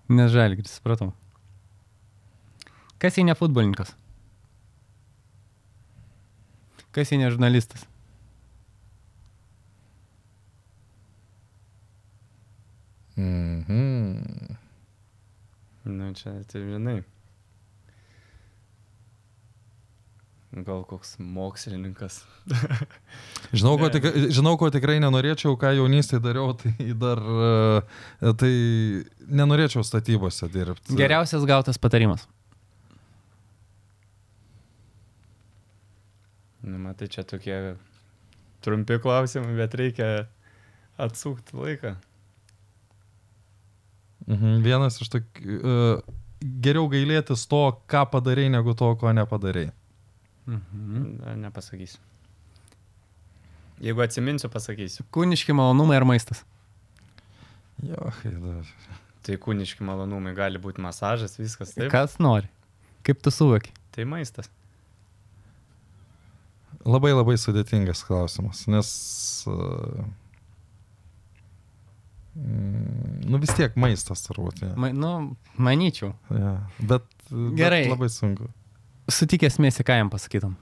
Nes 0.10 0.32
žalgris, 0.34 0.78
supratau. 0.80 1.12
Kas 3.00 3.18
jei 3.18 3.24
ne 3.28 3.36
futbolininkas? 3.36 3.94
Kas 6.92 7.14
jei 7.14 7.22
ne 7.22 7.30
žurnalistas? 7.32 7.86
Mhm. 13.20 14.58
Nu, 15.90 16.12
čia, 16.14 16.32
tai 16.48 16.62
žinai. 16.62 17.00
Gal 20.66 20.82
koks 20.84 21.20
mokslininkas. 21.22 22.24
Žinau, 23.54 23.76
ko 23.78 23.90
tik, 23.94 24.06
žinau, 24.34 24.56
ko 24.58 24.70
tikrai 24.74 24.98
nenorėčiau, 25.02 25.54
ką 25.62 25.76
jaunystėje 25.78 26.24
dariau, 26.26 26.56
tai 26.58 26.74
dar 26.98 27.22
e, 27.22 28.34
tai 28.42 28.52
nenorėčiau 29.30 29.86
statybose 29.86 30.50
dirbti. 30.50 30.98
Geriausias 30.98 31.46
gautas 31.50 31.78
patarimas. 31.82 32.26
Nu, 36.64 36.78
matai, 36.82 37.08
čia 37.12 37.24
tokie 37.24 37.76
trumpi 38.66 39.00
klausimai, 39.00 39.56
bet 39.56 39.76
reikia 39.80 40.10
atsukti 41.00 41.56
laiką. 41.56 41.96
Mhm, 44.28 44.60
vienas 44.66 45.00
iš 45.02 45.12
tokių. 45.14 45.60
Uh, 45.60 46.18
geriau 46.40 46.88
gailėtis 46.92 47.48
to, 47.52 47.64
ką 47.92 48.04
padarai, 48.12 48.50
negu 48.52 48.76
to, 48.78 48.92
ko 49.00 49.14
nepadarai. 49.16 49.70
Mhm. 50.50 51.40
Nepasakysiu. 51.46 52.00
Jeigu 53.80 54.04
atsiminsiu, 54.04 54.50
pasakysiu. 54.52 55.06
Kūniški 55.16 55.56
malonumai 55.56 55.96
ar 56.02 56.06
maistas? 56.08 56.44
Jo, 57.86 58.10
haida. 58.20 58.60
Tai 59.24 59.38
kūniški 59.40 59.86
malonumai 59.88 60.34
gali 60.36 60.60
būti 60.60 60.84
masažas, 60.84 61.38
viskas 61.40 61.72
taip. 61.76 61.88
Kas 61.94 62.18
nori? 62.20 62.50
Kaip 63.08 63.22
tu 63.24 63.32
suvoki? 63.32 63.72
Tai 63.96 64.04
maistas. 64.10 64.52
Labai 66.88 67.12
labai 67.12 67.36
sudėtingas 67.40 68.06
klausimas, 68.08 68.64
nes... 68.72 68.90
Uh, 69.50 70.06
nu 73.28 73.40
vis 73.42 73.52
tiek 73.58 73.76
maistas 73.80 74.24
turbūt. 74.24 74.64
Ja. 74.64 74.72
Ma, 74.80 74.94
nu, 74.96 75.12
manyčiau. 75.60 76.14
Ja. 76.32 76.56
Bet, 76.80 77.08
Gerai. 77.58 77.84
bet 77.84 77.94
labai 77.96 78.10
sunku. 78.14 78.48
Sutikęs 79.12 79.58
mėsi, 79.60 79.84
ką 79.84 79.98
jam 80.00 80.12
pasakytum? 80.14 80.56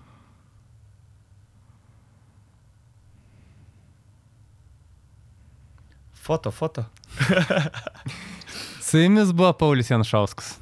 Foto, 6.27 6.51
foto. 6.51 6.83
Su 8.87 8.99
jumis 8.99 9.29
buvo 9.31 9.53
Paulius 9.53 9.91
Janšauskas. 9.91 10.57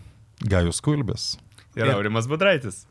Gajus 0.45 0.81
Kulbis. 0.81 1.37
Ir 1.75 1.89
Aurimas 1.89 2.27
Budraitis. 2.29 2.83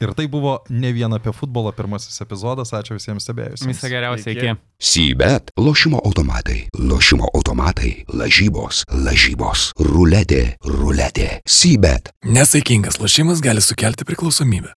Ir 0.00 0.14
tai 0.16 0.26
buvo 0.30 0.58
ne 0.70 0.92
vien 0.96 1.12
apie 1.12 1.32
futbolą 1.36 1.72
pirmasis 1.76 2.20
epizodas. 2.24 2.72
Ačiū 2.76 2.96
visiems 2.98 3.26
stebėjusiems. 3.26 3.70
Visą 3.74 3.90
geriausią 3.92 4.34
iki. 4.36 4.54
Sybet, 4.82 5.52
lošimo 5.60 6.00
automatai, 6.02 6.66
lošimo 6.78 7.28
automatai, 7.36 7.92
lažybos, 8.10 8.84
lažybos, 8.90 9.70
ruletė, 9.78 10.56
ruletė, 10.66 11.42
Sybet. 11.46 12.10
Nesaikingas 12.26 12.98
lošimas 13.02 13.44
gali 13.44 13.62
sukelti 13.62 14.08
priklausomybę. 14.08 14.72